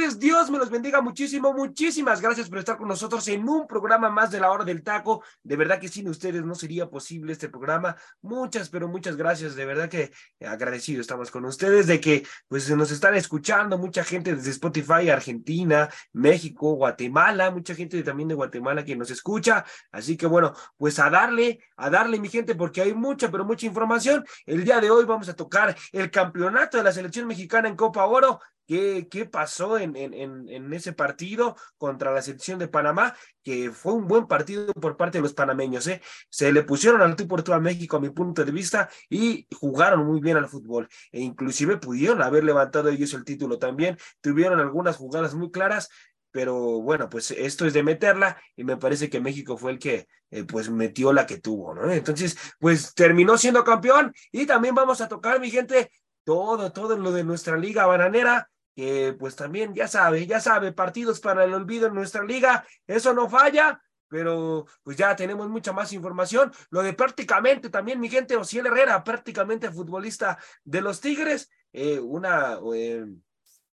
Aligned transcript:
Tardes. 0.00 0.18
Dios 0.18 0.50
me 0.50 0.58
los 0.58 0.70
bendiga 0.70 1.00
muchísimo. 1.00 1.52
Muchísimas 1.52 2.20
gracias 2.20 2.48
por 2.48 2.58
estar 2.58 2.76
con 2.76 2.88
nosotros 2.88 3.26
en 3.28 3.48
un 3.48 3.66
programa 3.66 4.10
más 4.10 4.30
de 4.30 4.40
la 4.40 4.50
hora 4.50 4.64
del 4.64 4.82
taco. 4.82 5.22
De 5.42 5.56
verdad 5.56 5.78
que 5.78 5.88
sin 5.88 6.08
ustedes 6.08 6.44
no 6.44 6.54
sería 6.54 6.88
posible 6.88 7.32
este 7.32 7.48
programa. 7.48 7.96
Muchas, 8.22 8.68
pero 8.68 8.88
muchas 8.88 9.16
gracias. 9.16 9.54
De 9.54 9.64
verdad 9.64 9.88
que 9.88 10.10
agradecido 10.44 11.00
estamos 11.00 11.30
con 11.30 11.44
ustedes 11.44 11.86
de 11.86 12.00
que 12.00 12.26
pues 12.48 12.70
nos 12.70 12.90
están 12.90 13.14
escuchando 13.14 13.78
mucha 13.78 14.04
gente 14.04 14.34
desde 14.34 14.50
Spotify, 14.50 15.10
Argentina, 15.10 15.88
México, 16.12 16.74
Guatemala, 16.74 17.50
mucha 17.50 17.74
gente 17.74 18.02
también 18.02 18.28
de 18.28 18.34
Guatemala 18.34 18.84
que 18.84 18.96
nos 18.96 19.10
escucha. 19.10 19.64
Así 19.92 20.16
que 20.16 20.26
bueno, 20.26 20.54
pues 20.76 20.98
a 20.98 21.10
darle, 21.10 21.60
a 21.80 21.90
darle 21.90 22.20
mi 22.20 22.28
gente 22.28 22.54
porque 22.54 22.82
hay 22.82 22.94
mucha, 22.94 23.30
pero 23.30 23.44
mucha 23.44 23.66
información. 23.66 24.24
El 24.46 24.64
día 24.64 24.80
de 24.80 24.90
hoy 24.90 25.04
vamos 25.04 25.28
a 25.28 25.34
tocar 25.34 25.76
el 25.92 26.10
campeonato 26.10 26.76
de 26.76 26.84
la 26.84 26.92
selección 26.92 27.26
mexicana 27.26 27.68
en 27.68 27.76
Copa 27.76 28.04
Oro 28.06 28.40
qué, 29.10 29.28
pasó 29.30 29.78
en, 29.78 29.96
en, 29.96 30.14
en, 30.48 30.72
ese 30.72 30.92
partido 30.92 31.56
contra 31.76 32.12
la 32.12 32.22
selección 32.22 32.58
de 32.58 32.68
Panamá, 32.68 33.16
que 33.42 33.72
fue 33.72 33.94
un 33.94 34.06
buen 34.06 34.28
partido 34.28 34.72
por 34.74 34.96
parte 34.96 35.18
de 35.18 35.22
los 35.22 35.34
panameños. 35.34 35.88
¿eh? 35.88 36.00
Se 36.28 36.52
le 36.52 36.62
pusieron 36.62 37.02
al 37.02 37.16
tú 37.16 37.26
por 37.26 37.42
tú 37.42 37.52
a 37.52 37.58
México, 37.58 37.96
a 37.96 38.00
mi 38.00 38.10
punto 38.10 38.44
de 38.44 38.52
vista, 38.52 38.88
y 39.08 39.48
jugaron 39.56 40.06
muy 40.06 40.20
bien 40.20 40.36
al 40.36 40.48
fútbol. 40.48 40.88
E 41.10 41.20
inclusive 41.20 41.78
pudieron 41.78 42.22
haber 42.22 42.44
levantado 42.44 42.90
ellos 42.90 43.12
el 43.14 43.24
título 43.24 43.58
también. 43.58 43.98
Tuvieron 44.20 44.60
algunas 44.60 44.96
jugadas 44.96 45.34
muy 45.34 45.50
claras, 45.50 45.88
pero 46.30 46.80
bueno, 46.80 47.08
pues 47.08 47.30
esto 47.30 47.66
es 47.66 47.72
de 47.72 47.82
meterla 47.82 48.40
y 48.56 48.64
me 48.64 48.76
parece 48.76 49.10
que 49.10 49.20
México 49.20 49.56
fue 49.56 49.72
el 49.72 49.78
que 49.78 50.06
eh, 50.30 50.44
pues 50.44 50.70
metió 50.70 51.12
la 51.12 51.26
que 51.26 51.38
tuvo, 51.38 51.74
¿no? 51.74 51.90
Entonces, 51.90 52.36
pues 52.58 52.94
terminó 52.94 53.36
siendo 53.36 53.64
campeón 53.64 54.12
y 54.30 54.46
también 54.46 54.74
vamos 54.74 55.00
a 55.00 55.08
tocar, 55.08 55.40
mi 55.40 55.50
gente, 55.50 55.90
todo, 56.24 56.72
todo 56.72 56.96
lo 56.96 57.12
de 57.12 57.24
nuestra 57.24 57.56
liga 57.56 57.86
bananera, 57.86 58.48
que 58.76 59.14
pues 59.18 59.34
también 59.34 59.74
ya 59.74 59.88
sabe, 59.88 60.26
ya 60.26 60.40
sabe, 60.40 60.72
partidos 60.72 61.20
para 61.20 61.44
el 61.44 61.54
olvido 61.54 61.88
en 61.88 61.94
nuestra 61.94 62.22
liga, 62.22 62.64
eso 62.86 63.12
no 63.12 63.28
falla, 63.28 63.80
pero 64.08 64.66
pues 64.82 64.96
ya 64.96 65.14
tenemos 65.16 65.48
mucha 65.48 65.72
más 65.72 65.92
información. 65.92 66.52
Lo 66.70 66.82
de 66.82 66.92
prácticamente 66.92 67.70
también 67.70 68.00
mi 68.00 68.08
gente, 68.08 68.36
Ociel 68.36 68.66
Herrera, 68.66 69.02
prácticamente 69.04 69.70
futbolista 69.70 70.38
de 70.64 70.80
los 70.80 71.00
Tigres, 71.00 71.50
eh, 71.72 71.98
una... 71.98 72.58
Eh, 72.74 73.06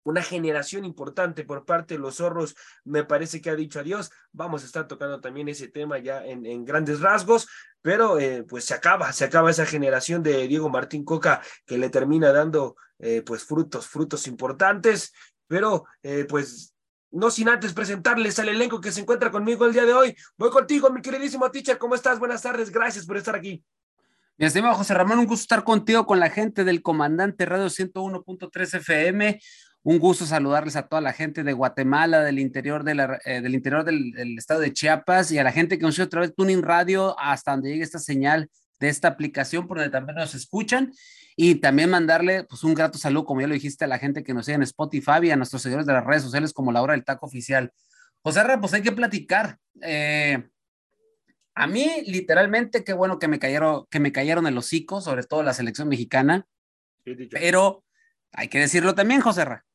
una 0.03 0.21
generación 0.21 0.85
importante 0.85 1.43
por 1.43 1.65
parte 1.65 1.95
de 1.95 1.99
los 1.99 2.15
zorros, 2.15 2.55
me 2.83 3.03
parece 3.03 3.41
que 3.41 3.49
ha 3.49 3.55
dicho 3.55 3.79
adiós. 3.79 4.11
Vamos 4.31 4.63
a 4.63 4.65
estar 4.65 4.87
tocando 4.87 5.21
también 5.21 5.47
ese 5.49 5.67
tema 5.67 5.99
ya 5.99 6.25
en, 6.25 6.65
grandes 6.65 6.99
rasgos, 7.01 7.47
pero 7.81 8.19
eh, 8.19 8.43
pues 8.43 8.65
se 8.65 8.73
acaba, 8.73 9.11
se 9.13 9.25
acaba 9.25 9.51
esa 9.51 9.65
generación 9.65 10.23
de 10.23 10.47
Diego 10.47 10.69
Martín 10.69 11.03
Coca 11.03 11.41
que 11.65 11.77
le 11.77 11.89
termina 11.89 12.31
dando 12.31 12.75
eh, 12.99 13.21
pues 13.25 13.43
frutos, 13.43 13.87
frutos 13.87 14.27
importantes, 14.27 15.13
pero 15.47 15.85
eh, 16.03 16.25
pues 16.27 16.73
no 17.11 17.29
sin 17.29 17.49
antes 17.49 17.73
presentarles 17.73 18.39
al 18.39 18.49
elenco 18.49 18.79
que 18.79 18.91
se 18.91 19.01
encuentra 19.01 19.31
conmigo 19.31 19.65
el 19.65 19.73
día 19.73 19.85
de 19.85 19.93
hoy. 19.93 20.15
Voy 20.37 20.49
contigo, 20.49 20.89
mi 20.89 21.01
queridísimo 21.01 21.51
teacher, 21.51 21.77
¿cómo 21.77 21.95
estás? 21.95 22.19
Buenas 22.19 22.41
tardes, 22.41 22.71
gracias 22.71 23.05
por 23.05 23.17
estar 23.17 23.35
aquí. 23.35 23.63
Mi 24.37 24.47
estimado 24.47 24.75
José 24.75 24.93
Ramón, 24.93 25.19
un 25.19 25.27
gusto 25.27 25.43
estar 25.43 25.63
contigo 25.63 26.05
con 26.05 26.19
la 26.19 26.29
gente 26.29 26.63
del 26.63 26.81
Comandante 26.81 27.45
Radio 27.45 27.65
101.3 27.65 28.77
FM. 28.77 29.39
Un 29.83 29.97
gusto 29.97 30.25
saludarles 30.25 30.75
a 30.75 30.87
toda 30.87 31.01
la 31.01 31.11
gente 31.11 31.43
de 31.43 31.53
Guatemala, 31.53 32.21
del 32.21 32.37
interior, 32.37 32.83
de 32.83 32.93
la, 32.93 33.19
eh, 33.25 33.41
del, 33.41 33.55
interior 33.55 33.83
del, 33.83 34.37
estado 34.37 34.59
de 34.59 34.73
Chiapas 34.73 35.31
y 35.31 35.39
a 35.39 35.43
la 35.43 35.51
gente 35.51 35.79
que 35.79 35.83
nos 35.83 35.95
sigue 35.95 36.05
otra 36.05 36.21
vez 36.21 36.35
Tuning 36.35 36.61
Radio 36.61 37.19
hasta 37.19 37.51
donde 37.51 37.71
llegue 37.71 37.83
esta 37.83 37.97
señal 37.97 38.49
de 38.79 38.89
esta 38.89 39.07
aplicación 39.07 39.67
por 39.67 39.77
donde 39.77 39.91
también 39.91 40.17
nos 40.17 40.35
escuchan 40.35 40.91
y 41.35 41.55
también 41.55 41.89
mandarle 41.89 42.43
pues 42.43 42.63
un 42.63 42.75
grato 42.75 42.99
saludo, 42.99 43.25
como 43.25 43.41
ya 43.41 43.47
lo 43.47 43.55
dijiste, 43.55 43.85
a 43.85 43.87
la 43.87 43.97
gente 43.97 44.23
que 44.23 44.35
nos 44.35 44.45
sigue 44.45 44.57
en 44.57 44.63
Spotify 44.63 45.19
y 45.23 45.31
a 45.31 45.35
nuestros 45.35 45.63
seguidores 45.63 45.87
de 45.87 45.93
las 45.93 46.05
redes 46.05 46.21
sociales 46.21 46.53
como 46.53 46.71
la 46.71 46.83
hora 46.83 46.93
del 46.93 47.03
taco 47.03 47.25
oficial. 47.25 47.71
José 48.21 48.43
Ra, 48.43 48.61
pues 48.61 48.73
hay 48.75 48.83
que 48.83 48.91
platicar. 48.91 49.57
Eh, 49.81 50.47
a 51.55 51.65
mí, 51.65 52.03
literalmente, 52.05 52.83
qué 52.83 52.93
bueno 52.93 53.17
que 53.17 53.27
me 53.27 53.39
cayeron, 53.39 53.85
que 53.89 53.99
me 53.99 54.11
cayeron 54.11 54.45
el 54.45 54.57
hocico, 54.57 55.01
sobre 55.01 55.23
todo 55.23 55.41
la 55.41 55.55
selección 55.55 55.89
mexicana. 55.89 56.45
pero 57.31 57.83
hay 58.31 58.47
que 58.47 58.59
decirlo 58.59 58.93
también, 58.93 59.21
José 59.21 59.45
Ra. 59.45 59.65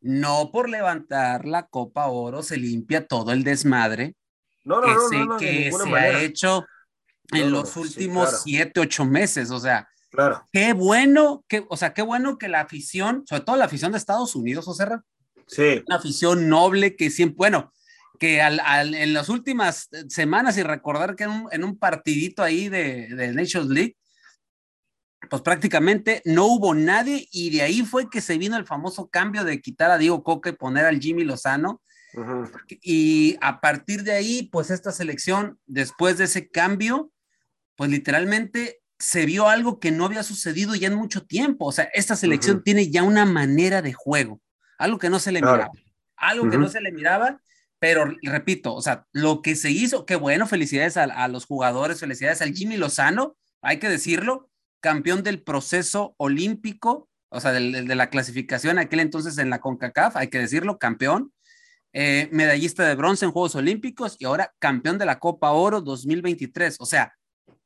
No 0.00 0.50
por 0.50 0.68
levantar 0.68 1.46
la 1.46 1.66
Copa 1.66 2.06
Oro 2.06 2.42
se 2.42 2.56
limpia 2.56 3.06
todo 3.06 3.32
el 3.32 3.44
desmadre 3.44 4.16
no, 4.64 4.80
no, 4.80 5.10
que, 5.10 5.18
no, 5.24 5.36
que 5.38 5.72
se 5.72 5.94
ha 5.94 6.22
hecho 6.22 6.66
en 7.32 7.50
los 7.50 7.76
últimos 7.76 8.42
siete, 8.42 8.80
ocho 8.80 9.04
meses. 9.04 9.50
O 9.50 9.58
sea, 9.58 9.88
claro. 10.10 10.46
qué 10.52 10.72
bueno, 10.72 11.44
que, 11.48 11.64
o 11.68 11.76
sea, 11.76 11.94
qué 11.94 12.02
bueno 12.02 12.38
que 12.38 12.48
la 12.48 12.60
afición, 12.60 13.24
sobre 13.26 13.42
todo 13.42 13.56
la 13.56 13.64
afición 13.64 13.92
de 13.92 13.98
Estados 13.98 14.34
Unidos, 14.34 14.64
José 14.64 14.86
Sí. 15.46 15.82
Una 15.86 15.96
afición 15.96 16.48
noble 16.48 16.96
que 16.96 17.10
siempre, 17.10 17.36
bueno, 17.36 17.72
que 18.18 18.40
en 18.40 19.12
las 19.12 19.28
últimas 19.28 19.88
semanas 20.08 20.56
y 20.56 20.62
recordar 20.62 21.16
que 21.16 21.24
en 21.24 21.64
un, 21.64 21.78
partidito 21.78 22.42
ahí 22.42 22.68
de, 22.68 23.08
de 23.08 23.32
Nations 23.32 23.68
League, 23.68 23.96
pues 25.28 25.42
prácticamente 25.42 26.22
no 26.24 26.46
hubo 26.46 26.74
nadie 26.74 27.28
y 27.30 27.50
de 27.50 27.62
ahí 27.62 27.82
fue 27.82 28.10
que 28.10 28.20
se 28.20 28.38
vino 28.38 28.56
el 28.56 28.66
famoso 28.66 29.08
cambio 29.08 29.44
de 29.44 29.60
quitar 29.60 29.90
a 29.90 29.98
Diego 29.98 30.22
Coca 30.22 30.50
y 30.50 30.54
poner 30.54 30.84
al 30.84 31.00
Jimmy 31.00 31.24
Lozano. 31.24 31.82
Y 32.68 33.38
a 33.40 33.60
partir 33.60 34.02
de 34.02 34.12
ahí, 34.12 34.48
pues 34.52 34.70
esta 34.70 34.92
selección, 34.92 35.58
después 35.66 36.18
de 36.18 36.24
ese 36.24 36.50
cambio, 36.50 37.10
pues 37.76 37.90
literalmente 37.90 38.82
se 38.98 39.24
vio 39.24 39.48
algo 39.48 39.80
que 39.80 39.90
no 39.90 40.04
había 40.04 40.22
sucedido 40.22 40.74
ya 40.74 40.88
en 40.88 40.94
mucho 40.94 41.24
tiempo. 41.24 41.66
O 41.66 41.72
sea, 41.72 41.84
esta 41.94 42.14
selección 42.14 42.62
tiene 42.62 42.90
ya 42.90 43.02
una 43.02 43.24
manera 43.24 43.80
de 43.80 43.94
juego, 43.94 44.40
algo 44.78 44.98
que 44.98 45.08
no 45.08 45.18
se 45.18 45.32
le 45.32 45.40
miraba, 45.40 45.70
algo 46.16 46.50
que 46.50 46.58
no 46.58 46.68
se 46.68 46.80
le 46.80 46.92
miraba, 46.92 47.40
pero 47.78 48.04
repito, 48.22 48.74
o 48.74 48.82
sea, 48.82 49.06
lo 49.12 49.40
que 49.40 49.56
se 49.56 49.70
hizo, 49.70 50.04
qué 50.04 50.14
bueno, 50.14 50.46
felicidades 50.46 50.96
a, 50.96 51.04
a 51.04 51.28
los 51.28 51.46
jugadores, 51.46 51.98
felicidades 51.98 52.42
al 52.42 52.52
Jimmy 52.52 52.76
Lozano, 52.76 53.36
hay 53.60 53.78
que 53.78 53.88
decirlo, 53.88 54.51
campeón 54.82 55.22
del 55.22 55.42
proceso 55.42 56.14
olímpico, 56.18 57.08
o 57.30 57.40
sea, 57.40 57.52
de 57.52 57.94
la 57.94 58.10
clasificación 58.10 58.78
aquel 58.78 59.00
entonces 59.00 59.38
en 59.38 59.48
la 59.48 59.60
CONCACAF, 59.60 60.16
hay 60.16 60.28
que 60.28 60.38
decirlo, 60.38 60.78
campeón, 60.78 61.32
eh, 61.94 62.28
medallista 62.32 62.86
de 62.86 62.94
bronce 62.94 63.24
en 63.24 63.32
Juegos 63.32 63.54
Olímpicos 63.54 64.16
y 64.18 64.24
ahora 64.24 64.52
campeón 64.58 64.98
de 64.98 65.06
la 65.06 65.18
Copa 65.18 65.52
Oro 65.52 65.80
2023. 65.80 66.76
O 66.80 66.86
sea, 66.86 67.14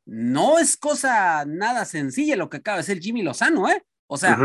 no 0.05 0.59
es 0.59 0.77
cosa 0.77 1.45
nada 1.47 1.85
sencilla 1.85 2.37
lo 2.37 2.51
que 2.51 2.59
acaba 2.59 2.79
de 2.79 2.85
ser 2.85 3.01
Jimmy 3.01 3.23
Lozano, 3.23 3.69
¿eh? 3.69 3.85
O 4.09 4.17
sea, 4.17 4.39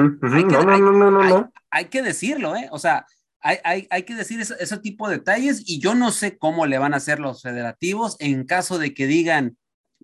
hay, 1.69 1.85
que, 1.85 2.01
decirlo, 2.01 2.55
¿eh? 2.55 2.67
O 2.71 2.79
sea, 2.79 3.05
hay, 3.41 3.87
hay, 3.89 4.03
que 4.03 4.15
decir 4.15 4.39
ese, 4.39 4.55
ese, 4.59 4.77
tipo 4.77 5.07
de 5.07 5.17
detalles 5.17 5.61
y 5.67 5.79
yo 5.79 5.93
no 5.93 6.11
sé 6.11 6.37
cómo 6.39 6.65
le 6.65 6.79
van 6.79 6.95
a 6.95 6.97
hacer 6.97 7.19
los 7.19 7.43
federativos 7.43 8.15
en 8.19 8.45
caso 8.45 8.79
de 8.79 8.95
que 8.95 9.05
digan, 9.05 9.57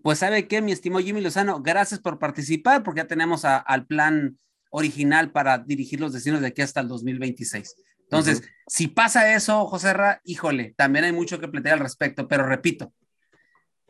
pues 0.03 0.19
sabe 0.19 0.47
qué, 0.47 0.61
mi 0.61 0.71
estimado 0.71 1.03
Jimmy 1.03 1.21
Lozano, 1.21 1.61
gracias 1.61 1.99
por 1.99 2.19
participar, 2.19 2.83
porque 2.83 3.01
ya 3.01 3.07
tenemos 3.07 3.45
al 3.45 3.85
plan 3.85 4.37
original 4.69 5.31
para 5.31 5.57
dirigir 5.59 5.99
los 5.99 6.13
destinos 6.13 6.41
de 6.41 6.47
aquí 6.47 6.61
hasta 6.61 6.81
el 6.81 6.87
2026. 6.87 7.75
Entonces, 8.03 8.43
si 8.67 8.87
pasa 8.87 9.33
eso, 9.33 9.65
José 9.67 9.93
Ra, 9.93 10.21
híjole, 10.23 10.73
también 10.77 11.05
hay 11.05 11.11
mucho 11.11 11.39
que 11.39 11.47
plantear 11.47 11.73
al 11.73 11.83
respecto, 11.83 12.27
pero 12.27 12.45
repito, 12.45 12.93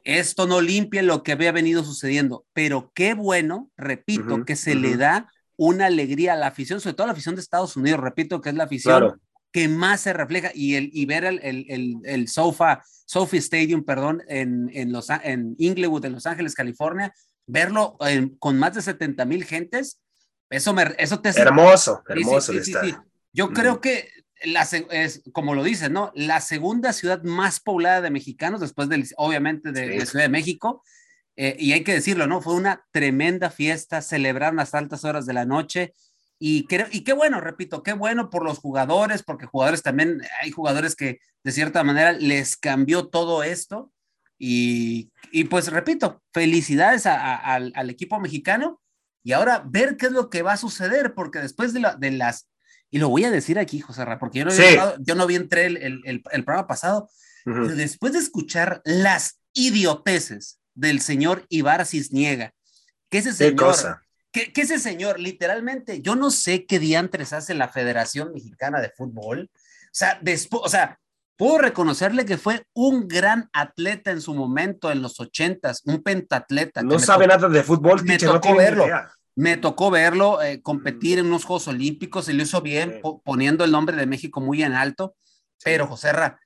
esto 0.04 0.48
no 0.48 0.62
limpia 0.62 1.04
lo 1.04 1.22
que 1.22 1.34
había 1.34 1.52
venido 1.52 1.84
sucediendo, 1.84 2.46
pero 2.54 2.92
qué 2.96 3.14
bueno, 3.14 3.70
repito, 3.78 4.44
que 4.46 4.56
se 4.56 4.74
le 4.74 4.98
da 4.98 5.32
una 5.56 5.88
alegría 5.88 6.34
a 6.34 6.38
la 6.38 6.48
afición, 6.48 6.80
sobre 6.80 6.96
todo 6.96 7.04
a 7.04 7.08
la 7.08 7.14
afición 7.14 7.36
de 7.36 7.42
Estados 7.42 7.76
Unidos, 7.76 8.00
repito 8.00 8.42
que 8.42 8.50
es 8.50 8.56
la 8.56 8.64
afición 8.64 9.20
que 9.58 9.68
más 9.68 10.02
se 10.02 10.14
refleja 10.14 10.52
y, 10.54 10.76
el, 10.76 10.92
y 10.94 11.08
ver 11.08 11.26
el, 11.26 11.40
el, 11.42 11.98
el, 12.04 12.28
Sofa, 12.28 12.84
Sophie 13.08 13.40
Stadium, 13.40 13.84
perdón, 13.84 14.22
en, 14.28 14.70
en, 14.72 14.92
los, 14.92 15.10
en 15.10 15.56
Inglewood, 15.58 16.06
en 16.06 16.12
Los 16.12 16.28
Ángeles, 16.28 16.54
California, 16.54 17.12
verlo 17.48 17.98
con 18.38 18.60
más 18.60 18.76
de 18.76 18.84
70 18.84 19.26
mil 19.26 19.44
gentes, 19.46 20.00
eso, 20.52 20.76
me, 20.76 20.94
eso 21.00 21.22
te. 21.22 21.30
Hermoso, 21.30 22.04
hermoso. 22.08 22.54
Yo 23.34 23.52
creo 23.52 23.82
que, 23.82 24.08
la, 24.44 24.62
es, 24.92 25.24
como 25.34 25.56
lo 25.56 25.64
dices, 25.64 25.90
¿no? 25.90 26.12
La 26.14 26.40
segunda 26.40 26.94
ciudad 26.94 27.24
más 27.24 27.60
poblada 27.60 28.02
de 28.02 28.12
mexicanos, 28.12 28.62
después 28.62 28.90
del, 28.90 29.08
obviamente 29.18 29.72
de, 29.72 30.06
Ciudad 30.06 30.26
de 30.26 30.30
México, 30.30 30.84
eh, 31.36 31.56
y 31.58 31.72
hay 31.72 31.84
que 31.84 31.94
decirlo, 31.94 32.28
¿no? 32.28 32.44
Fue 32.44 32.54
una 32.54 32.86
tremenda 32.92 33.50
fiesta, 33.50 34.04
celebraron 34.04 34.58
las 34.58 34.76
altas 34.76 35.04
horas 35.04 35.26
de 35.26 35.34
la 35.34 35.46
noche. 35.46 35.96
Y, 36.40 36.66
creo, 36.68 36.88
y 36.92 37.04
qué 37.04 37.14
bueno, 37.14 37.42
repito, 37.42 37.82
qué 37.84 37.94
bueno 37.94 38.30
por 38.30 38.44
los 38.44 38.60
jugadores, 38.60 39.24
porque 39.24 39.48
jugadores 39.48 39.82
también, 39.82 40.22
hay 40.42 40.52
jugadores 40.52 40.96
que 40.96 41.20
de 41.44 41.52
cierta 41.52 41.84
manera 41.84 42.12
les 42.12 42.58
cambió 42.58 43.08
todo 43.08 43.44
esto. 43.44 43.92
Y, 44.38 45.12
y 45.32 45.46
pues 45.46 45.72
repito, 45.72 46.22
felicidades 46.32 47.06
al 47.08 47.90
equipo 47.90 48.20
mexicano 48.20 48.80
y 49.28 49.34
ahora 49.34 49.62
ver 49.66 49.98
qué 49.98 50.06
es 50.06 50.14
lo 50.14 50.30
que 50.30 50.42
va 50.42 50.54
a 50.54 50.58
suceder, 50.58 51.14
porque 51.14 51.40
después 51.40 51.74
de, 51.74 51.86
de 51.98 52.12
las, 52.12 52.48
y 52.90 52.98
lo 52.98 53.10
voy 53.10 53.26
a 53.26 53.30
decir 53.30 53.60
aquí, 53.60 53.82
José 53.82 54.06
Ra, 54.06 54.20
porque 54.20 54.40
yo 54.40 54.46
no, 54.46 54.52
había 54.52 54.96
yo 55.02 55.16
no 55.16 55.28
vi 55.28 55.36
entre 55.36 55.66
el, 55.66 55.76
el, 55.76 56.02
el, 56.06 56.44
programa 56.46 56.66
pasado, 56.66 57.10
pero 57.44 57.68
después 57.68 58.14
de 58.14 58.20
escuchar 58.20 58.82
las 58.86 59.42
idioteces 59.52 60.62
del 60.76 61.02
señor 61.02 61.46
Ibar 61.50 61.86
Cisniega. 61.86 62.54
Que 63.10 63.18
ese 63.18 63.34
señor, 63.34 63.76
que, 64.32 64.52
ese 64.56 64.80
señor, 64.80 65.20
literalmente, 65.20 66.02
yo 66.02 66.16
no 66.16 66.32
sé 66.32 66.66
qué 66.66 66.80
diantres 66.80 67.34
hace 67.34 67.54
la 67.54 67.70
Federación 67.70 68.34
Mexicana 68.34 68.80
de 68.82 68.90
Fútbol. 68.90 69.50
O 69.54 69.90
sea, 69.92 70.20
después, 70.22 70.62
o 70.66 70.70
sea, 70.70 71.00
puedo 71.38 71.60
reconocerle 71.60 72.26
que 72.26 72.38
fue 72.38 72.66
un 72.74 73.08
gran 73.08 73.50
atleta 73.54 74.12
en 74.12 74.22
su 74.22 74.34
momento, 74.34 74.92
en 74.92 75.02
los 75.02 75.20
ochentas, 75.20 75.82
un 75.86 76.04
pentatleta. 76.04 76.84
No 76.84 77.00
sabe 77.00 77.28
nada 77.28 77.48
de 77.48 77.64
fútbol, 77.64 78.04
me 78.04 78.18
tocó 78.18 78.56
verlo. 78.56 78.86
Me 79.36 79.56
tocó 79.56 79.92
verlo 79.92 80.42
eh, 80.42 80.64
competir 80.64 81.20
en 81.20 81.28
unos 81.28 81.46
Juegos 81.46 81.68
Olímpicos, 81.68 82.26
se 82.26 82.34
lo 82.34 82.42
hizo 82.42 82.62
bien, 82.62 83.02
poniendo 83.24 83.64
el 83.64 83.72
nombre 83.72 83.96
de 83.96 84.08
México 84.08 84.42
muy 84.42 84.64
en 84.64 84.74
alto. 84.74 85.16
Pero, 85.64 85.86
José 85.86 86.12
Ra, 86.12 86.40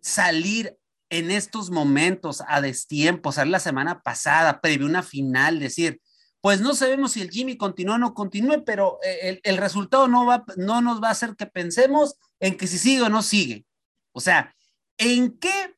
salir 0.00 0.76
en 1.10 1.32
estos 1.32 1.70
momentos 1.70 2.42
a 2.46 2.60
destiempo, 2.60 3.32
sea, 3.32 3.44
la 3.44 3.58
semana 3.58 4.00
pasada, 4.02 4.60
previo 4.60 4.86
una 4.86 5.02
final, 5.02 5.58
decir, 5.58 6.00
pues 6.46 6.60
no 6.60 6.76
sabemos 6.76 7.10
si 7.10 7.22
el 7.22 7.30
Jimmy 7.32 7.56
continúa 7.56 7.96
o 7.96 7.98
no 7.98 8.14
continúe, 8.14 8.62
pero 8.64 9.00
eh, 9.02 9.40
el, 9.42 9.56
resultado 9.56 10.06
no, 10.06 10.26
va, 10.26 10.44
no 10.56 10.80
nos 10.80 11.02
va 11.02 11.08
a 11.08 11.10
hacer 11.10 11.34
que 11.34 11.46
pensemos 11.46 12.20
en 12.38 12.56
que 12.56 12.68
si 12.68 12.78
sigue 12.78 13.02
o 13.02 13.08
no 13.08 13.24
sigue. 13.24 13.66
O 14.12 14.20
sea, 14.20 14.54
¿en 14.96 15.36
qué 15.38 15.74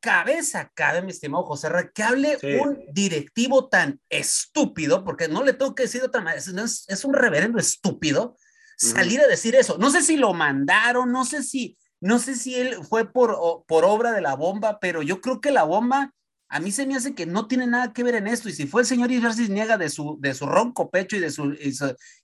cabeza 0.00 0.72
cabe, 0.72 1.02
mi 1.02 1.10
estimado 1.10 1.44
José 1.44 1.68
que 1.94 2.02
hable 2.02 2.38
un 2.58 2.82
directivo 2.90 3.68
tan 3.68 4.00
estúpido, 4.08 5.04
porque 5.04 5.28
no 5.28 5.44
le 5.44 5.52
tengo 5.52 5.74
que 5.74 5.82
decir 5.82 6.00
de 6.00 6.06
otra 6.06 6.22
manera, 6.22 6.40
es, 6.40 6.86
es 6.88 7.04
un 7.04 7.12
reverendo 7.12 7.58
estúpido, 7.58 8.34
salir 8.78 9.20
a 9.20 9.26
decir 9.26 9.56
eso. 9.56 9.76
No 9.76 9.90
sé 9.90 10.00
si 10.00 10.16
lo 10.16 10.32
mandaron, 10.32 11.12
no 11.12 11.26
sé 11.26 11.42
si 11.42 11.76
no 12.00 12.18
sé 12.18 12.34
si 12.34 12.54
él 12.54 12.78
fue 12.82 13.12
por, 13.12 13.64
por 13.66 13.84
obra 13.84 14.12
de 14.12 14.22
la 14.22 14.36
bomba, 14.36 14.78
pero 14.80 15.02
yo 15.02 15.20
creo 15.20 15.42
que 15.42 15.50
la 15.50 15.64
bomba 15.64 16.14
a 16.50 16.60
mí 16.60 16.72
se 16.72 16.86
me 16.86 16.96
hace 16.96 17.14
que 17.14 17.26
no 17.26 17.46
tiene 17.46 17.66
nada 17.66 17.92
que 17.92 18.02
ver 18.02 18.14
en 18.14 18.26
esto. 18.26 18.48
Y 18.48 18.52
si 18.52 18.66
fue 18.66 18.82
el 18.82 18.86
señor 18.86 19.10
Ibersis 19.12 19.50
niega 19.50 19.76
de 19.76 19.90
su, 19.90 20.16
de 20.20 20.34
su 20.34 20.46
ronco 20.46 20.90
pecho 20.90 21.16
y 21.16 21.20
de 21.20 21.30
su. 21.30 21.54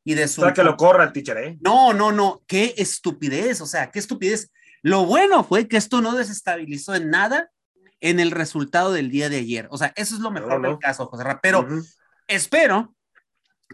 Y, 0.04 0.14
de 0.14 0.28
su 0.28 0.42
que 0.54 0.64
lo 0.64 0.76
corra 0.76 1.04
el 1.04 1.12
teacher, 1.12 1.36
¿eh? 1.38 1.58
No, 1.60 1.92
no, 1.92 2.10
no. 2.10 2.42
Qué 2.46 2.74
estupidez. 2.78 3.60
O 3.60 3.66
sea, 3.66 3.90
qué 3.90 3.98
estupidez. 3.98 4.50
Lo 4.82 5.04
bueno 5.04 5.44
fue 5.44 5.68
que 5.68 5.76
esto 5.76 6.00
no 6.00 6.14
desestabilizó 6.14 6.94
en 6.94 7.10
nada 7.10 7.50
en 8.00 8.20
el 8.20 8.30
resultado 8.30 8.92
del 8.92 9.10
día 9.10 9.28
de 9.28 9.38
ayer. 9.38 9.68
O 9.70 9.78
sea, 9.78 9.92
eso 9.96 10.14
es 10.14 10.20
lo 10.20 10.30
mejor 10.30 10.60
del 10.62 10.78
caso, 10.78 11.06
José 11.06 11.24
Pero 11.42 11.66
espero 12.26 12.94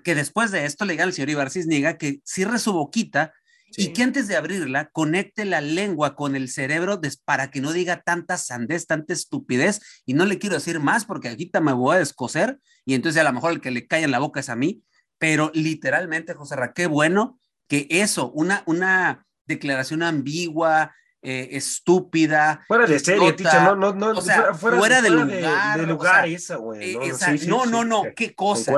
que 0.04 0.14
después 0.14 0.50
de 0.50 0.64
esto 0.64 0.84
le 0.84 0.92
diga 0.94 1.04
al 1.04 1.12
señor 1.12 1.30
Ibersis 1.30 1.66
niega 1.66 1.98
que 1.98 2.20
cierre 2.24 2.58
su 2.58 2.72
boquita 2.72 3.32
y 3.76 3.92
que 3.92 4.02
antes 4.02 4.28
de 4.28 4.36
abrirla 4.36 4.90
conecte 4.90 5.44
la 5.44 5.60
lengua 5.60 6.14
con 6.16 6.36
el 6.36 6.48
cerebro 6.48 7.00
para 7.24 7.50
que 7.50 7.60
no 7.60 7.72
diga 7.72 8.02
tanta 8.02 8.36
sandez, 8.38 8.86
tanta 8.86 9.12
estupidez. 9.12 9.80
Y 10.06 10.14
no 10.14 10.26
le 10.26 10.38
quiero 10.38 10.56
decir 10.56 10.80
más 10.80 11.04
porque 11.04 11.28
aquí 11.28 11.50
me 11.62 11.72
voy 11.72 11.96
a 11.96 11.98
descoser 11.98 12.58
y 12.84 12.94
entonces 12.94 13.20
a 13.20 13.24
lo 13.24 13.32
mejor 13.32 13.52
el 13.52 13.60
que 13.60 13.70
le 13.70 13.86
cae 13.86 14.02
en 14.02 14.10
la 14.10 14.18
boca 14.18 14.40
es 14.40 14.48
a 14.48 14.56
mí. 14.56 14.82
Pero 15.18 15.50
literalmente, 15.54 16.34
José 16.34 16.56
Ra, 16.56 16.72
qué 16.72 16.86
bueno 16.86 17.38
que 17.68 17.86
eso, 17.90 18.30
una, 18.32 18.62
una 18.66 19.26
declaración 19.46 20.02
ambigua, 20.02 20.94
eh, 21.22 21.50
estúpida. 21.52 22.64
Fuera 22.66 22.86
de 22.86 22.98
serie, 22.98 23.34
ticha, 23.34 23.62
no, 23.62 23.76
no, 23.76 23.92
no, 23.92 24.12
o 24.12 24.22
sea, 24.22 24.54
fuera, 24.54 25.02
de 25.02 25.10
lugar. 25.10 25.78
De, 25.78 25.86
lugar 25.86 26.26
esa, 26.26 26.56
güey. 26.56 26.94
¿no? 26.94 27.02
Eh, 27.02 27.12
no, 27.46 27.66
no, 27.66 27.84
no, 27.84 28.04
qué 28.16 28.34
cosa, 28.34 28.72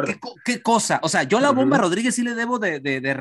qué, 0.44 0.60
cosa. 0.60 0.98
O 1.04 1.08
sea, 1.08 1.22
yo 1.22 1.38
a 1.38 1.40
la 1.40 1.50
bomba 1.50 1.78
Rodríguez 1.78 2.16
sí 2.16 2.22
le 2.22 2.34
debo 2.34 2.58
de, 2.58 2.80
de, 2.80 3.14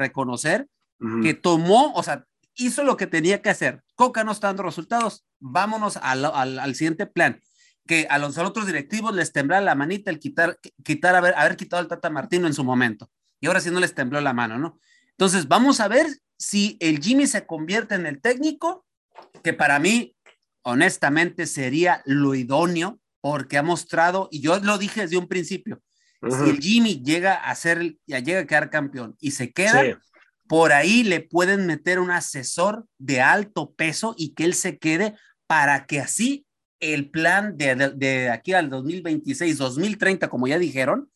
reconocer 1.01 1.21
que 1.21 1.33
tomó, 1.33 1.93
o 1.93 2.03
sea, 2.03 2.25
hizo 2.55 2.83
lo 2.83 2.97
que 2.97 3.07
tenía 3.07 3.41
que 3.41 3.49
hacer. 3.49 3.83
Coca 3.95 4.23
no 4.23 4.31
está 4.31 4.47
dando 4.47 4.63
resultados, 4.63 5.25
vámonos 5.39 5.97
al, 5.97 6.25
al, 6.25 6.75
siguiente 6.75 7.05
plan. 7.05 7.41
Que 7.87 8.07
a 8.09 8.19
los 8.19 8.37
otros 8.37 8.67
directivos 8.67 9.13
les 9.13 9.31
temblaba 9.31 9.61
la 9.61 9.75
manita 9.75 10.11
el 10.11 10.19
quitar, 10.19 10.59
quitar 10.83 11.15
haber, 11.15 11.33
haber 11.35 11.57
quitado 11.57 11.81
al 11.81 11.87
Tata 11.87 12.09
Martino 12.09 12.47
en 12.47 12.53
su 12.53 12.63
momento. 12.63 13.09
Y 13.39 13.47
ahora 13.47 13.59
sí 13.59 13.71
no 13.71 13.79
les 13.79 13.95
tembló 13.95 14.21
la 14.21 14.33
mano, 14.33 14.59
¿no? 14.59 14.79
Entonces, 15.11 15.47
vamos 15.47 15.79
a 15.79 15.87
ver 15.87 16.07
si 16.37 16.77
el 16.79 16.99
Jimmy 16.99 17.27
se 17.27 17.45
convierte 17.45 17.95
en 17.95 18.05
el 18.05 18.21
técnico, 18.21 18.85
que 19.43 19.53
para 19.53 19.79
mí, 19.79 20.15
honestamente, 20.63 21.47
sería 21.47 22.01
lo 22.05 22.35
idóneo, 22.35 22.99
porque 23.19 23.57
ha 23.57 23.63
mostrado, 23.63 24.29
y 24.31 24.41
yo 24.41 24.59
lo 24.59 24.77
dije 24.77 25.01
desde 25.01 25.17
un 25.17 25.27
principio, 25.27 25.81
si 26.21 26.49
el 26.49 26.59
Jimmy 26.59 27.01
llega 27.03 27.33
a 27.35 27.53
ser, 27.55 27.97
ya 28.05 28.19
llega 28.19 28.41
a 28.41 28.45
quedar 28.45 28.69
campeón 28.69 29.15
y 29.19 29.31
se 29.31 29.51
queda, 29.51 29.99
por 30.51 30.73
ahí 30.73 31.03
le 31.03 31.21
pueden 31.21 31.65
meter 31.65 31.97
un 31.97 32.11
asesor 32.11 32.85
de 32.97 33.21
alto 33.21 33.73
peso 33.73 34.15
y 34.17 34.33
que 34.33 34.43
él 34.43 34.53
se 34.53 34.79
quede 34.79 35.15
para 35.47 35.85
que 35.85 36.01
así 36.01 36.45
el 36.81 37.09
plan 37.09 37.55
de, 37.55 38.29
aquí 38.29 38.51
al 38.51 38.69
2026, 38.69 39.57
2030, 39.57 40.29
como 40.29 40.47
ya 40.49 40.59
dijeron, 40.59 41.09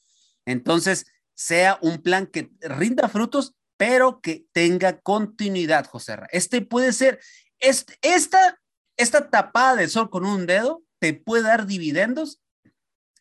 entonces 0.46 1.08
sea 1.34 1.78
un 1.82 2.02
plan 2.02 2.28
que 2.28 2.50
rinda 2.62 3.10
frutos, 3.10 3.56
pero 3.76 4.22
que 4.22 4.46
tenga 4.54 5.02
continuidad, 5.02 5.86
José. 5.86 6.16
Este 6.32 6.62
puede 6.62 6.94
ser, 6.94 7.20
este, 7.60 7.98
esta, 8.04 8.58
esta 8.96 9.30
tapada 9.30 9.76
de 9.76 9.90
sol 9.90 10.10
con 10.10 10.26
un 10.26 10.46
dedo 10.46 10.82
te 11.00 11.14
puede 11.14 11.44
dar 11.44 11.66
dividendos 11.66 12.40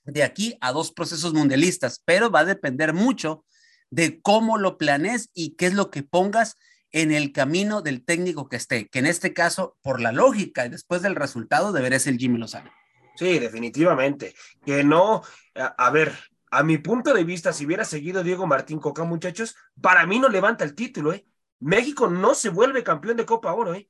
de 0.04 0.22
aquí 0.22 0.56
a 0.60 0.70
dos 0.70 0.92
procesos 0.92 1.34
mundialistas, 1.34 2.00
pero 2.04 2.30
va 2.30 2.40
a 2.40 2.44
depender 2.44 2.92
mucho 2.92 3.44
de 3.94 4.20
cómo 4.20 4.58
lo 4.58 4.76
planees 4.76 5.30
y 5.34 5.50
qué 5.50 5.66
es 5.66 5.74
lo 5.74 5.90
que 5.90 6.02
pongas 6.02 6.58
en 6.90 7.12
el 7.12 7.32
camino 7.32 7.80
del 7.80 8.04
técnico 8.04 8.48
que 8.48 8.56
esté, 8.56 8.88
que 8.88 8.98
en 8.98 9.06
este 9.06 9.32
caso, 9.32 9.76
por 9.82 10.00
la 10.00 10.10
lógica 10.10 10.66
y 10.66 10.68
después 10.68 11.00
del 11.00 11.14
resultado, 11.14 11.72
debería 11.72 12.00
ser 12.00 12.16
Jimmy 12.16 12.38
Lozano. 12.38 12.70
Sí, 13.14 13.38
definitivamente. 13.38 14.34
Que 14.66 14.82
no, 14.82 15.22
a, 15.54 15.90
ver, 15.90 16.12
a 16.50 16.64
mi 16.64 16.78
punto 16.78 17.14
de 17.14 17.22
vista, 17.22 17.52
si 17.52 17.66
hubiera 17.66 17.84
seguido 17.84 18.24
Diego 18.24 18.48
Martín 18.48 18.80
Coca, 18.80 19.04
muchachos, 19.04 19.54
para 19.80 20.06
mí 20.06 20.18
no 20.18 20.28
levanta 20.28 20.64
el 20.64 20.74
título, 20.74 21.12
¿eh? 21.12 21.24
México 21.60 22.08
no 22.08 22.34
se 22.34 22.48
vuelve 22.48 22.82
campeón 22.82 23.16
de 23.16 23.26
Copa 23.26 23.52
Oro, 23.54 23.74
¿eh? 23.74 23.88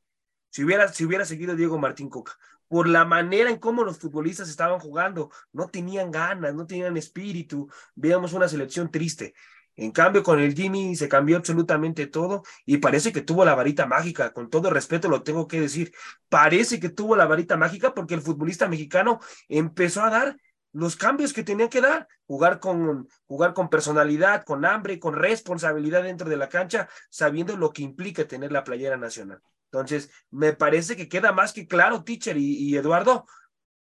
Si 0.50 0.64
hubiera, 0.64 0.88
si 0.88 1.06
hubiera 1.06 1.24
seguido 1.24 1.56
Diego 1.56 1.78
Martín 1.78 2.10
Coca, 2.10 2.32
por 2.68 2.88
la 2.88 3.06
manera 3.06 3.48
en 3.48 3.58
cómo 3.58 3.84
los 3.84 3.98
futbolistas 3.98 4.50
estaban 4.50 4.80
jugando, 4.80 5.30
no 5.52 5.68
tenían 5.68 6.10
ganas, 6.10 6.54
no 6.54 6.66
tenían 6.66 6.96
espíritu, 6.98 7.70
veíamos 7.94 8.34
una 8.34 8.48
selección 8.48 8.90
triste. 8.90 9.34
En 9.76 9.90
cambio, 9.90 10.22
con 10.22 10.38
el 10.38 10.54
Jimmy 10.54 10.94
se 10.94 11.08
cambió 11.08 11.36
absolutamente 11.36 12.06
todo 12.06 12.42
y 12.64 12.78
parece 12.78 13.12
que 13.12 13.22
tuvo 13.22 13.44
la 13.44 13.54
varita 13.54 13.86
mágica. 13.86 14.32
Con 14.32 14.48
todo 14.48 14.70
respeto 14.70 15.08
lo 15.08 15.22
tengo 15.22 15.48
que 15.48 15.60
decir. 15.60 15.92
Parece 16.28 16.78
que 16.78 16.90
tuvo 16.90 17.16
la 17.16 17.26
varita 17.26 17.56
mágica 17.56 17.92
porque 17.92 18.14
el 18.14 18.22
futbolista 18.22 18.68
mexicano 18.68 19.20
empezó 19.48 20.02
a 20.02 20.10
dar 20.10 20.36
los 20.72 20.96
cambios 20.96 21.32
que 21.32 21.44
tenía 21.44 21.68
que 21.68 21.80
dar, 21.80 22.08
jugar 22.26 22.58
con, 22.58 23.08
jugar 23.26 23.54
con 23.54 23.68
personalidad, 23.68 24.44
con 24.44 24.64
hambre, 24.64 24.98
con 24.98 25.14
responsabilidad 25.14 26.02
dentro 26.02 26.28
de 26.28 26.36
la 26.36 26.48
cancha, 26.48 26.88
sabiendo 27.10 27.56
lo 27.56 27.72
que 27.72 27.82
implica 27.82 28.26
tener 28.26 28.50
la 28.50 28.64
playera 28.64 28.96
nacional. 28.96 29.40
Entonces, 29.70 30.10
me 30.30 30.52
parece 30.52 30.96
que 30.96 31.08
queda 31.08 31.32
más 31.32 31.52
que 31.52 31.66
claro, 31.66 32.02
teacher 32.02 32.36
y, 32.36 32.56
y 32.56 32.76
Eduardo, 32.76 33.26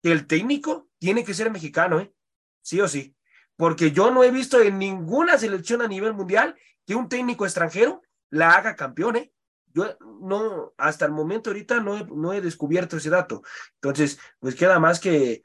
que 0.02 0.12
el 0.12 0.26
técnico 0.26 0.90
tiene 0.98 1.24
que 1.24 1.36
ser 1.36 1.52
mexicano, 1.52 2.00
¿eh? 2.00 2.12
Sí 2.62 2.82
o 2.82 2.88
sí 2.88 3.16
porque 3.60 3.92
yo 3.92 4.10
no 4.10 4.24
he 4.24 4.32
visto 4.32 4.62
en 4.62 4.80
ninguna 4.80 5.38
selección 5.38 5.82
a 5.82 5.88
nivel 5.90 6.14
mundial 6.14 6.56
que 6.88 6.96
un 6.96 7.10
técnico 7.10 7.44
extranjero 7.44 8.02
la 8.30 8.54
haga 8.54 8.78
campeón, 8.78 9.18
¿eh? 9.18 9.34
Yo 9.74 9.98
no, 10.22 10.72
hasta 10.78 11.04
el 11.04 11.12
momento 11.12 11.50
ahorita 11.50 11.82
no 11.82 12.32
he, 12.32 12.40
descubierto 12.40 12.96
ese 12.96 13.10
dato. 13.10 13.44
Entonces, 13.74 14.18
pues 14.40 14.56
queda 14.56 14.80
más 14.80 15.02
que, 15.02 15.42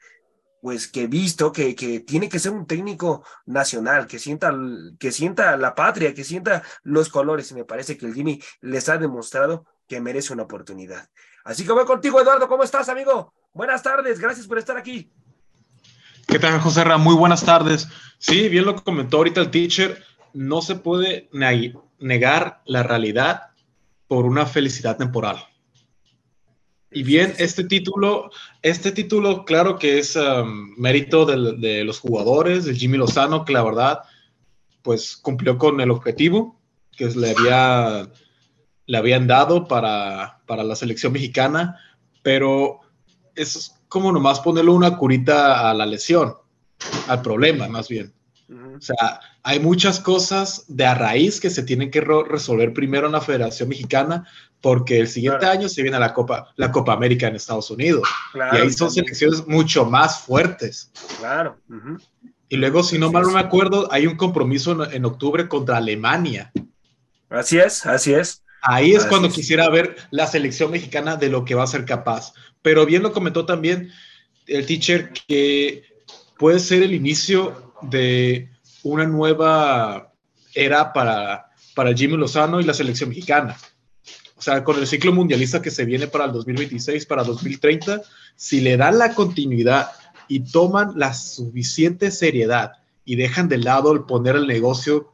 pues 0.61 0.87
que 0.87 1.07
visto 1.07 1.51
que, 1.51 1.75
que 1.75 1.99
tiene 1.99 2.29
que 2.29 2.39
ser 2.39 2.53
un 2.53 2.65
técnico 2.65 3.25
nacional, 3.45 4.07
que 4.07 4.17
sienta, 4.17 4.57
que 4.97 5.11
sienta 5.11 5.57
la 5.57 5.75
patria, 5.75 6.13
que 6.13 6.23
sienta 6.23 6.63
los 6.83 7.09
colores. 7.09 7.51
Y 7.51 7.55
me 7.55 7.65
parece 7.65 7.97
que 7.97 8.05
el 8.05 8.13
Jimmy 8.13 8.41
les 8.61 8.87
ha 8.87 8.97
demostrado 8.97 9.65
que 9.89 9.99
merece 9.99 10.31
una 10.31 10.43
oportunidad. 10.43 11.09
Así 11.43 11.65
que 11.65 11.73
voy 11.73 11.83
contigo, 11.83 12.21
Eduardo. 12.21 12.47
¿Cómo 12.47 12.63
estás, 12.63 12.87
amigo? 12.87 13.33
Buenas 13.51 13.83
tardes, 13.83 14.21
gracias 14.21 14.47
por 14.47 14.57
estar 14.57 14.77
aquí. 14.77 15.11
¿Qué 16.27 16.39
tal, 16.39 16.59
José 16.59 16.83
Ra? 16.83 16.97
Muy 16.97 17.15
buenas 17.15 17.45
tardes. 17.45 17.87
Sí, 18.17 18.49
bien 18.49 18.65
lo 18.65 18.75
comentó 18.75 19.17
ahorita 19.17 19.41
el 19.41 19.51
teacher, 19.51 20.03
no 20.33 20.61
se 20.61 20.75
puede 20.75 21.29
negar 21.99 22.61
la 22.65 22.83
realidad 22.83 23.43
por 24.07 24.25
una 24.25 24.45
felicidad 24.45 24.97
temporal. 24.97 25.37
Y 26.91 27.03
bien, 27.03 27.33
este 27.37 27.63
título, 27.63 28.31
este 28.61 28.91
título, 28.91 29.45
claro 29.45 29.77
que 29.77 29.99
es 29.99 30.15
um, 30.15 30.73
mérito 30.77 31.25
de, 31.25 31.83
los 31.83 31.99
jugadores, 31.99 32.65
de 32.65 32.73
Jimmy 32.73 32.97
Lozano, 32.97 33.45
que 33.45 33.53
la 33.53 33.63
verdad, 33.63 33.99
pues 34.81 35.15
cumplió 35.17 35.57
con 35.57 35.79
el 35.79 35.91
objetivo 35.91 36.59
que 36.97 37.07
le, 37.09 37.31
había, 37.31 38.09
le 38.87 38.97
habían 38.97 39.27
dado 39.27 39.67
para, 39.67 40.41
para 40.47 40.63
la 40.63 40.75
selección 40.75 41.13
mexicana, 41.13 41.79
pero 42.23 42.79
es 43.35 43.74
como 43.87 44.11
nomás 44.11 44.39
ponerle 44.39 44.71
una 44.71 44.97
curita 44.97 45.69
a 45.69 45.73
la 45.73 45.85
lesión, 45.85 46.35
al 47.07 47.21
problema 47.21 47.67
más 47.67 47.87
bien. 47.87 48.13
O 48.47 48.81
sea, 48.81 49.19
hay 49.41 49.59
muchas 49.59 49.99
cosas 49.99 50.65
de 50.67 50.85
a 50.85 50.93
raíz 50.93 51.39
que 51.39 51.49
se 51.49 51.63
tienen 51.63 51.89
que 51.89 52.01
resolver 52.01 52.73
primero 52.73 53.07
en 53.07 53.13
la 53.13 53.21
Federación 53.21 53.69
Mexicana, 53.69 54.27
porque 54.61 54.99
el 54.99 55.07
siguiente 55.07 55.45
año 55.45 55.67
se 55.67 55.81
viene 55.81 55.99
la 55.99 56.13
Copa, 56.13 56.53
la 56.55 56.71
Copa 56.71 56.93
América 56.93 57.27
en 57.27 57.35
Estados 57.35 57.71
Unidos. 57.71 58.07
y 58.33 58.57
ahí 58.57 58.71
son 58.71 58.91
selecciones 58.91 59.47
mucho 59.47 59.85
más 59.85 60.21
fuertes. 60.21 60.91
Claro. 61.19 61.57
Y 62.47 62.57
luego, 62.57 62.83
si 62.83 62.99
no 62.99 63.11
mal 63.11 63.23
no 63.23 63.31
me 63.31 63.39
acuerdo, 63.39 63.91
hay 63.91 64.05
un 64.05 64.15
compromiso 64.15 64.91
en, 64.91 65.05
octubre 65.05 65.47
contra 65.47 65.77
Alemania. 65.77 66.51
Así 67.29 67.57
es, 67.57 67.85
así 67.85 68.13
es. 68.13 68.43
Ahí 68.67 68.93
es 68.93 69.05
cuando 69.05 69.29
quisiera 69.29 69.69
ver 69.69 69.95
la 70.09 70.25
selección 70.25 70.71
mexicana 70.71 71.17
de 71.17 71.29
lo 71.29 71.45
que 71.45 71.53
va 71.53 71.63
a 71.63 71.67
ser 71.67 71.85
capaz. 71.85 72.33
Pero 72.63 72.83
bien 72.85 73.03
lo 73.03 73.13
comentó 73.13 73.45
también 73.45 73.91
el 74.47 74.65
teacher 74.65 75.11
que 75.27 75.83
puede 76.39 76.59
ser 76.59 76.81
el 76.81 76.93
inicio 76.93 77.73
de 77.83 78.49
una 78.81 79.05
nueva 79.05 80.11
era 80.55 80.93
para, 80.93 81.51
para 81.75 81.93
Jimmy 81.93 82.17
Lozano 82.17 82.59
y 82.59 82.63
la 82.63 82.73
selección 82.73 83.09
mexicana. 83.09 83.55
O 84.35 84.41
sea, 84.41 84.63
con 84.63 84.79
el 84.79 84.87
ciclo 84.87 85.13
mundialista 85.13 85.61
que 85.61 85.69
se 85.69 85.85
viene 85.85 86.07
para 86.07 86.25
el 86.25 86.31
2026, 86.31 87.05
para 87.05 87.23
2030, 87.23 88.01
si 88.35 88.61
le 88.61 88.77
dan 88.77 88.97
la 88.97 89.13
continuidad 89.13 89.91
y 90.27 90.39
toman 90.39 90.93
la 90.95 91.13
suficiente 91.13 92.09
seriedad 92.09 92.71
y 93.05 93.15
dejan 93.15 93.47
de 93.47 93.59
lado 93.59 93.93
el 93.93 94.05
poner 94.05 94.35
el 94.35 94.47
negocio 94.47 95.13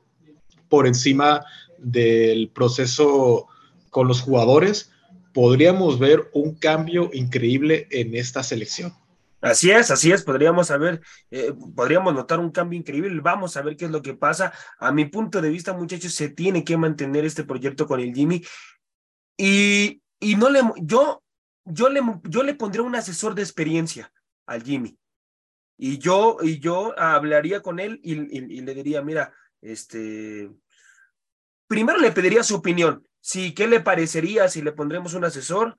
por 0.70 0.88
encima 0.88 1.46
del 1.82 2.50
proceso 2.50 3.48
con 3.90 4.08
los 4.08 4.22
jugadores, 4.22 4.92
podríamos 5.34 6.00
ver 6.00 6.30
un 6.34 6.56
cambio 6.56 7.10
increíble 7.14 7.88
en 7.92 8.16
esta 8.16 8.44
selección. 8.44 8.94
Así 9.42 9.72
es, 9.72 9.90
así 9.90 10.12
es, 10.12 10.24
podríamos 10.24 10.68
saber, 10.68 11.02
eh, 11.32 11.52
podríamos 11.76 12.14
notar 12.14 12.40
un 12.40 12.52
cambio 12.52 12.78
increíble, 12.78 13.20
vamos 13.22 13.58
a 13.58 13.64
ver 13.64 13.76
qué 13.76 13.86
es 13.86 13.92
lo 13.92 14.04
que 14.04 14.14
pasa. 14.14 14.54
A 14.78 14.92
mi 14.92 15.06
punto 15.06 15.42
de 15.42 15.50
vista, 15.50 15.74
muchachos, 15.74 16.14
se 16.14 16.30
tiene 16.30 16.64
que 16.64 16.78
mantener 16.78 17.26
este 17.26 17.44
proyecto 17.44 17.88
con 17.88 18.00
el 18.00 18.14
Jimmy 18.14 18.44
y, 19.38 20.00
y 20.20 20.36
no 20.36 20.52
le, 20.52 20.62
yo, 20.84 21.24
yo 21.66 21.90
le, 21.90 22.02
yo 22.26 22.44
le 22.44 22.54
pondría 22.54 22.84
un 22.84 22.96
asesor 22.96 23.34
de 23.34 23.42
experiencia 23.42 24.14
al 24.46 24.62
Jimmy 24.62 24.96
y 25.76 25.98
yo, 25.98 26.38
y 26.44 26.60
yo 26.60 26.94
hablaría 27.00 27.62
con 27.62 27.80
él 27.80 28.00
y, 28.04 28.14
y 28.14 28.62
le 28.62 28.76
diría, 28.76 29.02
mira, 29.02 29.34
este, 29.60 30.52
primero 31.72 32.00
le 32.00 32.12
pediría 32.12 32.44
su 32.44 32.58
opinión, 32.58 33.08
si 33.22 33.54
qué 33.54 33.66
le 33.66 33.80
parecería 33.80 34.50
si 34.50 34.62
le 34.62 34.74
pondremos 34.74 35.14
un 35.14 35.24
asesor 35.24 35.78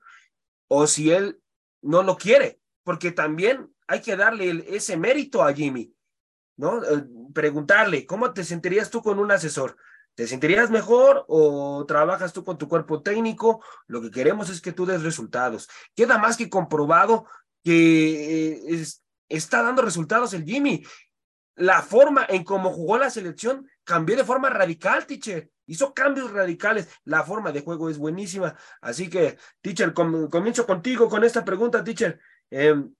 o 0.67 0.87
si 0.87 1.11
él 1.11 1.39
no 1.83 2.01
lo 2.01 2.17
quiere 2.17 2.59
porque 2.83 3.11
también 3.11 3.73
hay 3.87 4.01
que 4.01 4.15
darle 4.15 4.65
ese 4.67 4.97
mérito 4.97 5.43
a 5.43 5.53
Jimmy, 5.53 5.93
¿no? 6.57 6.83
Eh, 6.83 7.05
preguntarle, 7.31 8.07
¿cómo 8.07 8.33
te 8.33 8.43
sentirías 8.43 8.89
tú 8.89 9.03
con 9.03 9.19
un 9.19 9.31
asesor? 9.31 9.77
¿Te 10.15 10.27
sentirías 10.27 10.71
mejor 10.71 11.25
o 11.27 11.85
trabajas 11.87 12.33
tú 12.33 12.43
con 12.43 12.57
tu 12.57 12.67
cuerpo 12.67 13.03
técnico? 13.03 13.63
Lo 13.87 14.01
que 14.01 14.09
queremos 14.11 14.49
es 14.49 14.61
que 14.61 14.71
tú 14.71 14.85
des 14.85 15.01
resultados. 15.01 15.69
Queda 15.95 16.17
más 16.17 16.37
que 16.37 16.49
comprobado 16.49 17.25
que 17.63 18.73
eh, 18.73 18.85
está 19.29 19.63
dando 19.63 19.83
resultados 19.83 20.33
el 20.33 20.43
Jimmy. 20.43 20.83
La 21.55 21.81
forma 21.81 22.25
en 22.27 22.43
cómo 22.43 22.71
jugó 22.71 22.97
la 22.97 23.09
selección 23.09 23.67
cambió 23.83 24.15
de 24.15 24.23
forma 24.23 24.49
radical, 24.49 25.05
teacher. 25.05 25.49
Hizo 25.65 25.93
cambios 25.93 26.31
radicales. 26.31 26.87
La 27.05 27.23
forma 27.23 27.51
de 27.51 27.61
juego 27.61 27.89
es 27.89 27.97
buenísima. 27.97 28.55
Así 28.81 29.09
que, 29.09 29.37
teacher, 29.61 29.93
comienzo 29.93 30.65
contigo 30.65 31.09
con 31.09 31.23
esta 31.23 31.45
pregunta, 31.45 31.83
teacher. 31.83 32.19
Em, 32.49 32.93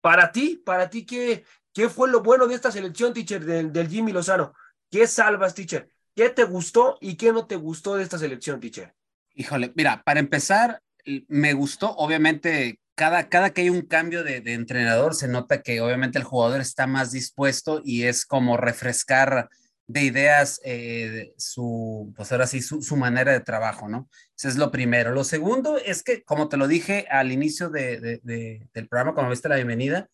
para 0.00 0.32
ti, 0.32 0.60
para 0.64 0.90
ti, 0.90 1.06
¿qué, 1.06 1.44
¿qué 1.72 1.88
fue 1.88 2.10
lo 2.10 2.22
bueno 2.22 2.46
de 2.46 2.54
esta 2.54 2.70
selección, 2.70 3.14
teacher, 3.14 3.44
del, 3.44 3.88
Jimmy 3.88 4.12
Lozano? 4.12 4.52
¿Qué 4.90 5.06
salvas, 5.06 5.54
teacher? 5.54 5.88
¿Qué 6.14 6.28
te 6.28 6.44
gustó 6.44 6.98
y 7.00 7.16
qué 7.16 7.32
no 7.32 7.46
te 7.46 7.56
gustó 7.56 7.96
de 7.96 8.02
esta 8.02 8.18
selección, 8.18 8.60
teacher? 8.60 8.94
Híjole, 9.34 9.72
mira, 9.74 10.02
para 10.04 10.20
empezar, 10.20 10.82
me 11.28 11.54
gustó, 11.54 11.90
obviamente, 11.92 12.78
cada, 12.94 13.28
cada 13.28 13.50
que 13.50 13.62
hay 13.62 13.70
un 13.70 13.82
cambio 13.82 14.22
de, 14.22 14.42
entrenador, 14.52 15.14
se 15.14 15.28
nota 15.28 15.62
que 15.62 15.80
obviamente 15.80 16.18
el 16.18 16.24
jugador 16.24 16.60
está 16.60 16.86
más 16.86 17.12
dispuesto 17.12 17.80
y 17.84 18.04
es 18.04 18.26
como 18.26 18.56
refrescar 18.56 19.48
de 19.86 20.02
ideas 20.02 20.60
eh, 20.64 21.34
su, 21.36 22.12
pues 22.16 22.32
ahora 22.32 22.46
sí, 22.46 22.62
su, 22.62 22.96
manera 22.96 23.32
de 23.32 23.40
trabajo, 23.40 23.88
¿no? 23.88 24.08
Eso 24.36 24.48
es 24.48 24.56
lo 24.56 24.70
primero. 24.70 25.12
Lo 25.12 25.24
segundo 25.24 25.76
es 25.76 26.02
que, 26.02 26.22
como 26.22 26.48
te 26.48 26.56
lo 26.56 26.68
dije 26.68 27.06
al 27.10 27.32
inicio 27.32 27.68
de, 27.68 28.20
del 28.22 28.88
programa, 28.88 29.14
cuando 29.14 29.30
viste 29.30 29.48
la 29.48 29.56
bienvenida, 29.56 30.08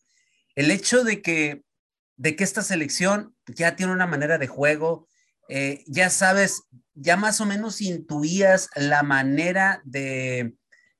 el 0.55 0.71
hecho 0.71 1.03
de 1.03 1.21
que, 1.21 1.63
de 2.17 2.35
que 2.35 2.43
esta 2.43 2.61
selección 2.61 3.35
ya 3.47 3.75
tiene 3.75 3.93
una 3.93 4.07
manera 4.07 4.37
de 4.37 4.47
juego, 4.47 5.07
eh, 5.47 5.83
ya 5.87 6.09
sabes, 6.09 6.63
ya 6.93 7.15
más 7.15 7.39
o 7.41 7.45
menos 7.45 7.81
intuías 7.81 8.69
la 8.75 9.03
manera 9.03 9.81
de, 9.85 10.55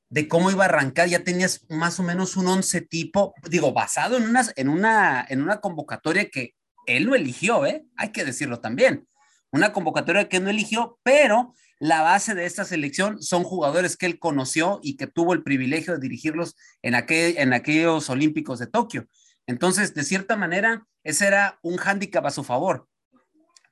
de 0.10 0.28
cómo 0.28 0.50
iba 0.52 0.64
a 0.64 0.68
arrancar, 0.68 1.08
ya 1.08 1.24
tenías 1.24 1.66
más 1.70 2.00
o 2.00 2.04
menos 2.04 2.38
un 2.38 2.48
once 2.48 2.82
tipo, 2.82 3.34
digo, 3.50 3.74
basado 3.74 4.18
en, 4.18 4.24
unas, 4.24 4.54
en, 4.56 4.70
una, 4.70 5.26
en 5.30 5.42
una 5.42 5.60
convocatoria 5.60 6.30
que 6.30 6.56
él 6.98 7.03
lo 7.03 7.15
eligió, 7.15 7.65
¿eh? 7.65 7.86
Hay 7.96 8.12
que 8.12 8.25
decirlo 8.25 8.60
también. 8.60 9.08
Una 9.51 9.74
convocatoria 9.74 10.29
que 10.29 10.39
no 10.39 10.50
eligió, 10.50 11.00
pero 11.03 11.53
la 11.79 12.01
base 12.01 12.36
de 12.36 12.46
esta 12.46 12.65
selección 12.65 13.22
son 13.22 13.43
jugadores 13.43 13.96
que 13.96 14.05
él 14.05 14.19
conoció 14.19 14.79
y 14.84 14.98
que 14.98 15.08
tuvo 15.08 15.34
el 15.34 15.43
privilegio 15.43 15.93
de 15.93 16.00
dirigirlos 16.00 16.55
en, 16.81 16.93
aquel, 16.93 17.38
en 17.38 17.53
aquellos 17.53 18.10
Olímpicos 18.10 18.60
de 18.60 18.67
Tokio. 18.67 19.08
Entonces, 19.48 19.93
de 19.93 20.03
cierta 20.03 20.36
manera, 20.36 20.86
ese 21.03 21.27
era 21.27 21.58
un 21.63 21.77
hándicap 21.77 22.25
a 22.25 22.31
su 22.31 22.43
favor. 22.43 22.88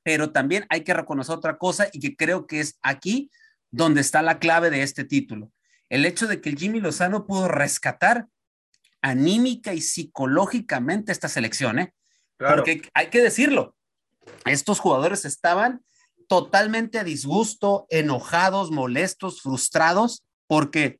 Pero 0.04 0.32
también 0.32 0.66
hay 0.70 0.82
que 0.82 0.94
reconocer 0.94 1.36
otra 1.36 1.58
cosa 1.58 1.90
y 1.92 2.00
que 2.00 2.16
creo 2.16 2.48
que 2.48 2.62
es 2.62 2.80
aquí 2.82 3.30
donde 3.72 4.02
está 4.02 4.22
la 4.22 4.40
clave 4.40 4.70
de 4.70 4.82
este 4.82 5.04
título. 5.04 5.52
El 5.90 6.06
hecho 6.06 6.28
de 6.28 6.42
que 6.42 6.50
el 6.50 6.58
Jimmy 6.58 6.80
Lozano 6.80 7.28
pudo 7.28 7.48
rescatar 7.48 8.28
anímica 9.02 9.74
y 9.74 9.82
psicológicamente 9.82 11.12
esta 11.12 11.28
selección, 11.28 11.80
¿eh? 11.80 11.94
Porque 12.38 12.82
hay 12.94 13.08
que 13.08 13.22
decirlo, 13.22 13.76
estos 14.46 14.80
jugadores 14.80 15.26
estaban 15.26 15.82
totalmente 16.28 17.00
a 17.00 17.04
disgusto, 17.04 17.88
enojados, 17.90 18.72
molestos, 18.72 19.42
frustrados, 19.42 20.24
porque 20.46 21.00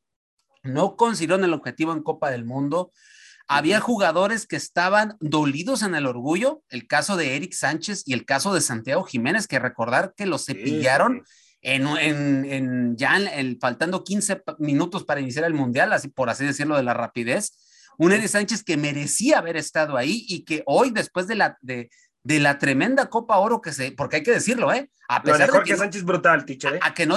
no 0.62 0.96
consiguieron 0.96 1.44
el 1.44 1.54
objetivo 1.54 1.92
en 1.92 2.02
Copa 2.02 2.30
del 2.30 2.44
Mundo. 2.44 2.90
Había 3.46 3.80
jugadores 3.80 4.46
que 4.46 4.56
estaban 4.56 5.16
dolidos 5.20 5.82
en 5.82 5.94
el 5.94 6.06
orgullo, 6.06 6.62
el 6.68 6.86
caso 6.86 7.16
de 7.16 7.36
Eric 7.36 7.52
Sánchez 7.52 8.02
y 8.06 8.12
el 8.12 8.24
caso 8.24 8.52
de 8.52 8.60
Santiago 8.60 9.04
Jiménez, 9.04 9.46
que 9.46 9.58
recordar 9.58 10.14
que 10.16 10.26
los 10.26 10.44
cepillaron 10.44 11.24
en, 11.62 11.86
en, 12.44 12.96
ya 12.96 13.18
faltando 13.60 14.04
15 14.04 14.42
minutos 14.58 15.04
para 15.04 15.20
iniciar 15.20 15.44
el 15.44 15.54
Mundial, 15.54 15.92
así 15.92 16.08
por 16.08 16.30
así 16.30 16.44
decirlo, 16.44 16.76
de 16.76 16.82
la 16.82 16.94
rapidez 16.94 17.52
un 17.98 18.12
Eddie 18.12 18.28
Sánchez 18.28 18.62
que 18.62 18.76
merecía 18.76 19.38
haber 19.38 19.56
estado 19.56 19.96
ahí 19.96 20.24
y 20.28 20.44
que 20.44 20.62
hoy, 20.66 20.90
después 20.90 21.26
de 21.26 21.34
la, 21.34 21.58
de, 21.60 21.90
de 22.22 22.40
la 22.40 22.58
tremenda 22.58 23.10
Copa 23.10 23.38
Oro 23.38 23.60
que 23.60 23.72
se, 23.72 23.92
porque 23.92 24.16
hay 24.16 24.22
que 24.22 24.30
decirlo, 24.30 24.72
¿eh? 24.72 24.90
A 25.08 25.22
pesar 25.22 25.50
de 25.50 25.62
que 25.62 25.76
Sánchez 25.76 26.04
brutal, 26.04 26.44
teacher, 26.44 26.76
¿eh? 26.76 26.80
A, 26.82 26.94
que 26.94 27.06
no, 27.06 27.16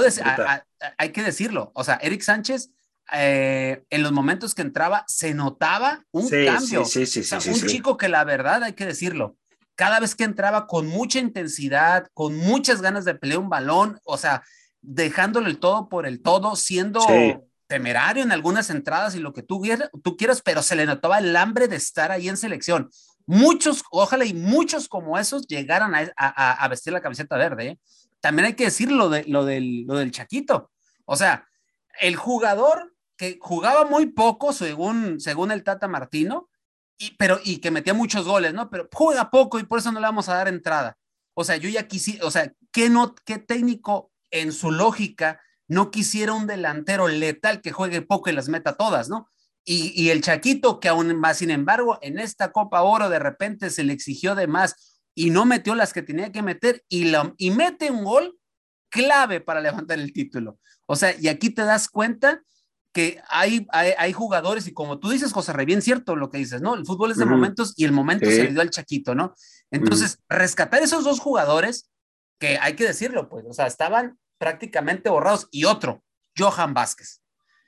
hay 0.98 1.12
que 1.12 1.24
decirlo, 1.24 1.72
o 1.76 1.84
sea, 1.84 2.00
Eric 2.02 2.22
Sánchez, 2.22 2.72
eh, 3.14 3.84
en 3.90 4.04
los 4.04 4.12
momentos 4.12 4.56
que 4.56 4.62
entraba, 4.62 5.04
se 5.08 5.34
notaba 5.34 6.04
un 6.12 6.30
cambio. 6.30 6.86
Sí, 6.86 7.06
sí, 7.06 7.24
sí, 7.24 7.50
un 7.50 7.62
chico 7.68 7.98
que 7.98 8.10
la 8.10 8.24
verdad, 8.24 8.64
hay 8.64 8.74
que 8.74 8.86
decirlo, 8.86 9.38
cada 9.76 10.00
vez 10.00 10.16
que 10.16 10.24
entraba 10.24 10.68
con 10.68 10.88
mucha 10.88 11.20
intensidad, 11.20 12.08
con 12.14 12.36
muchas 12.38 12.82
ganas 12.82 13.06
de 13.06 13.16
pelear 13.16 13.40
un 13.40 13.50
balón, 13.50 14.00
o 14.04 14.18
sea, 14.18 14.44
dejándole 14.82 15.50
el 15.50 15.60
todo 15.60 15.90
por 15.90 16.08
el 16.08 16.22
todo, 16.22 16.56
siendo 16.56 17.06
temerario 17.72 18.22
en 18.22 18.34
algunas 18.34 18.70
entradas 18.70 19.16
y 19.16 19.20
lo 19.20 19.32
que 19.32 19.44
tú, 19.44 19.64
tú 20.04 20.18
quieras, 20.18 20.42
pero 20.42 20.62
se 20.62 20.76
le 20.76 20.86
notaba 20.86 21.20
el 21.20 21.34
hambre 21.38 21.70
de 21.70 21.78
estar 21.78 22.12
ahí 22.12 22.28
en 22.28 22.36
selección. 22.36 22.90
Muchos, 23.26 23.86
ojalá 23.92 24.26
y 24.26 24.34
muchos 24.34 24.90
como 24.90 25.18
esos 25.18 25.48
llegaran 25.48 25.94
a, 25.96 26.68
vestir 26.68 26.92
la 26.92 27.00
camiseta 27.00 27.38
verde. 27.38 27.68
¿eh? 27.68 27.80
También 28.20 28.48
hay 28.48 28.56
que 28.56 28.66
decir 28.66 28.92
lo, 28.92 29.08
de, 29.08 29.24
lo, 29.24 29.46
del, 29.46 29.84
lo 29.84 29.96
del 29.96 30.12
Chaquito. 30.12 30.70
O 31.06 31.16
sea, 31.16 31.48
el 32.02 32.18
jugador 32.18 32.94
que 33.16 33.38
jugaba 33.40 33.86
muy 33.86 34.08
poco, 34.08 34.52
según, 34.52 35.22
según 35.22 35.54
el 35.54 35.64
Tata 35.64 35.88
Martino, 35.88 36.50
y, 36.98 37.12
pero, 37.12 37.40
y 37.42 37.60
que 37.60 37.72
metía 37.72 37.94
muchos 37.94 38.26
goles, 38.26 38.54
¿no? 38.54 38.70
Pero 38.70 38.90
juega 38.92 39.32
poco 39.32 39.60
y 39.60 39.64
por 39.64 39.80
eso 39.80 39.94
no 39.94 40.02
le 40.02 40.08
vamos 40.08 40.28
a 40.28 40.36
dar 40.36 40.50
entrada. 40.50 40.98
O 41.36 41.46
sea, 41.46 41.56
yo 41.56 41.70
ya 41.70 41.88
quisiera, 41.88 42.26
o 42.28 42.32
sea, 42.32 42.52
¿qué, 42.74 42.90
no, 42.90 43.16
qué 43.24 43.38
técnico 43.38 44.12
en 44.30 44.52
su 44.52 44.72
lógica 44.72 45.40
no 45.72 45.90
quisiera 45.90 46.34
un 46.34 46.48
delantero 46.48 47.08
letal 47.08 47.62
que 47.62 47.72
juegue 47.72 48.02
poco 48.02 48.30
y 48.30 48.34
las 48.34 48.50
meta 48.50 48.76
todas, 48.76 49.08
¿no? 49.08 49.30
Y, 49.64 49.94
y, 49.96 50.10
el 50.10 50.22
Chaquito, 50.22 50.82
que 50.82 50.90
aún 50.90 51.16
más, 51.18 51.38
sin 51.38 51.50
embargo, 51.50 51.98
en 52.02 52.20
esta 52.20 52.52
Copa 52.52 52.82
Oro 52.82 53.08
de 53.08 53.20
repente 53.20 53.70
se 53.70 53.86
le 53.86 53.94
exigió 53.94 54.36
de 54.36 54.48
más 54.48 55.02
y 55.16 55.30
no 55.30 55.46
metió 55.46 55.74
las 55.74 55.94
que 55.94 56.02
tenía 56.02 56.30
que 56.34 56.42
meter 56.42 56.84
y, 56.90 57.06
la, 57.06 57.34
y 57.38 57.52
mete 57.52 57.90
un 57.90 58.04
gol 58.04 58.38
clave 58.90 59.40
para 59.40 59.62
levantar 59.62 59.98
el 59.98 60.12
título. 60.12 60.60
O 60.88 60.98
sea, 60.98 61.16
y 61.18 61.30
aquí 61.30 61.52
te 61.52 61.64
das 61.64 61.88
cuenta 61.88 62.42
que 62.92 63.22
hay, 63.30 63.66
hay, 63.72 63.94
hay, 63.98 64.12
jugadores, 64.12 64.68
y 64.68 64.74
como 64.74 65.00
tú 65.00 65.10
dices, 65.10 65.32
José 65.32 65.54
Rey, 65.54 65.66
bien 65.66 65.82
cierto 65.82 66.18
lo 66.18 66.30
que 66.30 66.40
dices, 66.40 66.62
¿no? 66.62 66.76
El 66.76 66.86
fútbol 66.86 67.12
es 67.12 67.18
de 67.18 67.24
uh 67.24 67.28
-huh. 67.28 67.32
momentos 67.32 67.74
y 67.78 67.86
el 67.86 67.94
momento 67.94 68.26
sí. 68.26 68.36
se 68.36 68.44
le 68.44 68.52
dio 68.52 68.60
al 68.60 68.72
Chaquito, 68.72 69.16
¿no? 69.16 69.36
Entonces, 69.70 70.16
uh 70.16 70.34
-huh. 70.34 70.38
rescatar 70.38 70.84
esos 70.84 71.06
dos 71.06 71.22
jugadores, 71.22 71.90
que 72.42 72.58
hay 72.58 72.76
que 72.76 72.84
decirlo, 72.84 73.30
pues, 73.30 73.46
o 73.48 73.54
sea, 73.54 73.68
estaban 73.68 74.18
prácticamente 74.42 75.08
borrados, 75.08 75.48
y 75.52 75.66
otro, 75.66 76.02
Johan 76.36 76.74
Vázquez. 76.74 77.22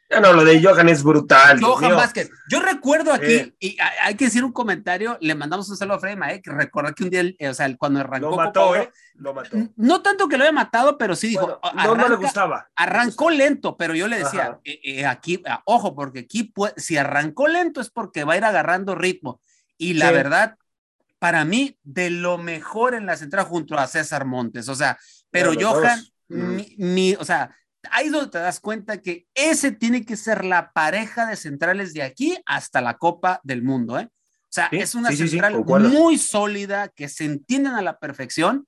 Ya 0.09 0.19
no, 0.19 0.33
lo 0.33 0.43
de 0.43 0.59
Johan 0.59 0.89
es 0.89 1.03
brutal. 1.03 1.61
Johan 1.61 1.95
Vázquez. 1.95 2.31
Yo 2.49 2.61
recuerdo 2.61 3.13
aquí, 3.13 3.33
eh. 3.33 3.55
y 3.59 3.77
hay 4.01 4.15
que 4.15 4.25
decir 4.25 4.43
un 4.43 4.51
comentario, 4.51 5.15
le 5.21 5.35
mandamos 5.35 5.69
un 5.69 5.77
saludo 5.77 5.97
a 5.97 5.99
Freddy 5.99 6.15
Mae, 6.15 6.41
que 6.41 6.49
recuerda 6.49 6.91
que 6.93 7.03
un 7.03 7.09
día, 7.11 7.23
o 7.47 7.53
sea, 7.53 7.77
cuando 7.77 7.99
arrancó. 7.99 8.31
Lo 8.31 8.35
mató, 8.35 8.75
¿eh? 8.75 8.91
Lo 9.13 9.35
mató. 9.35 9.55
No 9.75 10.01
tanto 10.01 10.27
que 10.27 10.35
lo 10.35 10.45
haya 10.45 10.51
matado, 10.51 10.97
pero 10.97 11.15
sí 11.15 11.27
dijo. 11.27 11.45
Bueno, 11.45 11.59
arranca, 11.61 11.85
no, 11.85 11.95
no, 11.95 12.09
le 12.09 12.15
gustaba. 12.15 12.67
Arrancó 12.75 13.29
lento, 13.29 13.77
pero 13.77 13.93
yo 13.93 14.07
le 14.07 14.17
decía, 14.17 14.59
eh, 14.63 14.79
eh, 14.83 15.05
aquí, 15.05 15.43
ah, 15.47 15.61
ojo, 15.65 15.93
porque 15.93 16.21
aquí, 16.21 16.45
puede, 16.45 16.73
si 16.77 16.97
arrancó 16.97 17.47
lento 17.47 17.81
es 17.81 17.91
porque 17.91 18.23
va 18.23 18.33
a 18.33 18.37
ir 18.37 18.45
agarrando 18.45 18.95
ritmo. 18.95 19.39
Y 19.77 19.93
la 19.93 20.07
sí. 20.07 20.13
verdad, 20.15 20.57
para 21.19 21.45
mí, 21.45 21.77
de 21.83 22.09
lo 22.09 22.39
mejor 22.39 22.95
en 22.95 23.05
la 23.05 23.15
central 23.15 23.45
junto 23.45 23.77
a 23.77 23.85
César 23.85 24.25
Montes. 24.25 24.69
O 24.69 24.75
sea, 24.75 24.97
pero 25.31 25.53
Johan, 25.59 26.03
mi, 26.33 26.75
mi, 26.77 27.13
o 27.15 27.25
sea, 27.25 27.55
ahí 27.91 28.07
es 28.07 28.11
donde 28.11 28.31
te 28.31 28.39
das 28.39 28.59
cuenta 28.59 29.01
que 29.01 29.27
ese 29.33 29.71
tiene 29.71 30.05
que 30.05 30.15
ser 30.15 30.45
la 30.45 30.71
pareja 30.71 31.25
de 31.25 31.35
centrales 31.35 31.93
de 31.93 32.03
aquí 32.03 32.37
hasta 32.45 32.81
la 32.81 32.97
Copa 32.97 33.39
del 33.43 33.63
Mundo, 33.63 33.99
¿eh? 33.99 34.09
O 34.43 34.53
sea, 34.53 34.69
sí, 34.69 34.77
es 34.77 34.93
una 34.93 35.09
sí, 35.09 35.27
central 35.27 35.63
sí, 35.65 35.73
muy 35.73 36.17
sólida, 36.17 36.87
que 36.89 37.09
se 37.09 37.25
entienden 37.25 37.73
a 37.73 37.81
la 37.81 37.97
perfección. 37.97 38.67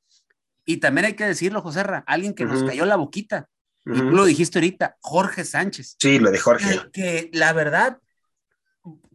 Y 0.66 0.78
también 0.78 1.06
hay 1.06 1.14
que 1.14 1.26
decirlo, 1.26 1.62
José 1.62 1.84
Ra, 1.84 2.04
alguien 2.08 2.34
que 2.34 2.44
uh 2.44 2.48
-huh. 2.48 2.54
nos 2.54 2.64
cayó 2.64 2.86
la 2.86 2.96
boquita. 2.96 3.48
Uh 3.86 3.92
-huh. 3.92 3.98
Y 3.98 4.00
tú 4.00 4.10
lo 4.16 4.26
dijiste 4.26 4.58
ahorita, 4.58 4.98
Jorge 5.00 5.46
Sánchez. 5.46 5.96
Sí, 6.00 6.18
lo 6.18 6.32
de 6.32 6.40
Jorge. 6.40 6.82
Que, 6.92 7.30
que 7.30 7.30
la 7.34 7.54
verdad, 7.54 8.00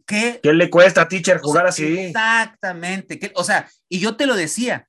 que... 0.07 0.39
¿Qué 0.41 0.53
le 0.53 0.71
cuesta 0.71 1.09
Teacher 1.09 1.41
jugar 1.41 1.67
o 1.67 1.73
sea, 1.73 1.87
así? 1.87 1.99
Exactamente. 1.99 3.19
Que, 3.19 3.33
o 3.35 3.43
sea, 3.43 3.69
y 3.89 3.99
yo 3.99 4.15
te 4.15 4.27
lo 4.27 4.37
decía, 4.37 4.87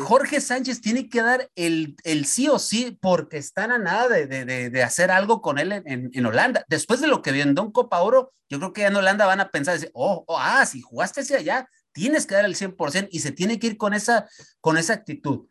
Jorge 0.00 0.40
Sánchez 0.40 0.80
tiene 0.80 1.08
que 1.08 1.20
dar 1.20 1.50
el, 1.54 1.96
el, 2.04 2.24
sí 2.24 2.48
o 2.48 2.58
sí 2.58 2.96
porque 3.00 3.36
están 3.36 3.70
a 3.70 3.78
nada 3.78 4.08
de, 4.08 4.26
de, 4.26 4.70
de 4.70 4.82
hacer 4.82 5.10
algo 5.10 5.42
con 5.42 5.58
él 5.58 5.72
en, 5.72 6.10
en, 6.12 6.26
Holanda. 6.26 6.64
Después 6.68 7.00
de 7.00 7.06
lo 7.06 7.20
que 7.20 7.32
vio 7.32 7.42
en 7.42 7.54
Don 7.54 7.70
Copa 7.70 8.00
Oro, 8.00 8.32
yo 8.48 8.58
creo 8.58 8.72
que 8.72 8.80
ya 8.82 8.88
en 8.88 8.96
Holanda 8.96 9.26
van 9.26 9.40
a 9.40 9.50
pensar, 9.50 9.78
oh, 9.92 10.24
oh, 10.26 10.38
ah, 10.38 10.64
si 10.64 10.80
jugaste 10.80 11.20
hacia 11.20 11.38
allá, 11.38 11.68
tienes 11.92 12.26
que 12.26 12.34
dar 12.34 12.44
el 12.44 12.54
100% 12.54 13.08
y 13.10 13.20
se 13.20 13.32
tiene 13.32 13.58
que 13.58 13.66
ir 13.66 13.76
con 13.76 13.92
esa, 13.92 14.28
con 14.60 14.78
esa 14.78 14.94
actitud. 14.94 15.46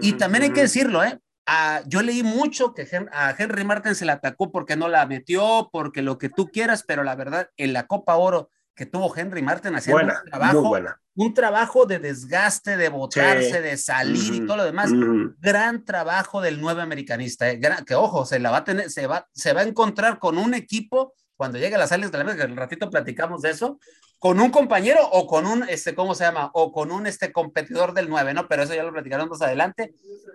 Y 0.00 0.14
también 0.14 0.44
hay 0.44 0.52
que 0.52 0.62
decirlo, 0.62 1.02
¿eh? 1.04 1.18
Uh, 1.46 1.82
yo 1.88 2.02
leí 2.02 2.22
mucho 2.22 2.72
que 2.72 2.86
a 3.12 3.34
Henry 3.36 3.64
Martin 3.64 3.94
se 3.94 4.04
le 4.04 4.12
atacó 4.12 4.52
porque 4.52 4.76
no 4.76 4.88
la 4.88 5.06
metió, 5.06 5.70
porque 5.72 6.00
lo 6.00 6.16
que 6.16 6.28
tú 6.28 6.48
quieras, 6.48 6.84
pero 6.86 7.02
la 7.02 7.16
verdad, 7.16 7.50
en 7.56 7.72
la 7.72 7.86
Copa 7.86 8.16
Oro 8.16 8.50
que 8.74 8.86
tuvo 8.86 9.14
Henry 9.14 9.42
Martin 9.42 9.74
haciendo 9.74 10.02
buena, 10.02 10.20
un 10.24 10.30
trabajo, 10.30 10.60
muy 10.60 10.68
buena. 10.68 11.00
un 11.14 11.34
trabajo 11.34 11.86
de 11.86 11.98
desgaste, 11.98 12.76
de 12.76 12.88
botarse, 12.88 13.52
sí. 13.52 13.58
de 13.58 13.76
salir 13.76 14.32
mm 14.32 14.34
-hmm. 14.34 14.44
y 14.44 14.46
todo 14.46 14.56
lo 14.56 14.64
demás. 14.64 14.90
Mm 14.90 15.02
-hmm. 15.02 15.34
Gran 15.38 15.84
trabajo 15.84 16.40
del 16.40 16.60
nuevo 16.60 16.80
americanista, 16.80 17.50
eh. 17.50 17.56
Gran, 17.56 17.84
que 17.84 17.94
ojo, 17.94 18.24
se 18.24 18.38
la 18.38 18.50
va 18.50 18.58
a 18.58 18.64
tener, 18.64 18.90
se 18.90 19.06
va, 19.06 19.28
se 19.32 19.52
va 19.52 19.60
a 19.60 19.64
encontrar 19.64 20.18
con 20.18 20.38
un 20.38 20.54
equipo 20.54 21.14
cuando 21.36 21.58
llegue 21.58 21.74
a 21.74 21.78
las 21.78 21.88
sales 21.90 22.12
de 22.12 22.18
la 22.18 22.24
mesa, 22.24 22.36
que 22.36 22.44
el 22.44 22.56
ratito 22.56 22.88
platicamos 22.88 23.42
de 23.42 23.50
eso, 23.50 23.78
con 24.18 24.38
un 24.38 24.50
compañero 24.50 25.00
o 25.10 25.26
con 25.26 25.46
un, 25.46 25.68
este, 25.68 25.94
¿cómo 25.94 26.14
se 26.14 26.22
llama? 26.22 26.50
O 26.54 26.70
con 26.70 26.92
un 26.92 27.08
este 27.08 27.32
competidor 27.32 27.92
del 27.92 28.08
9, 28.08 28.32
¿no? 28.32 28.46
Pero 28.46 28.62
eso 28.62 28.74
ya 28.74 28.84
lo 28.84 28.92
platicaremos 28.92 29.30
más 29.30 29.42
adelante. 29.42 29.92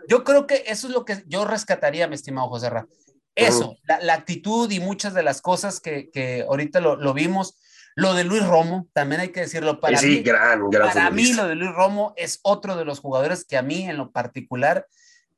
Yo 0.09 0.25
creo 0.25 0.45
que 0.45 0.65
eso 0.67 0.87
es 0.87 0.93
lo 0.93 1.05
que 1.05 1.23
yo 1.27 1.45
rescataría, 1.45 2.07
mi 2.09 2.15
estimado 2.15 2.49
José 2.49 2.69
Ra. 2.69 2.85
Eso, 3.33 3.69
uh 3.69 3.73
-huh. 3.73 3.79
la, 3.87 3.99
la, 4.01 4.13
actitud 4.15 4.69
y 4.71 4.81
muchas 4.81 5.13
de 5.13 5.23
las 5.23 5.41
cosas 5.41 5.79
que, 5.79 6.09
que 6.11 6.41
ahorita 6.41 6.81
lo, 6.81 6.97
lo 6.97 7.13
vimos 7.13 7.55
lo 7.97 8.13
de 8.13 8.23
Luis 8.23 8.45
Romo, 8.45 8.87
también 8.93 9.21
hay 9.21 9.29
que 9.29 9.39
decirlo. 9.39 9.79
Para 9.79 9.97
sí, 9.97 10.07
mí, 10.07 10.21
gran, 10.21 10.69
gran 10.69 10.93
para 10.93 11.09
mí 11.09 11.33
lo 11.33 11.47
de 11.47 11.55
Luis 11.55 11.71
Romo 11.71 12.13
es 12.15 12.39
otro 12.43 12.75
de 12.75 12.85
los 12.85 12.99
jugadores 12.99 13.43
que 13.43 13.57
a 13.57 13.63
mí 13.63 13.89
en 13.89 13.97
lo 13.97 14.11
particular 14.11 14.85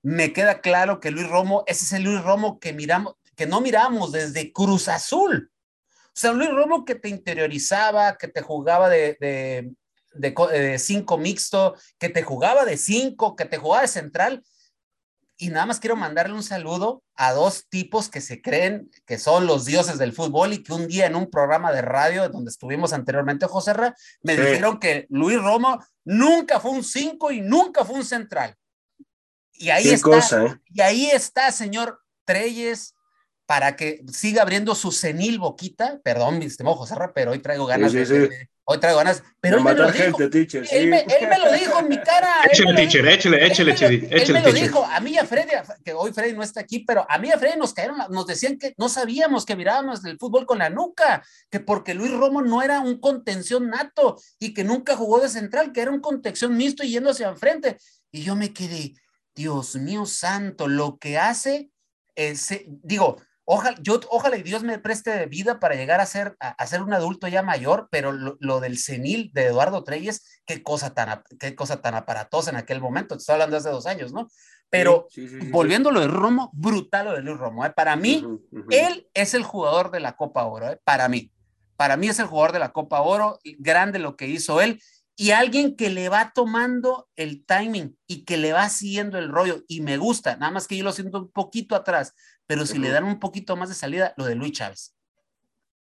me 0.01 0.33
queda 0.33 0.59
claro 0.59 0.99
que 0.99 1.09
Luis 1.09 1.29
Romo, 1.29 1.63
ese 1.67 1.85
es 1.85 1.93
el 1.93 2.03
Luis 2.03 2.21
Romo 2.21 2.59
que 2.59 2.73
miramos, 2.73 3.13
que 3.37 3.45
no 3.45 3.61
miramos 3.61 4.11
desde 4.11 4.51
Cruz 4.51 4.89
Azul. 4.89 5.49
O 6.07 6.11
sea, 6.13 6.33
Luis 6.33 6.49
Romo 6.49 6.83
que 6.83 6.95
te 6.95 7.07
interiorizaba, 7.07 8.17
que 8.17 8.27
te 8.27 8.41
jugaba 8.41 8.89
de, 8.89 9.15
de, 9.21 9.71
de, 10.15 10.35
de 10.51 10.79
cinco 10.79 11.17
mixto, 11.17 11.77
que 11.97 12.09
te 12.09 12.23
jugaba 12.23 12.65
de 12.65 12.75
cinco, 12.75 13.37
que 13.37 13.45
te 13.45 13.55
jugaba 13.55 13.83
de 13.83 13.87
central 13.87 14.43
y 15.41 15.49
nada 15.49 15.65
más 15.65 15.79
quiero 15.79 15.95
mandarle 15.95 16.35
un 16.35 16.43
saludo 16.43 17.01
a 17.15 17.31
dos 17.31 17.69
tipos 17.69 18.09
que 18.09 18.19
se 18.19 18.41
creen 18.41 18.91
que 19.05 19.17
son 19.17 19.47
los 19.47 19.63
dioses 19.63 19.97
del 19.97 20.11
fútbol 20.11 20.51
y 20.51 20.61
que 20.61 20.73
un 20.73 20.85
día 20.87 21.05
en 21.05 21.15
un 21.15 21.29
programa 21.29 21.71
de 21.71 21.81
radio 21.81 22.27
donde 22.27 22.51
estuvimos 22.51 22.91
anteriormente, 22.91 23.45
José 23.45 23.71
Ra, 23.71 23.95
me 24.21 24.35
sí. 24.35 24.41
dijeron 24.41 24.79
que 24.79 25.07
Luis 25.09 25.41
Romo 25.41 25.81
nunca 26.03 26.59
fue 26.59 26.71
un 26.71 26.83
5 26.83 27.31
y 27.31 27.39
nunca 27.39 27.85
fue 27.85 27.95
un 27.95 28.05
central. 28.05 28.53
Y 29.53 29.69
ahí 29.69 29.83
Qué 29.83 29.93
está, 29.93 30.09
cosa, 30.09 30.43
¿eh? 30.43 30.61
y 30.65 30.81
ahí 30.81 31.09
está, 31.09 31.53
señor 31.53 32.01
Treyes, 32.25 32.93
para 33.49 33.75
que 33.75 34.03
siga 34.13 34.43
abriendo 34.43 34.75
su 34.75 34.91
senil 34.91 35.39
boquita. 35.39 35.99
Perdón, 36.03 36.37
mi 36.37 36.45
estimado 36.45 36.75
José 36.75 36.93
Ra, 36.93 37.13
pero 37.15 37.31
hoy 37.31 37.39
traigo 37.39 37.65
ganas 37.65 37.91
sí, 37.91 38.05
sí, 38.05 38.13
de, 38.13 38.19
de, 38.27 38.49
hoy 38.63 38.79
traigo 38.79 38.99
ganas, 38.99 39.23
pero 39.41 39.57
él 39.57 39.63
me 39.63 39.73
lo 39.73 39.91
dijo. 39.91 40.29
Teacher, 40.29 40.67
sí. 40.67 40.75
él, 40.75 40.87
me, 40.87 40.99
él, 40.99 41.27
me, 41.27 41.39
lo 41.39 41.51
dijo 41.53 41.79
en 41.79 41.87
mi 41.87 41.97
cara. 41.97 42.43
Échale, 42.43 42.75
teacher, 42.75 43.07
échale, 43.07 43.43
échale, 43.47 43.71
échale, 43.71 43.95
él, 43.95 44.07
él 44.11 44.33
me 44.33 44.41
lo 44.43 44.53
dijo, 44.53 44.85
a 44.85 44.99
mí 44.99 45.13
y 45.13 45.17
a 45.17 45.25
Freddy, 45.25 45.53
que 45.83 45.93
hoy 45.93 46.13
Freddy 46.13 46.33
no 46.33 46.43
está 46.43 46.59
aquí, 46.59 46.85
pero 46.85 47.07
a 47.09 47.17
mí 47.17 47.29
y 47.29 47.31
a 47.31 47.39
Freddy 47.39 47.57
nos 47.57 47.73
cayeron, 47.73 47.97
nos 48.11 48.27
decían 48.27 48.59
que 48.59 48.75
no 48.77 48.87
sabíamos 48.87 49.47
que 49.47 49.55
mirábamos 49.55 50.05
el 50.05 50.19
fútbol 50.19 50.45
con 50.45 50.59
la 50.59 50.69
nuca, 50.69 51.23
que 51.49 51.59
porque 51.59 51.95
Luis 51.95 52.11
Romo 52.11 52.43
no 52.43 52.61
era 52.61 52.81
un 52.81 52.99
contención 52.99 53.71
nato 53.71 54.21
y 54.37 54.53
que 54.53 54.63
nunca 54.63 54.95
jugó 54.95 55.21
de 55.21 55.29
central, 55.29 55.71
que 55.71 55.81
era 55.81 55.89
un 55.89 56.01
contención 56.01 56.55
mixto 56.55 56.83
y 56.83 56.91
yendo 56.91 57.09
hacia 57.09 57.29
enfrente. 57.29 57.77
Y 58.11 58.21
yo 58.21 58.35
me 58.35 58.53
quedé, 58.53 58.93
Dios 59.33 59.75
mío 59.75 60.05
santo, 60.05 60.67
lo 60.67 60.99
que 60.99 61.17
hace, 61.17 61.71
es, 62.13 62.53
digo, 62.83 63.17
Ojalá, 63.51 63.75
yo, 63.81 63.99
ojalá 64.11 64.37
y 64.37 64.43
Dios 64.43 64.61
me 64.61 64.77
preste 64.77 65.25
vida 65.25 65.59
para 65.59 65.73
llegar 65.73 65.99
a 65.99 66.05
ser, 66.05 66.37
a, 66.39 66.49
a 66.49 66.67
ser 66.67 66.83
un 66.83 66.93
adulto 66.93 67.27
ya 67.27 67.41
mayor, 67.41 67.87
pero 67.89 68.11
lo, 68.11 68.37
lo, 68.39 68.59
del 68.59 68.77
senil 68.77 69.31
de 69.33 69.45
Eduardo 69.45 69.83
Treyes, 69.83 70.43
qué 70.45 70.61
cosa, 70.61 70.93
tan, 70.93 71.23
qué 71.39 71.55
cosa 71.55 71.81
tan 71.81 71.95
aparatosa 71.95 72.51
en 72.51 72.57
aquel 72.57 72.79
momento, 72.79 73.15
te 73.15 73.21
estoy 73.21 73.33
hablando 73.33 73.55
de 73.55 73.61
hace 73.61 73.71
dos 73.71 73.87
años, 73.87 74.13
¿no? 74.13 74.27
Pero 74.69 75.07
sí, 75.09 75.27
sí, 75.27 75.41
sí, 75.41 75.47
volviendo 75.49 75.89
a 75.89 75.93
lo 75.93 76.01
de 76.01 76.07
Romo, 76.07 76.51
brutal 76.53 77.07
lo 77.07 77.13
de 77.13 77.23
Luis 77.23 77.39
Romo, 77.39 77.65
¿eh? 77.65 77.71
para 77.71 77.95
mí, 77.95 78.21
uh 78.23 78.29
-huh, 78.29 78.41
uh 78.51 78.65
-huh. 78.65 78.67
él 78.69 79.07
es 79.15 79.33
el 79.33 79.41
jugador 79.41 79.89
de 79.89 79.99
la 79.99 80.15
Copa 80.15 80.43
Oro, 80.43 80.69
¿eh? 80.69 80.79
para 80.83 81.09
mí, 81.09 81.31
para 81.75 81.97
mí 81.97 82.07
es 82.07 82.19
el 82.19 82.27
jugador 82.27 82.51
de 82.51 82.59
la 82.59 82.71
Copa 82.71 83.01
Oro, 83.01 83.39
grande 83.57 83.97
lo 83.97 84.15
que 84.15 84.27
hizo 84.27 84.61
él, 84.61 84.79
y 85.15 85.31
alguien 85.31 85.75
que 85.75 85.89
le 85.89 86.07
va 86.07 86.31
tomando 86.33 87.09
el 87.17 87.43
timing 87.45 87.97
y 88.07 88.23
que 88.25 88.37
le 88.37 88.53
va 88.53 88.69
siguiendo 88.69 89.17
el 89.17 89.27
rollo 89.27 89.63
y 89.67 89.81
me 89.81 89.97
gusta, 89.97 90.37
nada 90.37 90.51
más 90.51 90.67
que 90.67 90.77
yo 90.77 90.83
lo 90.83 90.93
siento 90.93 91.17
un 91.17 91.31
poquito 91.31 91.75
atrás, 91.75 92.13
pero 92.49 92.65
si 92.65 92.73
uh 92.73 92.75
-huh. 92.77 92.81
le 92.85 92.89
dan 92.89 93.03
un 93.03 93.19
poquito 93.19 93.55
más 93.55 93.69
de 93.69 93.75
salida, 93.75 94.15
lo 94.17 94.25
de 94.25 94.33
Luis 94.33 94.53
Chávez. 94.53 94.95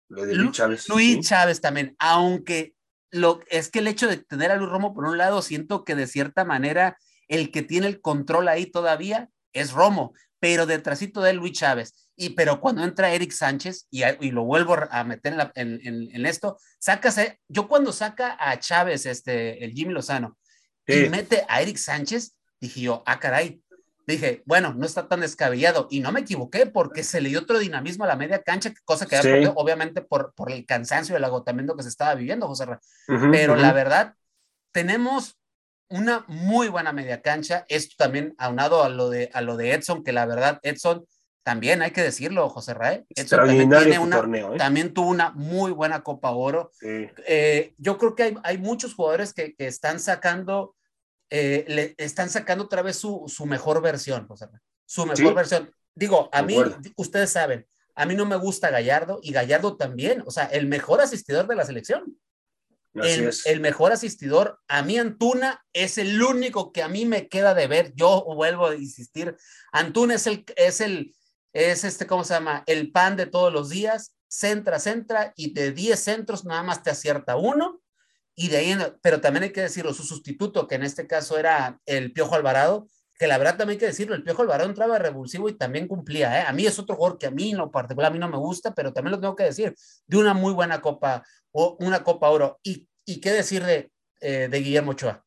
Lo 0.09 0.25
de 0.25 0.35
Luis 0.35 0.51
Chávez. 0.51 0.89
Luis 0.89 1.15
sí. 1.15 1.21
Chávez 1.21 1.61
también, 1.61 1.95
aunque 1.99 2.73
lo, 3.11 3.39
es 3.49 3.69
que 3.69 3.79
el 3.79 3.87
hecho 3.87 4.09
de 4.09 4.17
tener 4.17 4.51
a 4.51 4.57
Luis 4.57 4.69
Romo 4.69 4.93
por 4.93 5.05
un 5.05 5.17
lado, 5.17 5.41
siento 5.41 5.85
que 5.85 5.95
de 5.95 6.05
cierta 6.05 6.43
manera 6.43 6.97
el 7.29 7.51
que 7.51 7.61
tiene 7.61 7.87
el 7.87 8.01
control 8.01 8.49
ahí 8.49 8.65
todavía 8.65 9.29
es 9.53 9.71
Romo, 9.71 10.13
pero 10.41 10.65
detrásito 10.65 11.21
de 11.21 11.31
Luis 11.31 11.53
Chávez. 11.53 12.09
Y 12.17 12.31
pero 12.31 12.59
cuando 12.59 12.83
entra 12.83 13.13
Eric 13.13 13.31
Sánchez, 13.31 13.87
y, 13.89 14.03
y 14.19 14.31
lo 14.31 14.43
vuelvo 14.43 14.75
a 14.91 15.03
meter 15.05 15.31
en, 15.31 15.37
la, 15.37 15.51
en, 15.55 15.79
en, 15.87 16.13
en, 16.13 16.25
esto, 16.25 16.57
sácase, 16.77 17.39
yo 17.47 17.69
cuando 17.69 17.93
saca 17.93 18.35
a 18.37 18.59
Chávez, 18.59 19.05
este, 19.05 19.63
el 19.63 19.71
Jimmy 19.71 19.93
Lozano, 19.93 20.37
sí. 20.85 21.05
y 21.05 21.09
mete 21.09 21.45
a 21.47 21.61
Eric 21.61 21.77
Sánchez, 21.77 22.35
dije 22.59 22.81
yo, 22.81 23.01
ah, 23.05 23.17
caray, 23.17 23.63
dije, 24.13 24.43
bueno, 24.45 24.73
no 24.73 24.85
está 24.85 25.07
tan 25.07 25.21
descabellado. 25.21 25.87
Y 25.89 25.99
no 25.99 26.11
me 26.11 26.21
equivoqué 26.21 26.65
porque 26.65 27.03
se 27.03 27.21
le 27.21 27.29
dio 27.29 27.39
otro 27.39 27.59
dinamismo 27.59 28.03
a 28.03 28.07
la 28.07 28.15
media 28.15 28.41
cancha, 28.41 28.73
cosa 28.85 29.05
que 29.05 29.17
sí. 29.17 29.23
perdido, 29.23 29.53
obviamente 29.55 30.01
por, 30.01 30.33
por 30.33 30.51
el 30.51 30.65
cansancio 30.65 31.13
y 31.13 31.17
el 31.17 31.23
agotamiento 31.23 31.75
que 31.75 31.83
se 31.83 31.89
estaba 31.89 32.15
viviendo, 32.15 32.47
José 32.47 32.65
uh 32.65 32.67
-huh, 32.67 33.31
Pero 33.31 33.53
uh 33.53 33.55
-huh. 33.57 33.61
la 33.61 33.73
verdad, 33.73 34.15
tenemos 34.71 35.37
una 35.89 36.23
muy 36.27 36.67
buena 36.67 36.93
media 36.93 37.21
cancha. 37.21 37.65
Esto 37.67 37.95
también 37.97 38.35
aunado 38.37 38.83
a 38.83 38.89
lo 38.89 39.09
de, 39.09 39.29
a 39.33 39.41
lo 39.41 39.57
de 39.57 39.73
Edson, 39.73 40.03
que 40.03 40.11
la 40.11 40.25
verdad, 40.25 40.59
Edson 40.63 41.05
también 41.43 41.81
hay 41.81 41.91
que 41.91 42.03
decirlo, 42.03 42.47
José 42.49 42.73
Raé. 42.73 43.05
Edson 43.15 43.39
también, 43.39 43.69
tiene 43.69 43.99
una, 43.99 44.17
torneo, 44.17 44.53
¿eh? 44.53 44.57
también 44.57 44.93
tuvo 44.93 45.09
una 45.09 45.31
muy 45.31 45.71
buena 45.71 46.01
Copa 46.03 46.31
Oro. 46.31 46.69
Sí. 46.73 47.09
Eh, 47.27 47.73
yo 47.77 47.97
creo 47.97 48.15
que 48.15 48.23
hay, 48.23 48.35
hay 48.43 48.57
muchos 48.59 48.93
jugadores 48.93 49.33
que, 49.33 49.55
que 49.55 49.67
están 49.67 49.99
sacando 49.99 50.75
eh, 51.29 51.65
le 51.67 51.95
están 51.97 52.29
sacando 52.29 52.63
otra 52.63 52.81
vez 52.81 52.97
su, 52.97 53.25
su 53.27 53.45
mejor 53.45 53.81
versión, 53.81 54.27
José. 54.27 54.47
Su 54.85 55.05
mejor 55.05 55.29
sí. 55.29 55.33
versión. 55.33 55.71
Digo, 55.95 56.29
a 56.31 56.41
mí, 56.41 56.55
ustedes 56.95 57.29
saben, 57.29 57.67
a 57.95 58.05
mí 58.05 58.15
no 58.15 58.25
me 58.25 58.37
gusta 58.37 58.69
Gallardo 58.69 59.19
y 59.21 59.31
Gallardo 59.31 59.75
también, 59.77 60.23
o 60.25 60.31
sea, 60.31 60.45
el 60.45 60.67
mejor 60.67 61.01
asistidor 61.01 61.47
de 61.47 61.55
la 61.55 61.65
selección. 61.65 62.17
El, 62.95 63.31
el, 63.45 63.59
mejor 63.59 63.91
asistidor, 63.91 64.59
a 64.67 64.81
mí 64.81 64.97
Antuna 64.97 65.63
es 65.73 65.99
el 65.99 66.21
único 66.21 66.71
que 66.71 66.81
a 66.81 66.87
mí 66.87 67.05
me 67.05 67.27
queda 67.27 67.53
de 67.53 67.67
ver. 67.67 67.93
Yo 67.95 68.25
vuelvo 68.25 68.67
a 68.67 68.75
insistir, 68.75 69.37
Antuna 69.71 70.15
es 70.15 70.25
el, 70.25 70.43
es 70.55 70.81
el, 70.81 71.13
es 71.53 71.83
este, 71.83 72.07
¿cómo 72.07 72.23
se 72.23 72.33
llama? 72.33 72.63
El 72.65 72.91
pan 72.91 73.15
de 73.15 73.27
todos 73.27 73.53
los 73.53 73.69
días, 73.69 74.15
centra, 74.27 74.79
centra, 74.79 75.33
y 75.35 75.53
de 75.53 75.71
10 75.71 75.99
centros 75.99 76.45
nada 76.45 76.63
más 76.63 76.81
te 76.81 76.89
acierta 76.89 77.35
uno, 77.35 77.81
y 78.39 78.47
de 78.47 78.55
ahí, 78.55 78.77
pero 79.01 79.19
también 79.19 79.43
hay 79.43 79.51
que 79.51 79.59
decirlo, 79.59 79.93
su 79.93 80.03
sustituto, 80.03 80.65
que 80.65 80.75
en 80.75 80.83
este 80.83 81.05
caso 81.07 81.37
era 81.37 81.77
el 81.85 82.13
Piojo 82.13 82.35
Alvarado, 82.35 82.87
que 83.17 83.27
la 83.27 83.37
verdad 83.37 83.57
también 83.57 83.75
hay 83.75 83.79
que 83.79 83.87
decirlo, 83.87 84.15
el 84.15 84.23
Piojo 84.23 84.43
Alvarado 84.43 84.69
entraba 84.69 84.97
revulsivo 84.97 85.49
y 85.49 85.57
también 85.57 85.89
cumplía, 85.89 86.39
¿eh? 86.39 86.45
A 86.47 86.53
mí 86.53 86.65
es 86.65 86.79
otro 86.79 86.95
jugador 86.95 87.17
que 87.17 87.27
a 87.27 87.31
mí 87.31 87.51
en 87.51 87.57
lo 87.57 87.69
particular 87.69 88.09
a 88.09 88.13
mí 88.13 88.17
no 88.17 88.29
me 88.29 88.37
gusta, 88.37 88.73
pero 88.73 88.93
también 88.93 89.11
lo 89.11 89.19
tengo 89.19 89.35
que 89.35 89.43
decir, 89.43 89.75
de 90.07 90.17
una 90.17 90.33
muy 90.33 90.53
buena 90.53 90.79
copa, 90.79 91.21
o 91.51 91.75
una 91.81 92.01
copa 92.01 92.29
oro. 92.29 92.61
¿Y, 92.63 92.87
y 93.03 93.19
qué 93.19 93.33
decir 93.33 93.65
de, 93.65 93.91
eh, 94.21 94.47
de 94.49 94.59
Guillermo 94.61 94.91
Ochoa? 94.91 95.25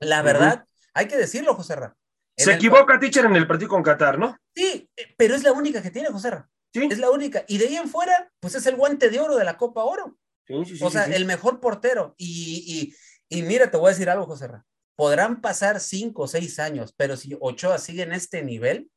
La 0.00 0.22
verdad, 0.22 0.64
hay 0.94 1.06
que 1.06 1.16
decirlo, 1.16 1.54
José 1.54 1.76
Ra. 1.76 1.94
Se 2.36 2.54
equivoca, 2.54 2.98
teacher, 2.98 3.24
en 3.24 3.36
el 3.36 3.46
partido 3.46 3.68
con 3.68 3.84
Qatar, 3.84 4.18
¿no? 4.18 4.36
Sí, 4.52 4.90
eh, 4.96 5.14
pero 5.16 5.36
es 5.36 5.44
la 5.44 5.52
única 5.52 5.80
que 5.80 5.92
tiene, 5.92 6.08
José 6.08 6.30
Ra. 6.30 6.50
¿Sí? 6.74 6.88
Es 6.90 6.98
la 6.98 7.10
única. 7.10 7.44
Y 7.46 7.58
de 7.58 7.68
ahí 7.68 7.76
en 7.76 7.88
fuera, 7.88 8.32
pues 8.40 8.56
es 8.56 8.66
el 8.66 8.74
guante 8.74 9.10
de 9.10 9.20
oro 9.20 9.36
de 9.36 9.44
la 9.44 9.56
Copa 9.56 9.84
Oro. 9.84 10.16
Sí, 10.46 10.54
sí, 10.66 10.76
sí, 10.76 10.84
o 10.84 10.90
sea, 10.90 11.04
el 11.04 11.24
mejor 11.24 11.60
portero. 11.60 12.14
Y, 12.18 12.94
y, 13.28 13.38
y, 13.38 13.42
mira, 13.42 13.70
te 13.70 13.76
voy 13.76 13.86
a 13.86 13.90
decir 13.90 14.10
algo, 14.10 14.26
José 14.26 14.48
Ra 14.48 14.66
podrán 14.96 15.40
pasar 15.40 15.80
cinco 15.80 16.22
o 16.22 16.28
seis 16.28 16.58
años, 16.58 16.94
pero 16.96 17.16
si 17.16 17.36
Ochoa 17.40 17.78
sigue 17.78 18.02
en 18.02 18.12
este 18.12 18.42
nivel, 18.42 18.90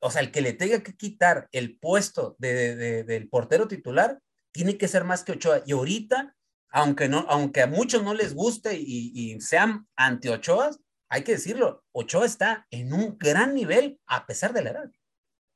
o 0.00 0.10
sea, 0.10 0.22
el 0.22 0.30
que 0.30 0.40
le 0.40 0.54
tenga 0.54 0.82
que 0.82 0.96
quitar 0.96 1.48
el 1.52 1.78
puesto 1.78 2.36
de, 2.38 3.04
del 3.04 3.28
portero 3.28 3.68
titular, 3.68 4.18
tiene 4.52 4.78
que 4.78 4.88
ser 4.88 5.04
más 5.04 5.22
que 5.22 5.32
Ochoa. 5.32 5.62
Y 5.66 5.72
ahorita, 5.72 6.34
aunque, 6.70 7.08
no, 7.08 7.26
aunque 7.28 7.62
a 7.62 7.66
muchos 7.66 8.02
no 8.02 8.14
les 8.14 8.34
guste 8.34 8.76
y, 8.76 9.40
sean 9.40 9.86
anti 9.94 10.28
Ochoa, 10.28 10.70
hay 11.08 11.22
que 11.22 11.32
decirlo, 11.32 11.84
Ochoa 11.92 12.24
está 12.24 12.66
en 12.70 12.92
un 12.92 13.18
gran 13.18 13.54
nivel 13.54 14.00
a 14.06 14.26
pesar 14.26 14.52
de 14.52 14.64
la 14.64 14.70
edad. 14.70 14.90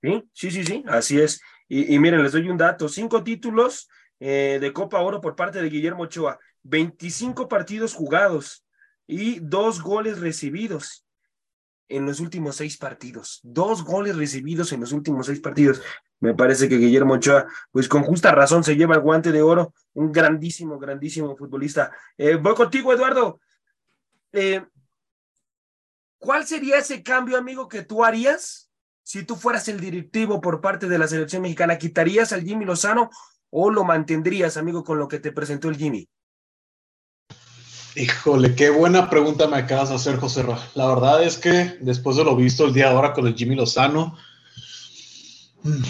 Sí, 0.02 0.22
sí, 0.34 0.50
sí, 0.50 0.64
sí, 0.64 0.84
así 0.86 1.20
es. 1.20 1.40
Y, 1.66 1.98
miren, 1.98 2.22
les 2.22 2.32
doy 2.32 2.48
un 2.50 2.58
dato, 2.58 2.88
cinco 2.88 3.24
títulos 3.24 3.88
eh, 4.26 4.58
de 4.58 4.72
Copa 4.72 5.02
Oro 5.02 5.20
por 5.20 5.36
parte 5.36 5.60
de 5.60 5.68
Guillermo 5.68 6.04
Ochoa, 6.04 6.38
25 6.62 7.46
partidos 7.46 7.92
jugados, 7.92 8.64
y 9.06 9.38
dos 9.40 9.82
goles 9.82 10.18
recibidos 10.18 11.04
en 11.88 12.06
los 12.06 12.20
últimos 12.20 12.56
seis 12.56 12.78
partidos. 12.78 13.40
Dos 13.42 13.84
goles 13.84 14.16
recibidos 14.16 14.72
en 14.72 14.80
los 14.80 14.92
últimos 14.92 15.26
seis 15.26 15.40
partidos. 15.40 15.82
Me 16.20 16.32
parece 16.32 16.70
que 16.70 16.78
Guillermo 16.78 17.12
Ochoa, 17.12 17.46
pues 17.70 17.86
con 17.86 18.02
justa 18.02 18.32
razón, 18.32 18.64
se 18.64 18.76
lleva 18.76 18.94
el 18.94 19.02
guante 19.02 19.30
de 19.30 19.42
oro. 19.42 19.74
Un 19.92 20.10
grandísimo, 20.10 20.78
grandísimo 20.78 21.36
futbolista. 21.36 21.92
Eh, 22.16 22.36
voy 22.36 22.54
contigo, 22.54 22.94
Eduardo. 22.94 23.40
Eh, 24.32 24.64
¿Cuál 26.16 26.46
sería 26.46 26.78
ese 26.78 27.02
cambio, 27.02 27.36
amigo, 27.36 27.68
que 27.68 27.82
tú 27.82 28.02
harías 28.02 28.70
si 29.02 29.22
tú 29.22 29.36
fueras 29.36 29.68
el 29.68 29.80
directivo 29.80 30.40
por 30.40 30.62
parte 30.62 30.88
de 30.88 30.96
la 30.96 31.08
selección 31.08 31.42
mexicana? 31.42 31.76
¿Quitarías 31.76 32.32
al 32.32 32.42
Jimmy 32.42 32.64
Lozano 32.64 33.10
o 33.56 33.70
lo 33.70 33.84
mantendrías, 33.84 34.56
amigo, 34.56 34.82
con 34.82 34.98
lo 34.98 35.06
que 35.06 35.20
te 35.20 35.30
presentó 35.30 35.68
el 35.68 35.76
Jimmy? 35.76 36.08
Híjole, 37.94 38.56
qué 38.56 38.68
buena 38.70 39.08
pregunta 39.08 39.46
me 39.46 39.58
acabas 39.58 39.90
de 39.90 39.94
hacer, 39.94 40.16
José 40.16 40.42
Ra. 40.42 40.58
La 40.74 40.88
verdad 40.88 41.22
es 41.22 41.38
que 41.38 41.76
después 41.80 42.16
de 42.16 42.24
lo 42.24 42.34
visto 42.34 42.64
el 42.64 42.74
día 42.74 42.86
de 42.88 42.94
ahora 42.94 43.12
con 43.12 43.28
el 43.28 43.36
Jimmy 43.36 43.54
Lozano, 43.54 44.18
mm, 45.62 45.84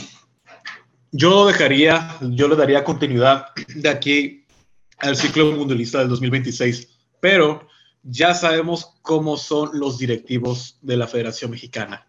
yo 1.13 1.31
lo 1.31 1.47
dejaría, 1.47 2.19
yo 2.21 2.49
le 2.49 2.57
daría 2.57 2.85
continuidad 2.85 3.47
de 3.75 3.89
aquí 3.89 4.45
al 4.99 5.17
ciclo 5.17 5.51
mundialista 5.53 6.01
del 6.01 6.11
2026, 6.11 6.87
pero 7.19 7.67
ya 8.03 8.35
sabemos 8.35 8.99
cómo 9.01 9.39
son 9.39 9.71
los 9.73 9.97
directivos 9.97 10.77
de 10.83 10.99
la 10.99 11.07
Federación 11.07 11.53
Mexicana. 11.53 12.07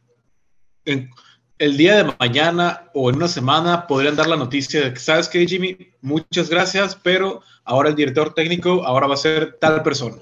El 1.58 1.78
día 1.78 2.04
de 2.04 2.16
mañana 2.20 2.90
o 2.94 3.10
en 3.10 3.18
una 3.18 3.28
semana 3.28 3.88
podrían 3.88 4.16
dar 4.16 4.28
la 4.28 4.36
noticia 4.36 4.82
de 4.82 4.94
que, 4.94 5.00
¿sabes 5.00 5.30
qué, 5.30 5.46
Jimmy? 5.48 5.78
Muchas 6.02 6.50
gracias, 6.50 6.96
pero 6.96 7.42
ahora 7.64 7.90
el 7.90 7.96
director 7.96 8.34
técnico 8.34 8.86
ahora 8.86 9.08
va 9.08 9.14
a 9.14 9.18
ser 9.18 9.58
tal 9.60 9.82
persona. 9.84 10.18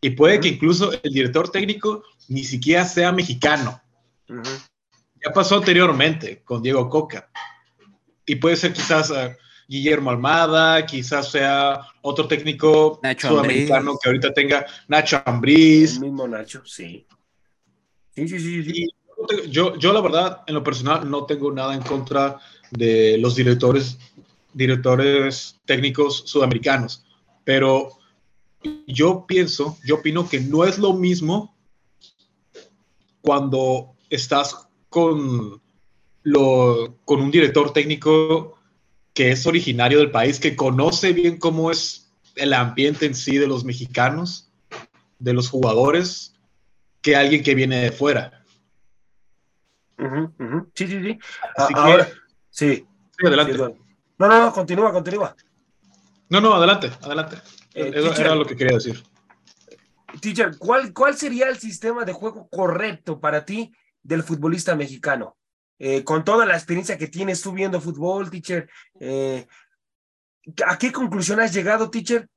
Y 0.00 0.10
puede 0.10 0.40
que 0.40 0.48
incluso 0.48 0.92
el 1.02 1.12
director 1.12 1.50
técnico 1.50 2.02
ni 2.28 2.44
siquiera 2.44 2.84
sea 2.84 3.12
mexicano. 3.12 3.80
Ya 4.28 5.32
pasó 5.32 5.56
anteriormente 5.56 6.42
con 6.42 6.62
Diego 6.62 6.88
Coca. 6.90 7.30
Y 8.26 8.36
puede 8.36 8.56
ser 8.56 8.72
quizás 8.72 9.10
eh, 9.10 9.36
Guillermo 9.68 10.10
Almada, 10.10 10.84
quizás 10.84 11.30
sea 11.30 11.80
otro 12.02 12.26
técnico 12.26 13.00
sudamericano 13.18 13.96
que 14.02 14.08
ahorita 14.08 14.32
tenga 14.34 14.66
Nacho 14.88 15.22
Ambriz. 15.24 15.94
El 15.94 16.00
mismo 16.00 16.26
Nacho, 16.26 16.62
sí. 16.64 17.06
Sí, 18.14 18.28
sí, 18.28 18.38
sí. 18.38 18.64
sí. 18.64 18.88
Yo, 19.48 19.76
yo 19.76 19.92
la 19.92 20.00
verdad, 20.00 20.42
en 20.46 20.54
lo 20.54 20.62
personal, 20.62 21.10
no 21.10 21.24
tengo 21.24 21.52
nada 21.52 21.74
en 21.74 21.82
contra 21.82 22.38
de 22.70 23.18
los 23.18 23.34
directores 23.34 23.98
directores 24.54 25.60
técnicos 25.64 26.22
sudamericanos, 26.26 27.04
pero 27.44 27.90
yo 28.86 29.26
pienso, 29.26 29.76
yo 29.84 29.96
opino 29.96 30.28
que 30.28 30.40
no 30.40 30.64
es 30.64 30.78
lo 30.78 30.94
mismo 30.94 31.54
cuando 33.20 33.94
estás 34.08 34.68
con, 34.88 35.60
lo, 36.22 36.96
con 37.04 37.20
un 37.20 37.30
director 37.30 37.72
técnico 37.72 38.54
que 39.12 39.32
es 39.32 39.46
originario 39.46 39.98
del 39.98 40.10
país, 40.10 40.40
que 40.40 40.56
conoce 40.56 41.12
bien 41.12 41.38
cómo 41.38 41.70
es 41.70 42.12
el 42.36 42.52
ambiente 42.52 43.06
en 43.06 43.14
sí 43.14 43.36
de 43.36 43.46
los 43.46 43.64
mexicanos, 43.64 44.50
de 45.18 45.32
los 45.32 45.48
jugadores, 45.48 46.34
que 47.00 47.16
alguien 47.16 47.42
que 47.42 47.54
viene 47.54 47.80
de 47.80 47.92
fuera. 47.92 48.43
Sí, 50.74 50.86
sí, 50.86 51.02
sí. 51.02 51.18
Ahora, 51.74 52.08
sí. 52.50 52.86
sí. 53.18 53.26
adelante. 53.26 53.56
No, 53.56 54.28
no, 54.28 54.40
no, 54.40 54.52
continúa, 54.52 54.92
continúa. 54.92 55.34
No, 56.28 56.40
no, 56.40 56.54
adelante, 56.54 56.90
adelante. 57.02 57.36
Eh, 57.74 57.92
Eso 57.94 58.12
era 58.20 58.34
lo 58.34 58.44
que 58.44 58.56
quería 58.56 58.74
decir. 58.74 59.02
Teacher, 60.20 60.56
¿cuál, 60.58 60.92
¿cuál 60.92 61.16
sería 61.16 61.48
el 61.48 61.58
sistema 61.58 62.04
de 62.04 62.12
juego 62.12 62.48
correcto 62.48 63.20
para 63.20 63.44
ti 63.44 63.72
del 64.02 64.22
futbolista 64.22 64.76
mexicano? 64.76 65.36
Eh, 65.78 66.04
con 66.04 66.24
toda 66.24 66.46
la 66.46 66.54
experiencia 66.54 66.96
que 66.96 67.08
tienes 67.08 67.42
tú 67.42 67.52
viendo 67.52 67.80
fútbol, 67.80 68.30
teacher, 68.30 68.70
eh, 69.00 69.46
¿a 70.66 70.78
qué 70.78 70.92
conclusión 70.92 71.40
has 71.40 71.52
llegado, 71.52 71.90
teacher? 71.90 72.28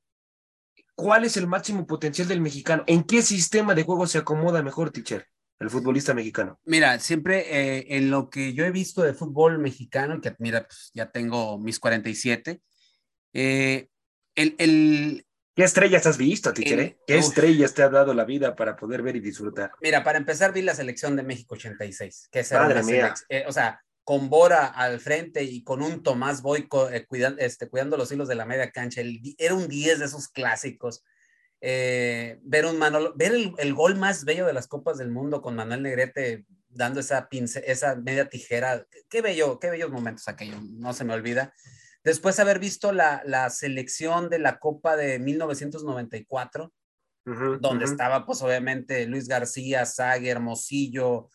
¿Cuál 0.96 1.26
es 1.26 1.38
el 1.38 1.46
máximo 1.46 1.86
potencial 1.86 2.28
del 2.28 2.42
mexicano? 2.42 2.84
¿En 2.88 3.04
qué 3.04 3.22
sistema 3.22 3.76
de 3.76 3.84
juego 3.84 4.08
se 4.08 4.18
acomoda 4.18 4.64
mejor, 4.64 4.90
teacher? 4.90 5.28
El 5.60 5.70
futbolista 5.70 6.14
mexicano? 6.14 6.60
Mira, 6.66 7.00
siempre 7.00 7.46
eh, 7.50 7.98
en 7.98 8.12
lo 8.12 8.30
que 8.30 8.54
yo 8.54 8.66
he 8.66 8.72
visto 8.72 9.02
de 9.02 9.14
fútbol 9.14 9.60
mexicano, 9.60 10.22
que 10.22 10.36
mira, 10.40 10.66
pues 10.68 10.92
ya 10.94 11.12
tengo 11.12 11.58
mis 11.60 11.80
47, 11.80 12.62
eh, 13.34 13.90
el, 14.36 14.56
el, 14.60 15.26
¿Qué 15.56 15.64
estrellas 15.64 16.06
has 16.06 16.18
visto, 16.18 16.54
Tichere? 16.54 16.84
Eh? 16.84 16.98
¿Qué 17.08 17.18
estrellas 17.18 17.74
te 17.74 17.82
ha 17.82 17.90
dado 17.90 18.14
la 18.14 18.26
vida 18.26 18.56
para 18.56 18.76
poder 18.76 19.02
ver 19.02 19.16
y 19.16 19.20
disfrutar? 19.20 19.72
Mira, 19.82 20.04
para 20.04 20.20
empezar 20.20 20.54
vi 20.54 20.62
la 20.62 20.76
selección 20.76 21.16
de 21.16 21.24
México 21.24 21.56
86, 21.56 22.30
que 22.32 22.40
es 22.42 22.52
mía. 22.86 23.14
o 23.48 23.52
sea, 23.52 23.82
con 24.04 24.30
Bora 24.30 24.68
al 24.68 25.00
frente 25.00 25.44
y 25.44 25.64
con 25.64 25.82
un 25.82 26.04
Tomás 26.04 26.42
Boyco 26.42 26.90
cuidando, 27.08 27.42
este, 27.42 27.68
cuidando 27.68 27.98
los 27.98 28.12
hilos 28.12 28.28
de 28.28 28.36
la 28.36 28.46
media 28.46 28.72
cancha. 28.72 29.02
era 29.38 29.56
un 29.56 29.68
10 29.68 30.00
de 30.00 30.06
esos 30.06 30.28
clásicos 30.28 31.04
eh, 31.62 32.40
ver 32.44 32.66
un 32.66 32.78
Manolo, 32.78 33.14
ver 33.16 33.34
el, 33.58 33.74
gol 33.74 33.96
más 33.96 34.26
bello 34.26 34.46
de 34.46 34.54
las 34.54 34.68
Copas 34.68 34.98
del 34.98 35.12
Mundo 35.12 35.42
con 35.42 35.56
Manuel 35.56 35.84
Negrete 35.84 36.46
dando 36.70 37.00
esa, 37.00 37.28
esa 37.66 37.96
media 37.96 38.30
tijera, 38.30 38.86
qué 39.10 39.22
bello, 39.22 39.60
qué 39.60 39.70
bellos 39.70 39.92
momentos 39.92 40.28
aquello, 40.28 40.60
no 40.62 40.94
se 40.94 41.04
me 41.04 41.14
olvida. 41.14 41.54
Después 42.04 42.40
haber 42.40 42.60
visto 42.60 42.92
la, 42.92 43.22
la 43.26 43.50
selección 43.50 44.30
de 44.30 44.40
la 44.40 44.60
Copa 44.60 44.96
de 44.96 45.20
1994, 45.20 46.72
donde 47.60 47.84
estaba 47.84 48.26
pues 48.26 48.42
obviamente 48.42 49.06
Luis 49.06 49.28
García, 49.28 49.86
Sague, 49.86 50.30
Hermosillo, 50.30 51.30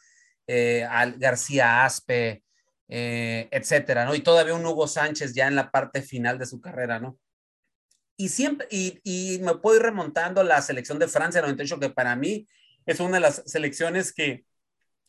eh, 0.47 0.87
García 1.19 1.85
Aspe, 1.85 2.43
eh, 2.89 3.49
etcétera, 3.51 4.05
¿no? 4.05 4.15
Y 4.15 4.21
todavía 4.21 4.55
un 4.55 4.65
Hugo 4.65 4.87
Sánchez 4.87 5.35
ya 5.35 5.49
en 5.49 5.57
la 5.57 5.71
parte 5.71 6.03
final 6.03 6.39
de 6.39 6.47
su 6.47 6.61
carrera, 6.61 6.99
¿no? 6.99 7.19
Y 8.23 8.29
siempre, 8.29 8.69
y, 8.71 9.41
me 9.43 9.57
puedo 9.57 9.79
ir 9.79 9.83
remontando 9.83 10.43
a 10.43 10.45
la 10.45 10.63
selección 10.63 11.01
de 11.01 11.09
Francia 11.09 11.41
98, 11.41 11.81
que 11.81 11.91
para 11.91 12.15
mí 12.15 12.47
es 12.87 13.01
una 13.01 13.15
de 13.15 13.21
las 13.21 13.43
selecciones 13.47 14.13
que, 14.13 14.45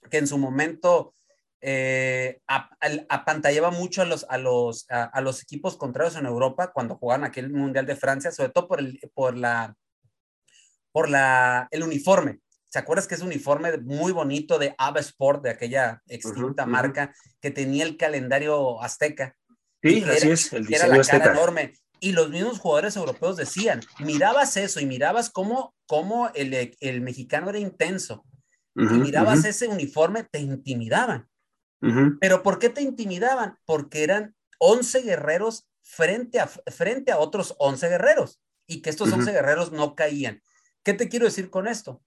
que 0.10 0.18
en 0.18 0.26
su 0.26 0.40
momento 0.40 1.14
eh, 1.62 2.42
apantallaba 2.48 3.70
mucho 3.70 4.02
a 4.02 4.06
los, 4.06 4.26
a, 4.30 4.40
los, 4.40 4.88
a, 4.90 5.22
los 5.22 5.44
equipos 5.44 5.78
contrarios 5.78 6.16
en 6.16 6.26
Europa 6.26 6.72
cuando 6.74 6.96
jugaban 6.96 7.24
aquel 7.24 7.52
Mundial 7.52 7.86
de 7.86 7.96
Francia, 7.96 8.32
sobre 8.32 8.50
todo 8.50 8.68
por 8.68 8.80
el, 8.80 9.00
por 9.14 9.38
la, 9.38 9.76
por 10.92 11.08
la, 11.08 11.68
el 11.70 11.84
uniforme. 11.84 12.40
¿Se 12.66 12.80
acuerdas 12.80 13.06
que 13.06 13.14
es 13.14 13.22
un 13.22 13.28
uniforme 13.28 13.78
muy 13.78 14.12
bonito 14.12 14.58
de 14.58 14.74
Ava 14.80 15.02
Sport, 15.02 15.44
de 15.44 15.52
aquella 15.52 16.02
extinta 16.08 16.66
marca 16.66 17.14
que 17.40 17.52
tenía 17.52 17.84
el 17.84 17.96
calendario 17.96 18.82
azteca? 18.82 19.36
Sí, 19.84 20.04
así 20.04 20.32
es, 20.32 20.52
el 20.52 20.66
diseño 20.66 20.96
era 20.96 21.20
la 21.20 21.32
enorme. 21.32 21.74
Y 22.04 22.12
los 22.12 22.30
mismos 22.30 22.60
jugadores 22.60 22.98
europeos 22.98 23.38
decían, 23.38 23.80
mirabas 24.00 24.58
eso 24.58 24.82
y 24.82 24.86
mirabas 24.86 25.30
cómo, 25.30 25.74
cómo 25.88 26.30
el, 26.36 26.76
el 26.82 27.00
mexicano 27.00 27.50
era 27.50 27.60
intenso. 27.60 28.26
y 28.76 28.84
mirabas 28.96 29.46
ese 29.46 29.70
uniforme, 29.70 30.26
te 30.30 30.40
intimidaban. 30.40 31.30
Pero 32.20 32.44
¿por 32.44 32.60
qué 32.60 32.68
te 32.68 32.82
intimidaban? 32.82 33.58
Porque 33.64 34.04
eran 34.04 34.36
11 34.58 35.02
guerreros 35.04 35.70
frente 35.82 36.42
a, 36.42 36.48
frente 36.48 37.14
a 37.14 37.20
otros 37.20 37.56
11 37.58 37.88
guerreros 37.88 38.42
y 38.68 38.82
que 38.82 38.90
estos 38.90 39.10
11 39.10 39.32
guerreros 39.32 39.72
no 39.72 39.96
caían. 39.96 40.42
¿Qué 40.84 40.94
te 40.94 41.08
quiero 41.08 41.26
decir 41.26 41.50
con 41.50 41.70
esto? 41.70 42.04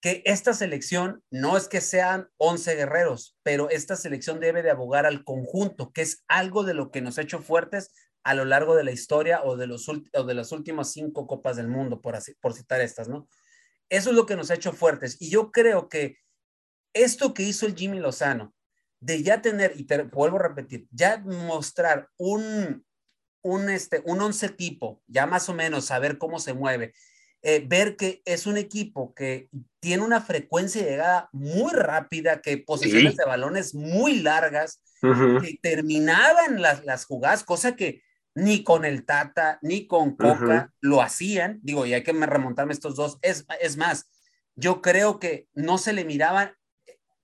que 0.00 0.22
esta 0.26 0.54
selección 0.54 1.24
no 1.28 1.56
es 1.56 1.66
que 1.66 1.80
sean 1.80 2.28
11 2.36 2.76
guerreros, 2.76 3.36
pero 3.42 3.68
esta 3.68 3.96
selección 3.96 4.38
debe 4.38 4.62
de 4.62 4.70
abogar 4.70 5.06
al 5.06 5.24
conjunto, 5.24 5.92
que 5.92 6.02
es 6.02 6.22
algo 6.28 6.62
de 6.62 6.74
lo 6.74 6.92
que 6.92 7.00
nos 7.00 7.18
ha 7.18 7.22
hecho 7.22 7.40
fuertes 7.40 7.90
a 8.24 8.34
lo 8.34 8.44
largo 8.44 8.74
de 8.74 8.84
la 8.84 8.92
historia 8.92 9.42
o 9.42 9.56
de, 9.56 9.66
los, 9.66 9.88
o 9.88 10.24
de 10.24 10.34
las 10.34 10.52
últimas 10.52 10.92
cinco 10.92 11.26
copas 11.26 11.56
del 11.56 11.68
mundo, 11.68 12.00
por, 12.00 12.16
así, 12.16 12.34
por 12.40 12.54
citar 12.54 12.80
estas, 12.80 13.08
¿no? 13.08 13.28
Eso 13.88 14.10
es 14.10 14.16
lo 14.16 14.26
que 14.26 14.36
nos 14.36 14.50
ha 14.50 14.54
hecho 14.54 14.72
fuertes. 14.72 15.16
Y 15.20 15.30
yo 15.30 15.50
creo 15.50 15.88
que 15.88 16.18
esto 16.92 17.32
que 17.32 17.42
hizo 17.42 17.66
el 17.66 17.74
Jimmy 17.74 18.00
Lozano, 18.00 18.54
de 19.00 19.22
ya 19.22 19.40
tener, 19.40 19.74
y 19.76 19.84
te 19.84 20.02
vuelvo 20.02 20.38
a 20.38 20.42
repetir, 20.42 20.86
ya 20.90 21.18
mostrar 21.18 22.08
un, 22.16 22.84
un, 23.42 23.70
este, 23.70 24.02
un 24.04 24.20
once 24.20 24.48
tipo, 24.48 25.02
ya 25.06 25.26
más 25.26 25.48
o 25.48 25.54
menos 25.54 25.86
saber 25.86 26.18
cómo 26.18 26.38
se 26.40 26.54
mueve, 26.54 26.94
eh, 27.42 27.64
ver 27.64 27.96
que 27.96 28.20
es 28.24 28.46
un 28.46 28.56
equipo 28.56 29.14
que 29.14 29.48
tiene 29.78 30.02
una 30.02 30.20
frecuencia 30.20 30.82
de 30.82 30.90
llegada 30.90 31.28
muy 31.32 31.72
rápida, 31.72 32.42
que 32.42 32.58
posiciones 32.58 33.16
de 33.16 33.24
balones 33.24 33.74
muy 33.74 34.18
largas, 34.20 34.82
que 35.00 35.58
terminaban 35.62 36.60
las, 36.60 36.84
las, 36.84 37.04
jugadas, 37.04 37.44
cosa 37.44 37.76
que 37.76 38.02
ni 38.38 38.62
con 38.62 38.84
el 38.84 39.04
Tata 39.04 39.58
ni 39.62 39.88
con 39.88 40.14
Coca 40.14 40.72
lo 40.80 41.02
hacían. 41.02 41.58
Digo, 41.62 41.86
y 41.86 41.94
hay 41.94 42.04
que 42.04 42.12
remontarme 42.12 42.72
estos 42.72 42.94
dos. 42.94 43.18
Es, 43.20 43.44
es 43.60 43.76
más, 43.76 44.08
yo 44.54 44.80
creo 44.80 45.18
que 45.18 45.48
no 45.54 45.76
se 45.76 45.92
le 45.92 46.04
miraban, 46.04 46.54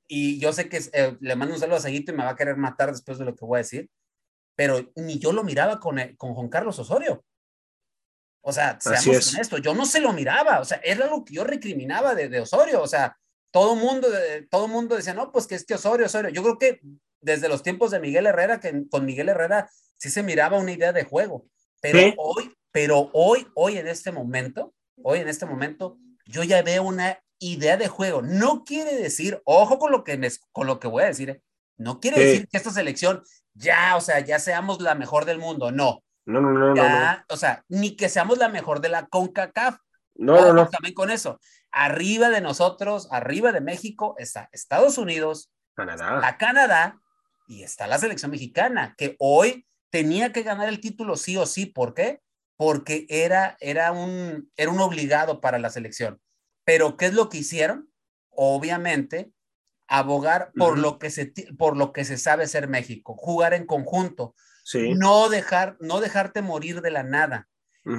y 0.08 0.38
yo 0.40 0.52
sé 0.52 0.68
que 0.68 0.82
eh, 0.92 1.16
le 1.20 1.36
mando 1.36 1.54
un 1.54 1.60
saludo 1.60 1.76
a 1.76 1.80
Seguito 1.80 2.12
y 2.12 2.16
me 2.16 2.24
va 2.24 2.30
a 2.30 2.36
querer 2.36 2.56
matar 2.56 2.90
después 2.90 3.18
de 3.18 3.24
lo 3.24 3.34
que 3.34 3.44
voy 3.44 3.58
a 3.58 3.62
decir, 3.62 3.88
pero 4.56 4.92
ni 4.96 5.18
yo 5.18 5.32
lo 5.32 5.44
miraba 5.44 5.78
con, 5.78 5.98
con 6.16 6.34
Juan 6.34 6.48
Carlos 6.48 6.78
Osorio. 6.78 7.24
O 8.42 8.52
sea, 8.52 8.78
seamos 8.80 9.32
honestos, 9.32 9.62
yo 9.62 9.72
no 9.72 9.86
se 9.86 10.00
lo 10.00 10.12
miraba, 10.12 10.60
o 10.60 10.64
sea, 10.64 10.78
era 10.84 11.06
lo 11.06 11.24
que 11.24 11.34
yo 11.34 11.44
recriminaba 11.44 12.14
de, 12.14 12.28
de 12.28 12.40
Osorio, 12.40 12.82
o 12.82 12.86
sea, 12.86 13.16
todo 13.50 13.76
mundo, 13.76 14.08
todo 14.50 14.68
mundo 14.68 14.96
decía, 14.96 15.14
no, 15.14 15.30
pues 15.32 15.46
que 15.46 15.54
es 15.54 15.64
que 15.64 15.74
Osorio, 15.74 16.06
Osorio. 16.06 16.30
Yo 16.30 16.42
creo 16.42 16.58
que 16.58 16.80
desde 17.24 17.48
los 17.48 17.62
tiempos 17.62 17.90
de 17.90 18.00
Miguel 18.00 18.26
Herrera, 18.26 18.60
que 18.60 18.84
con 18.90 19.04
Miguel 19.04 19.30
Herrera 19.30 19.68
sí 19.96 20.10
se 20.10 20.22
miraba 20.22 20.58
una 20.58 20.72
idea 20.72 20.92
de 20.92 21.04
juego, 21.04 21.46
pero 21.80 22.00
hoy, 22.18 22.54
pero 22.70 23.10
hoy, 23.12 23.46
hoy 23.54 23.78
en 23.78 23.88
este 23.88 24.12
momento, 24.12 24.74
hoy 25.02 25.20
en 25.20 25.28
este 25.28 25.46
momento, 25.46 25.98
yo 26.26 26.42
ya 26.42 26.62
veo 26.62 26.82
una 26.82 27.18
idea 27.38 27.76
de 27.76 27.88
juego. 27.88 28.22
No 28.22 28.64
quiere 28.64 28.96
decir, 28.96 29.40
ojo 29.44 29.78
con 29.78 29.90
lo 29.90 30.04
que, 30.04 30.16
me, 30.16 30.28
con 30.52 30.66
lo 30.66 30.78
que 30.78 30.88
voy 30.88 31.02
a 31.02 31.06
decir, 31.06 31.30
¿eh? 31.30 31.42
no 31.76 32.00
quiere 32.00 32.24
decir 32.24 32.48
que 32.48 32.56
esta 32.56 32.70
selección 32.70 33.22
ya, 33.54 33.96
o 33.96 34.00
sea, 34.00 34.20
ya 34.20 34.38
seamos 34.38 34.80
la 34.80 34.94
mejor 34.94 35.24
del 35.24 35.38
mundo, 35.38 35.72
no. 35.72 36.02
No, 36.26 36.40
no, 36.40 36.52
no, 36.52 36.74
no, 36.74 37.24
O 37.28 37.36
sea, 37.36 37.64
ni 37.68 37.96
que 37.96 38.08
seamos 38.08 38.38
la 38.38 38.48
mejor 38.48 38.80
de 38.80 38.88
la 38.88 39.06
CONCACAF. 39.06 39.76
No, 40.14 40.40
no, 40.40 40.52
no. 40.54 40.68
También 40.68 40.94
con 40.94 41.10
eso. 41.10 41.38
Arriba 41.70 42.30
de 42.30 42.40
nosotros, 42.40 43.08
arriba 43.10 43.52
de 43.52 43.60
México, 43.60 44.14
está 44.18 44.48
Estados 44.52 44.96
Unidos, 44.96 45.52
Canadá. 45.74 46.20
la 46.20 46.38
Canadá 46.38 47.00
y 47.46 47.62
está 47.62 47.86
la 47.86 47.98
selección 47.98 48.30
mexicana, 48.30 48.94
que 48.96 49.16
hoy 49.18 49.66
tenía 49.90 50.32
que 50.32 50.42
ganar 50.42 50.68
el 50.68 50.80
título 50.80 51.16
sí 51.16 51.36
o 51.36 51.46
sí. 51.46 51.66
¿Por 51.66 51.94
qué? 51.94 52.20
Porque 52.56 53.06
era, 53.08 53.56
era, 53.60 53.92
un, 53.92 54.50
era 54.56 54.70
un 54.70 54.80
obligado 54.80 55.40
para 55.40 55.58
la 55.58 55.70
selección. 55.70 56.20
Pero, 56.64 56.96
¿qué 56.96 57.06
es 57.06 57.14
lo 57.14 57.28
que 57.28 57.38
hicieron? 57.38 57.90
Obviamente, 58.30 59.32
abogar 59.86 60.52
por, 60.56 60.78
lo 60.78 60.98
que 60.98 61.10
se, 61.10 61.32
por 61.58 61.76
lo 61.76 61.92
que 61.92 62.04
se 62.04 62.16
sabe 62.16 62.46
ser 62.46 62.68
México, 62.68 63.14
jugar 63.16 63.54
en 63.54 63.66
conjunto, 63.66 64.34
no, 64.96 65.28
dejar, 65.28 65.76
no 65.80 66.00
dejarte 66.00 66.42
morir 66.42 66.80
de 66.80 66.90
la 66.90 67.02
nada, 67.02 67.48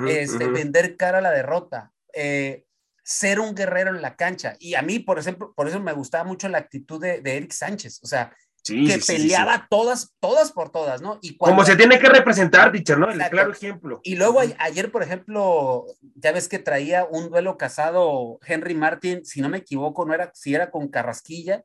este, 0.07 0.47
vender 0.47 0.97
cara 0.97 1.19
a 1.19 1.21
la 1.21 1.31
derrota, 1.31 1.93
eh, 2.13 2.65
ser 3.03 3.39
un 3.39 3.53
guerrero 3.53 3.91
en 3.91 4.01
la 4.01 4.15
cancha. 4.15 4.55
Y 4.59 4.73
a 4.73 4.81
mí, 4.81 4.99
por 4.99 5.19
ejemplo, 5.19 5.53
por 5.55 5.67
eso 5.67 5.79
me 5.79 5.93
gustaba 5.93 6.23
mucho 6.23 6.49
la 6.49 6.57
actitud 6.57 6.99
de, 6.99 7.21
Eric 7.23 7.51
Sánchez, 7.51 7.99
o 8.03 8.07
sea, 8.07 8.35
que 8.65 8.99
peleaba 9.05 9.67
todas, 9.69 10.13
todas 10.19 10.51
por 10.51 10.71
todas, 10.71 11.01
¿no? 11.01 11.19
Y 11.21 11.37
Como 11.37 11.63
se 11.63 11.75
tiene 11.75 11.99
que 11.99 12.09
representar, 12.09 12.71
dicho, 12.71 12.95
¿no? 12.95 13.11
El 13.11 13.19
claro 13.29 13.51
ejemplo. 13.51 14.01
Y 14.03 14.15
luego 14.15 14.41
ayer, 14.57 14.91
por 14.91 15.03
ejemplo, 15.03 15.85
ya 16.15 16.31
ves 16.31 16.47
que 16.47 16.59
traía 16.59 17.05
un 17.05 17.29
duelo 17.29 17.57
casado 17.57 18.39
Henry 18.45 18.73
Martin, 18.73 19.23
si 19.25 19.41
no 19.41 19.49
me 19.49 19.59
equivoco, 19.59 20.05
no 20.05 20.13
era, 20.13 20.31
si 20.33 20.55
era 20.55 20.71
con 20.71 20.87
Carrasquilla, 20.87 21.63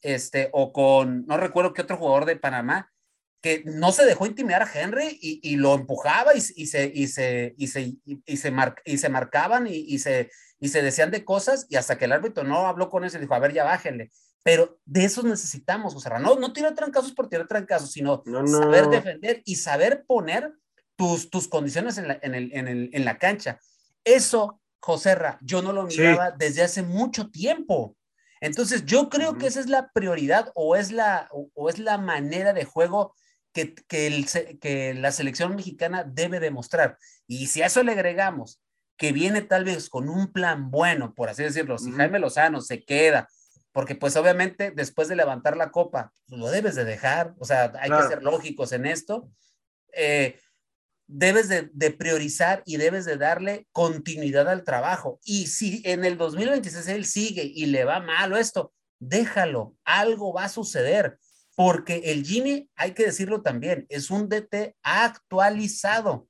este, 0.00 0.48
o 0.52 0.72
con, 0.72 1.26
no 1.26 1.36
recuerdo 1.36 1.74
qué 1.74 1.82
otro 1.82 1.98
jugador 1.98 2.24
de 2.24 2.36
Panamá, 2.36 2.90
que 3.42 3.62
no 3.64 3.92
se 3.92 4.04
dejó 4.04 4.26
intimidar 4.26 4.62
a 4.62 4.70
Henry 4.72 5.18
y, 5.20 5.56
lo 5.56 5.74
empujaba 5.74 6.34
y, 6.34 6.40
se, 6.40 6.54
y, 6.56 6.66
se, 6.66 6.92
y, 6.94 7.06
se, 7.06 7.54
y, 7.56 8.36
se, 8.36 8.52
y 8.84 8.98
se 8.98 9.08
marcaban 9.08 9.66
y, 9.66 9.98
se, 9.98 10.30
y 10.58 10.68
se 10.68 10.82
decían 10.82 11.10
de 11.10 11.24
cosas 11.24 11.66
y 11.70 11.76
hasta 11.76 11.96
que 11.96 12.04
el 12.04 12.12
árbitro 12.12 12.44
no 12.44 12.66
habló 12.66 12.90
con 12.90 13.04
eso 13.04 13.16
y 13.16 13.20
dijo, 13.20 13.34
a 13.34 13.38
ver, 13.38 13.52
ya 13.52 13.64
bájenle. 13.64 14.10
Pero 14.42 14.78
de 14.84 15.04
eso 15.04 15.22
necesitamos, 15.22 15.94
o 15.94 16.00
sea, 16.00 16.18
no, 16.18 16.36
no 16.36 16.52
tirar 16.52 16.74
trancazos 16.74 17.12
por 17.12 17.28
tirar 17.28 17.46
trancazos, 17.46 17.92
sino 17.92 18.22
saber 18.46 18.88
defender 18.88 19.42
y 19.44 19.56
saber 19.56 20.04
poner 20.06 20.52
tus, 20.96 21.30
tus 21.30 21.46
condiciones 21.46 21.98
en 21.98 22.08
la, 22.08 22.18
en, 22.22 22.34
el, 22.34 22.50
en, 22.54 22.68
el, 22.68 22.90
en 22.92 23.04
la 23.04 23.18
cancha. 23.18 23.60
Eso, 24.04 24.60
Joserra, 24.80 25.38
yo 25.42 25.60
no 25.62 25.72
lo 25.72 25.84
miraba 25.84 26.30
desde 26.30 26.62
hace 26.62 26.82
mucho 26.82 27.30
tiempo. 27.30 27.96
Entonces, 28.40 28.86
yo 28.86 29.10
creo 29.10 29.36
que 29.36 29.46
esa 29.46 29.60
es 29.60 29.68
la 29.68 29.90
prioridad 29.92 30.50
o 30.54 30.74
es 30.74 30.90
la, 30.90 31.28
o 31.30 31.68
es 31.68 31.78
la 31.78 31.98
manera 31.98 32.54
de 32.54 32.64
juego 32.64 33.14
que, 33.52 33.74
que, 33.74 34.94
la 34.94 35.12
selección 35.12 35.56
mexicana 35.56 36.04
debe 36.04 36.40
demostrar. 36.40 36.98
Y 37.26 37.46
si 37.48 37.62
a 37.62 37.66
eso 37.66 37.82
le 37.82 37.92
agregamos 37.92 38.60
que 38.96 39.12
viene 39.12 39.40
tal 39.42 39.64
vez 39.64 39.88
con 39.88 40.08
un 40.08 40.32
plan 40.32 40.70
bueno, 40.70 41.14
por 41.14 41.30
así 41.30 41.42
decirlo, 41.42 41.78
si 41.78 41.90
Jaime 41.92 42.18
Lozano 42.18 42.60
se 42.60 42.84
queda, 42.84 43.28
porque 43.72 43.94
pues 43.94 44.16
obviamente 44.16 44.70
después 44.70 45.08
de 45.08 45.16
levantar 45.16 45.56
la 45.56 45.70
copa, 45.70 46.12
pues, 46.26 46.40
lo 46.40 46.50
debes 46.50 46.74
de 46.74 46.84
dejar, 46.84 47.34
o 47.38 47.44
sea, 47.44 47.72
hay 47.80 47.90
que 47.90 48.08
ser 48.08 48.22
lógicos 48.22 48.72
en 48.72 48.86
esto, 48.86 49.30
eh, 49.92 50.38
debes 51.06 51.48
de, 51.48 51.70
de, 51.72 51.90
priorizar 51.90 52.62
y 52.66 52.76
debes 52.76 53.04
de 53.04 53.16
darle 53.16 53.66
continuidad 53.72 54.48
al 54.48 54.62
trabajo. 54.62 55.18
Y 55.24 55.48
si 55.48 55.82
en 55.84 56.04
el 56.04 56.16
2026 56.16 56.86
él 56.88 57.04
sigue 57.04 57.42
y 57.42 57.66
le 57.66 57.84
va 57.84 57.98
malo 57.98 58.36
esto, 58.36 58.72
déjalo, 59.00 59.74
algo 59.84 60.32
va 60.32 60.44
a 60.44 60.48
suceder 60.48 61.18
porque 61.60 62.00
el 62.06 62.24
Jimmy, 62.24 62.70
hay 62.74 62.92
que 62.92 63.04
decirlo 63.04 63.42
también, 63.42 63.84
es 63.90 64.10
un 64.10 64.30
DT 64.30 64.76
actualizado. 64.82 66.26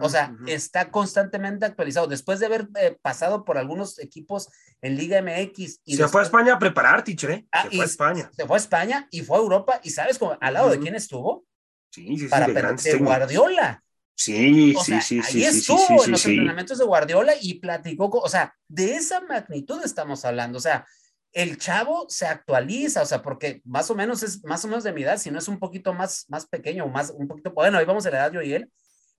O 0.00 0.08
sea, 0.08 0.34
está 0.46 0.90
constantemente 0.90 1.66
actualizado. 1.66 2.06
Después 2.06 2.40
de 2.40 2.46
haber 2.46 2.68
eh, 2.78 2.96
pasado 3.02 3.44
por 3.44 3.58
algunos 3.58 3.98
equipos 3.98 4.48
en 4.80 4.96
Liga 4.96 5.20
MX. 5.22 5.80
Y 5.84 5.96
se 5.96 6.08
fue 6.08 6.22
a 6.22 6.24
España 6.24 6.54
a 6.54 6.58
preparar, 6.58 7.04
teacher, 7.04 7.30
¿eh? 7.30 7.46
Ah, 7.52 7.64
se 7.64 7.70
fue 7.70 7.84
a 7.84 7.86
España. 7.86 8.30
Se 8.36 8.46
fue 8.46 8.56
a 8.56 8.60
España 8.60 9.08
y 9.10 9.22
fue 9.22 9.36
a 9.36 9.40
Europa. 9.40 9.80
¿Y 9.82 9.90
sabes 9.90 10.18
cómo, 10.18 10.36
al 10.40 10.54
lado 10.54 10.70
de 10.70 10.78
quién 10.78 10.94
estuvo? 10.94 11.44
Sí, 11.90 12.16
sí, 12.16 12.28
Para 12.28 12.46
de, 12.46 12.98
Guardiola. 12.98 13.82
Sí, 14.14 14.74
sí, 14.84 15.00
sí, 15.00 15.20
ahí 15.24 15.44
estuvo 15.44 16.04
en 16.04 16.12
los 16.12 16.24
entrenamientos 16.24 16.78
de 16.78 16.84
Guardiola 16.84 17.32
y 17.40 17.54
platicó, 17.54 18.08
o 18.08 18.28
sea, 18.28 18.54
de 18.68 18.94
esa 18.94 19.20
magnitud 19.22 19.80
estamos 19.84 20.24
hablando. 20.24 20.58
O 20.58 20.60
sea, 20.60 20.86
el 21.32 21.58
chavo 21.58 22.06
se 22.08 22.26
actualiza, 22.26 23.02
o 23.02 23.06
sea, 23.06 23.22
porque 23.22 23.62
más 23.64 23.90
o 23.90 23.94
menos 23.94 24.22
es 24.22 24.44
más 24.44 24.64
o 24.64 24.68
menos 24.68 24.84
de 24.84 24.92
mi 24.92 25.02
edad, 25.02 25.16
si 25.18 25.30
no 25.30 25.38
es 25.38 25.48
un 25.48 25.58
poquito 25.58 25.94
más, 25.94 26.26
más 26.28 26.46
pequeño 26.46 26.84
o 26.84 26.88
más, 26.88 27.10
un 27.10 27.26
poquito, 27.26 27.52
bueno, 27.52 27.78
ahí 27.78 27.84
vamos 27.84 28.04
a 28.06 28.10
la 28.10 28.18
edad 28.18 28.32
yo 28.32 28.42
y 28.42 28.52
él, 28.52 28.70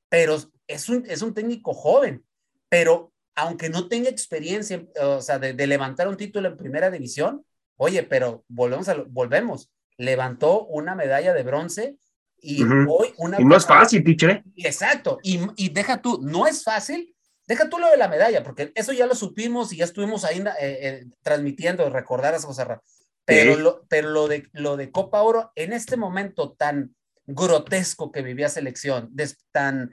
pero 0.10 0.38
es 0.68 0.90
un, 0.90 1.06
es 1.08 1.22
un 1.22 1.34
técnico 1.34 1.74
joven, 1.74 2.24
pero 2.70 3.12
aunque 3.36 3.70
no 3.70 3.88
tenga 3.88 4.10
experiencia, 4.10 4.86
o 5.02 5.22
sea, 5.22 5.40
de, 5.40 5.54
levantar 5.68 6.08
un 6.08 6.18
título 6.18 6.50
en 6.50 6.58
primera 6.58 6.92
división, 6.92 7.46
oye, 7.78 8.04
pero 8.04 8.44
volvemos 8.48 8.88
a, 8.90 8.96
volvemos, 9.08 9.72
levantó 9.98 10.66
una 10.66 10.96
medalla 10.96 11.34
de 11.34 11.44
bronce 11.44 11.96
y 12.40 12.64
hoy 12.64 13.14
una... 13.18 13.40
Y 13.40 13.46
no 13.46 13.56
es 13.56 13.66
fácil, 13.66 14.04
teacher. 14.04 14.44
Exacto, 14.58 15.20
y, 15.24 15.40
y 15.56 15.70
deja 15.70 16.02
tú, 16.02 16.20
no 16.22 16.46
es 16.46 16.64
fácil, 16.64 17.14
Deja 17.46 17.70
tú 17.70 17.78
lo 17.78 17.90
de 17.90 17.98
la 17.98 18.08
medalla, 18.08 18.42
porque 18.42 18.72
eso 18.76 18.94
ya 18.94 19.06
lo 19.06 19.16
supimos 19.16 19.74
y 19.74 19.78
ya 19.78 19.86
estuvimos 19.86 20.24
ahí 20.24 20.40
eh, 20.40 20.54
eh, 20.62 21.06
transmitiendo, 21.22 21.90
recordar 21.90 22.34
esas 22.34 22.46
cosas. 22.46 22.80
Pero, 23.26 23.58
lo, 23.58 23.86
pero 23.90 24.10
lo, 24.10 24.28
de, 24.28 24.48
lo 24.54 24.78
de 24.78 24.92
Copa 24.92 25.22
Oro, 25.22 25.52
en 25.56 25.74
este 25.74 25.98
momento 25.98 26.54
tan 26.54 26.96
grotesco 27.26 28.12
que 28.12 28.22
vivía 28.22 28.50
selección, 28.50 29.12
tan, 29.52 29.92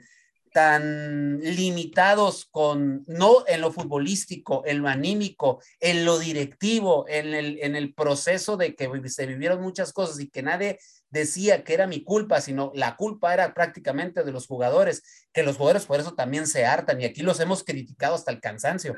tan 0.53 1.39
limitados 1.39 2.45
con, 2.45 3.03
no 3.07 3.45
en 3.47 3.61
lo 3.61 3.71
futbolístico, 3.71 4.63
en 4.65 4.81
lo 4.81 4.89
anímico, 4.89 5.61
en 5.79 6.05
lo 6.05 6.19
directivo, 6.19 7.05
en 7.07 7.33
el, 7.33 7.59
en 7.61 7.75
el 7.75 7.93
proceso 7.93 8.57
de 8.57 8.75
que 8.75 8.89
se 9.09 9.25
vivieron 9.25 9.61
muchas 9.61 9.93
cosas 9.93 10.19
y 10.19 10.29
que 10.29 10.43
nadie 10.43 10.79
decía 11.09 11.63
que 11.63 11.73
era 11.73 11.87
mi 11.87 12.03
culpa, 12.03 12.41
sino 12.41 12.71
la 12.75 12.95
culpa 12.95 13.33
era 13.33 13.53
prácticamente 13.53 14.23
de 14.23 14.31
los 14.31 14.47
jugadores, 14.47 15.03
que 15.31 15.43
los 15.43 15.57
jugadores 15.57 15.85
por 15.85 15.99
eso 15.99 16.15
también 16.15 16.47
se 16.47 16.65
hartan 16.65 16.99
y 17.01 17.05
aquí 17.05 17.21
los 17.21 17.39
hemos 17.39 17.63
criticado 17.63 18.15
hasta 18.15 18.31
el 18.31 18.41
cansancio. 18.41 18.95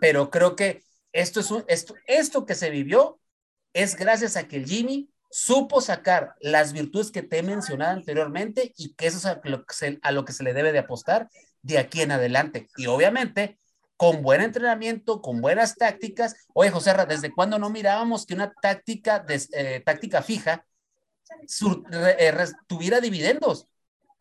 Pero 0.00 0.30
creo 0.30 0.56
que 0.56 0.82
esto, 1.12 1.40
es 1.40 1.50
un, 1.50 1.64
esto, 1.68 1.94
esto 2.06 2.46
que 2.46 2.54
se 2.54 2.70
vivió 2.70 3.20
es 3.72 3.96
gracias 3.96 4.36
a 4.36 4.48
que 4.48 4.56
el 4.56 4.66
Jimmy 4.66 5.09
supo 5.30 5.80
sacar 5.80 6.34
las 6.40 6.72
virtudes 6.72 7.10
que 7.10 7.22
te 7.22 7.38
he 7.38 7.42
mencionado 7.42 7.92
anteriormente 7.92 8.74
y 8.76 8.94
que 8.94 9.06
eso 9.06 9.18
es 9.18 9.26
a 9.26 9.40
lo 9.44 9.64
que, 9.64 9.74
se, 9.74 10.00
lo 10.10 10.24
que 10.24 10.32
se 10.32 10.42
le 10.42 10.52
debe 10.52 10.72
de 10.72 10.80
apostar 10.80 11.28
de 11.62 11.78
aquí 11.78 12.02
en 12.02 12.12
adelante. 12.12 12.68
Y 12.76 12.86
obviamente, 12.86 13.58
con 13.96 14.22
buen 14.22 14.40
entrenamiento, 14.40 15.22
con 15.22 15.40
buenas 15.40 15.76
tácticas. 15.76 16.34
Oye, 16.52 16.70
José, 16.70 16.94
¿desde 17.08 17.32
cuándo 17.32 17.58
no 17.58 17.70
mirábamos 17.70 18.26
que 18.26 18.34
una 18.34 18.52
táctica, 18.52 19.24
eh, 19.28 19.82
táctica 19.84 20.22
fija 20.22 20.64
eh, 21.92 22.46
tuviera 22.66 23.00
dividendos? 23.00 23.68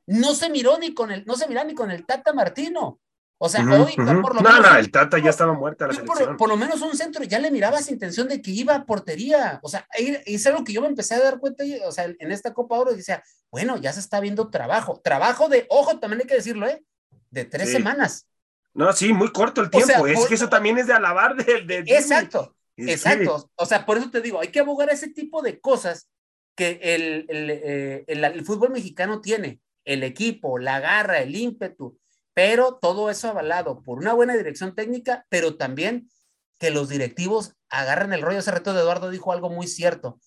No 0.06 0.36
se 0.36 0.50
miró 0.50 0.78
ni 0.78 0.94
con 0.94 1.12
el, 1.12 1.26
no 1.26 1.36
se 1.36 1.48
miró 1.48 1.64
ni 1.64 1.74
con 1.74 1.92
el 1.92 2.06
Tata 2.06 2.34
Martino. 2.34 3.00
O 3.42 3.48
sea, 3.48 3.64
hoy 3.64 3.96
por 3.96 4.36
lo 4.36 4.42
menos. 4.42 4.60
No, 4.60 4.78
el 4.78 4.92
Tata 4.92 5.18
ya 5.18 5.30
estaba 5.30 5.54
muerta 5.54 5.88
la 5.88 5.94
por, 6.04 6.36
por, 6.36 6.50
lo 6.50 6.58
menos 6.58 6.82
un 6.82 6.96
centro 6.98 7.24
ya 7.24 7.40
le 7.40 7.52
mirabas 7.52 7.90
intención 7.90 8.28
de 8.28 8.42
que 8.42 8.52
iba 8.52 8.76
a 8.76 8.86
portería. 8.86 9.62
O 9.64 9.70
sea, 9.70 9.88
es 9.96 10.46
algo 10.46 10.66
que 10.66 10.74
yo 10.74 10.82
me 10.82 10.88
empecé 10.88 11.16
a 11.16 11.24
dar 11.24 11.40
cuenta, 11.40 11.64
o 11.86 11.92
sea, 11.94 12.04
en 12.04 12.32
esta 12.34 12.54
Copa 12.54 12.78
Oro 12.78 12.94
decía, 12.94 13.24
bueno, 13.50 13.78
ya 13.78 13.94
se 13.94 14.02
está 14.02 14.20
viendo 14.20 14.50
trabajo. 14.50 15.00
Trabajo 15.02 15.48
de, 15.48 15.66
ojo, 15.70 16.00
también 16.00 16.20
hay 16.22 16.28
que 16.28 16.36
decirlo, 16.36 16.68
¿eh? 16.68 16.84
De 17.32 17.46
tres 17.46 17.72
semanas. 17.72 18.28
No, 18.74 18.92
sí, 18.92 19.14
muy 19.14 19.32
corto 19.32 19.62
el 19.62 19.70
tiempo. 19.70 20.06
es 20.06 20.26
que 20.26 20.36
eso 20.36 20.50
también 20.50 20.78
es 20.78 20.88
de 20.88 20.94
alabar 20.94 21.38
del. 21.38 21.66
De, 21.66 21.78
exacto, 21.78 22.58
exacto. 22.76 23.50
O 23.56 23.66
sea, 23.66 23.86
por 23.86 23.98
eso 23.98 24.12
te 24.12 24.20
digo, 24.20 24.42
hay 24.42 24.50
que 24.50 24.60
abogar 24.60 24.90
a 24.90 24.94
ese 24.94 25.08
tipo 25.08 25.42
de 25.42 25.62
cosas 25.62 26.10
que 26.58 26.78
el, 26.82 27.26
el, 27.30 27.50
eh, 27.52 28.04
el, 28.06 28.22
el 28.26 28.44
fútbol 28.44 28.72
mexicano 28.72 29.22
tiene. 29.22 29.62
El 29.86 30.04
equipo, 30.04 30.60
la 30.60 30.82
garra, 30.82 31.20
el 31.20 31.34
ímpetu 31.34 31.98
pero 32.40 32.80
todo 32.82 33.10
eso 33.10 33.28
avalado 33.28 33.84
por 33.84 33.98
una 33.98 34.14
buena 34.14 34.38
dirección 34.38 34.74
técnica, 34.74 35.26
pero 35.28 35.58
también 35.58 36.10
que 36.58 36.72
los 36.72 36.88
directivos 36.88 37.58
agarren 37.68 38.14
el 38.14 38.22
rollo. 38.22 38.40
Ese 38.40 38.52
reto 38.52 38.74
de 38.74 38.80
Eduardo 38.80 39.10
dijo 39.10 39.34
algo 39.34 39.50
muy 39.50 39.68
cierto, 39.68 40.22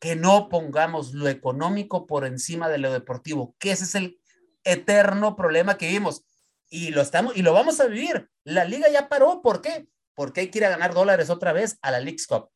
que 0.00 0.16
no 0.16 0.48
pongamos 0.48 1.12
lo 1.12 1.28
económico 1.28 2.08
por 2.08 2.24
encima 2.24 2.68
de 2.68 2.78
lo 2.78 2.92
deportivo, 2.92 3.54
que 3.60 3.70
ese 3.70 3.84
es 3.84 3.94
el 3.94 4.18
eterno 4.64 5.36
problema 5.36 5.78
que 5.78 5.86
vivimos 5.86 6.26
y 6.68 6.90
lo 6.90 7.00
estamos 7.00 7.36
y 7.36 7.42
lo 7.42 7.52
vamos 7.52 7.78
a 7.78 7.86
vivir. 7.86 8.28
La 8.42 8.64
liga 8.64 8.88
ya 8.88 9.08
paró, 9.08 9.40
¿por 9.40 9.62
qué? 9.62 9.86
Porque 10.16 10.40
hay 10.40 10.48
que 10.48 10.58
ir 10.58 10.64
a 10.64 10.70
ganar 10.70 10.92
dólares 10.92 11.30
otra 11.30 11.52
vez 11.52 11.78
a 11.82 11.92
la 11.92 12.00
League's 12.00 12.26
Cup. 12.26 12.50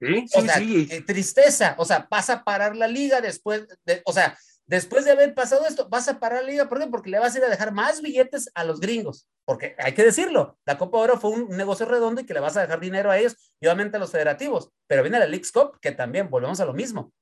Sí, 0.00 0.26
sí, 0.26 0.48
sí. 0.56 0.88
Eh, 0.90 1.02
tristeza, 1.02 1.74
o 1.76 1.84
sea, 1.84 2.08
pasa 2.08 2.32
a 2.32 2.44
parar 2.44 2.76
la 2.76 2.88
liga 2.88 3.20
después, 3.20 3.66
de, 3.84 4.00
o 4.06 4.12
sea, 4.14 4.38
Después 4.66 5.04
de 5.04 5.12
haber 5.12 5.32
pasado 5.32 5.64
esto, 5.64 5.88
vas 5.88 6.08
a 6.08 6.18
parar 6.18 6.42
la 6.42 6.50
liga, 6.50 6.68
¿por 6.68 6.80
qué? 6.80 6.88
Porque 6.88 7.08
le 7.08 7.20
vas 7.20 7.34
a 7.34 7.38
ir 7.38 7.44
a 7.44 7.48
dejar 7.48 7.72
más 7.72 8.02
billetes 8.02 8.50
a 8.52 8.64
los 8.64 8.80
gringos, 8.80 9.28
porque 9.44 9.76
hay 9.78 9.94
que 9.94 10.02
decirlo, 10.02 10.58
la 10.66 10.76
Copa 10.76 10.98
Oro 10.98 11.20
fue 11.20 11.30
un 11.30 11.48
negocio 11.50 11.86
redondo 11.86 12.20
y 12.20 12.26
que 12.26 12.34
le 12.34 12.40
vas 12.40 12.56
a 12.56 12.62
dejar 12.62 12.80
dinero 12.80 13.10
a 13.10 13.18
ellos 13.18 13.36
y 13.60 13.66
obviamente 13.66 13.96
a 13.96 14.00
los 14.00 14.10
federativos, 14.10 14.72
pero 14.88 15.02
viene 15.02 15.20
la 15.20 15.26
Leagues 15.26 15.52
Cup, 15.52 15.78
que 15.80 15.92
también 15.92 16.28
volvemos 16.30 16.58
a 16.58 16.64
lo 16.64 16.74
mismo, 16.74 17.12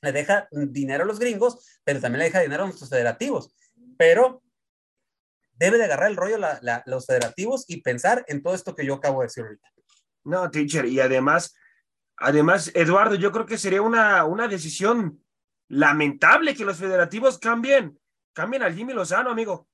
le 0.00 0.12
deja 0.12 0.48
dinero 0.50 1.04
a 1.04 1.06
los 1.06 1.18
gringos, 1.18 1.78
pero 1.84 2.00
también 2.00 2.20
le 2.20 2.24
deja 2.26 2.40
dinero 2.40 2.62
a 2.62 2.66
nuestros 2.66 2.88
federativos, 2.88 3.54
pero 3.98 4.42
debe 5.52 5.76
de 5.76 5.84
agarrar 5.84 6.10
el 6.10 6.16
rollo 6.16 6.38
la, 6.38 6.82
los 6.86 7.04
federativos 7.04 7.64
y 7.68 7.82
pensar 7.82 8.24
en 8.28 8.42
todo 8.42 8.54
esto 8.54 8.74
que 8.74 8.86
yo 8.86 8.94
acabo 8.94 9.20
de 9.20 9.26
decir 9.26 9.44
ahorita. 9.44 9.68
No, 10.24 10.50
teacher, 10.50 10.86
y 10.86 11.00
además, 11.00 11.54
además, 12.16 12.70
Eduardo, 12.74 13.16
yo 13.16 13.30
creo 13.30 13.44
que 13.44 13.58
sería 13.58 13.82
una, 13.82 14.24
una 14.24 14.48
decisión 14.48 15.22
lamentable 15.68 16.54
que 16.54 16.64
los 16.64 16.78
federativos 16.78 17.38
cambien, 17.38 17.98
cambien 18.32 18.62
al 18.62 18.74
Jimmy 18.74 18.92
Lozano, 18.92 19.30
amigo. 19.30 19.66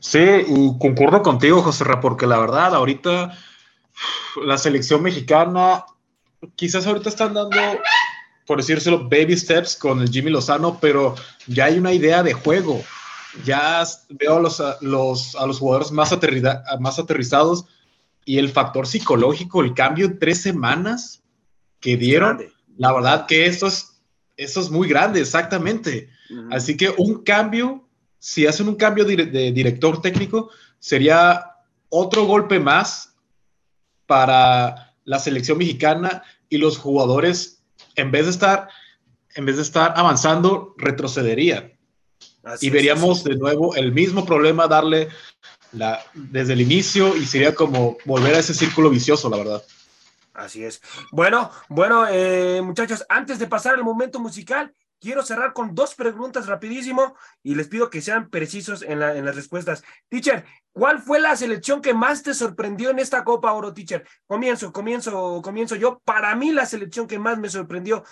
Sí, 0.00 0.18
concuerdo 0.78 1.22
contigo, 1.22 1.62
José 1.62 1.84
Ra, 1.84 2.00
porque 2.00 2.26
la 2.26 2.38
verdad, 2.38 2.74
ahorita 2.74 3.36
la 4.44 4.58
selección 4.58 5.02
mexicana, 5.02 5.84
quizás 6.56 6.86
ahorita 6.86 7.10
están 7.10 7.34
dando, 7.34 7.56
por 8.46 8.58
decírselo, 8.58 9.08
baby 9.08 9.36
steps 9.36 9.76
con 9.76 10.00
el 10.00 10.10
Jimmy 10.10 10.30
Lozano, 10.30 10.78
pero 10.80 11.14
ya 11.46 11.66
hay 11.66 11.78
una 11.78 11.92
idea 11.92 12.22
de 12.22 12.32
juego. 12.32 12.82
Ya 13.44 13.84
veo 14.08 14.38
a 14.38 14.40
los, 14.40 14.60
a 14.60 14.76
los, 14.80 15.36
a 15.36 15.46
los 15.46 15.58
jugadores 15.58 15.92
más, 15.92 16.18
más 16.80 16.98
aterrizados 16.98 17.66
y 18.24 18.38
el 18.38 18.48
factor 18.48 18.86
psicológico, 18.86 19.62
el 19.62 19.74
cambio 19.74 20.06
en 20.06 20.18
tres 20.18 20.42
semanas 20.42 21.22
que 21.78 21.96
dieron 21.96 22.42
la 22.80 22.94
verdad 22.94 23.26
que 23.26 23.44
eso 23.44 23.66
es, 23.66 24.00
eso 24.38 24.58
es 24.58 24.70
muy 24.70 24.88
grande, 24.88 25.20
exactamente. 25.20 26.08
Así 26.50 26.78
que 26.78 26.88
un 26.96 27.22
cambio, 27.24 27.86
si 28.18 28.46
hacen 28.46 28.68
un 28.68 28.76
cambio 28.76 29.04
de, 29.04 29.52
director 29.52 30.00
técnico, 30.00 30.48
sería 30.78 31.56
otro 31.90 32.24
golpe 32.24 32.58
más 32.58 33.14
para 34.06 34.94
la 35.04 35.18
selección 35.18 35.58
mexicana 35.58 36.22
y 36.48 36.56
los 36.56 36.78
jugadores, 36.78 37.62
en 37.96 38.10
vez 38.10 38.24
de 38.24 38.30
estar, 38.30 38.68
en 39.34 39.44
vez 39.44 39.56
de 39.56 39.62
estar 39.62 39.92
avanzando, 39.94 40.74
retrocederían. 40.78 41.74
y 42.62 42.70
veríamos 42.70 43.24
de 43.24 43.36
nuevo 43.36 43.76
el 43.76 43.92
mismo 43.92 44.24
problema 44.24 44.66
darle 44.66 45.10
la, 45.72 46.02
desde 46.14 46.54
el 46.54 46.62
inicio 46.62 47.14
y 47.14 47.26
sería 47.26 47.54
como 47.54 47.98
volver 48.06 48.36
a 48.36 48.38
ese 48.38 48.54
círculo 48.54 48.88
vicioso, 48.88 49.28
la 49.28 49.36
verdad. 49.36 49.62
Así 50.40 50.64
es. 50.64 50.80
Bueno, 51.12 51.50
bueno, 51.68 52.06
eh, 52.08 52.62
muchachos, 52.62 53.04
antes 53.10 53.38
de 53.38 53.46
pasar 53.46 53.74
al 53.74 53.84
momento 53.84 54.18
musical, 54.20 54.74
quiero 54.98 55.22
cerrar 55.22 55.52
con 55.52 55.74
dos 55.74 55.94
preguntas 55.94 56.46
rapidísimo 56.46 57.14
y 57.42 57.54
les 57.54 57.68
pido 57.68 57.90
que 57.90 58.00
sean 58.00 58.30
precisos 58.30 58.82
en, 58.82 59.00
las 59.00 59.36
respuestas. 59.36 59.84
Teacher, 60.08 60.46
¿cuál 60.72 61.02
fue 61.02 61.20
la 61.20 61.36
selección 61.36 61.82
que 61.82 61.92
más 61.92 62.22
te 62.22 62.32
sorprendió 62.32 62.88
en 62.88 63.00
esta 63.00 63.22
Copa 63.22 63.52
Oro, 63.52 63.74
teacher? 63.74 64.06
Comienzo, 64.26 64.72
comienzo, 64.72 65.42
comienzo 65.42 65.76
yo. 65.76 66.00
Para 66.06 66.34
mí 66.34 66.52
la 66.52 66.64
selección 66.64 67.06
que 67.06 67.18
más 67.18 67.38
me 67.38 67.50
sorprendió 67.50 68.02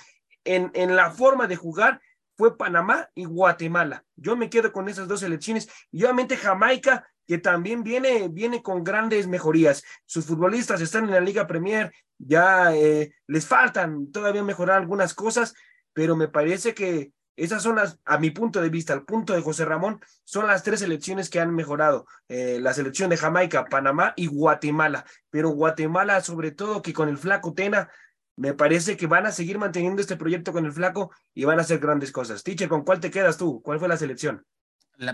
en, 0.45 0.71
en 0.75 0.97
la 0.97 1.11
forma 1.11 1.47
de 1.47 1.57
jugar 1.57 2.03
fue 2.37 2.59
Panamá 2.59 3.09
y 3.15 3.25
Guatemala. 3.25 4.05
Yo 4.17 4.37
me 4.37 4.51
quedo 4.51 4.71
con 4.71 4.91
esas 4.91 5.09
dos 5.09 5.21
selecciones 5.21 5.69
y 5.91 6.05
obviamente 6.05 6.37
Jamaica 6.37 7.09
que 7.29 7.37
también 7.37 7.85
viene, 7.85 8.29
viene 8.29 8.63
con 8.63 8.83
grandes 8.83 9.27
mejorías. 9.27 9.85
Sus 10.07 10.25
futbolistas 10.25 10.81
están 10.81 11.05
en 11.05 11.11
la 11.11 11.21
Liga 11.21 11.47
Premier, 11.47 11.93
ya 12.19 12.75
eh, 12.75 13.15
les 13.27 13.47
faltan 13.47 14.11
todavía 14.11 14.43
mejorar 14.43 14.77
algunas 14.77 15.15
cosas, 15.15 15.55
pero 15.93 16.17
me 16.17 16.29
parece 16.29 16.75
que 16.75 17.13
esas 17.39 17.63
son 17.63 17.77
las, 17.77 18.01
a 18.05 18.19
mi 18.19 18.31
punto 18.31 18.61
de 18.61 18.69
vista, 18.69 18.93
al 18.93 19.05
punto 19.05 19.33
de 19.33 19.43
José 19.43 19.65
Ramón, 19.65 20.01
son 20.25 20.49
las 20.49 20.65
tres 20.65 20.81
selecciones 20.81 21.31
que 21.31 21.39
han 21.39 21.55
mejorado. 21.55 22.05
Eh, 22.29 22.59
la 22.61 22.75
selección 22.75 23.11
de 23.11 23.17
Jamaica, 23.17 23.67
Panamá 23.67 24.13
y 24.17 24.27
Guatemala. 24.27 25.05
Pero 25.31 25.51
Guatemala, 25.51 26.21
sobre 26.21 26.51
todo, 26.51 26.83
que 26.83 26.93
con 26.93 27.09
el 27.09 27.17
flaco 27.17 27.55
Tena, 27.55 27.89
me 28.35 28.55
parece 28.55 28.97
que 28.97 29.07
van 29.07 29.27
a 29.27 29.33
seguir 29.33 29.59
manteniendo 29.59 30.03
este 30.03 30.17
proyecto 30.17 30.53
con 30.53 30.67
el 30.67 30.73
flaco 30.73 31.13
y 31.33 31.45
van 31.45 31.61
a 31.61 31.63
hacer 31.63 31.79
grandes 31.79 32.11
cosas. 32.11 32.43
Teacher, 32.43 32.69
¿con 32.69 32.85
cuál 32.85 32.99
te 32.99 33.11
quedas 33.11 33.37
tú? 33.37 33.63
¿Cuál 33.63 33.79
fue 33.79 33.89
la 33.89 33.97
selección? 33.97 34.45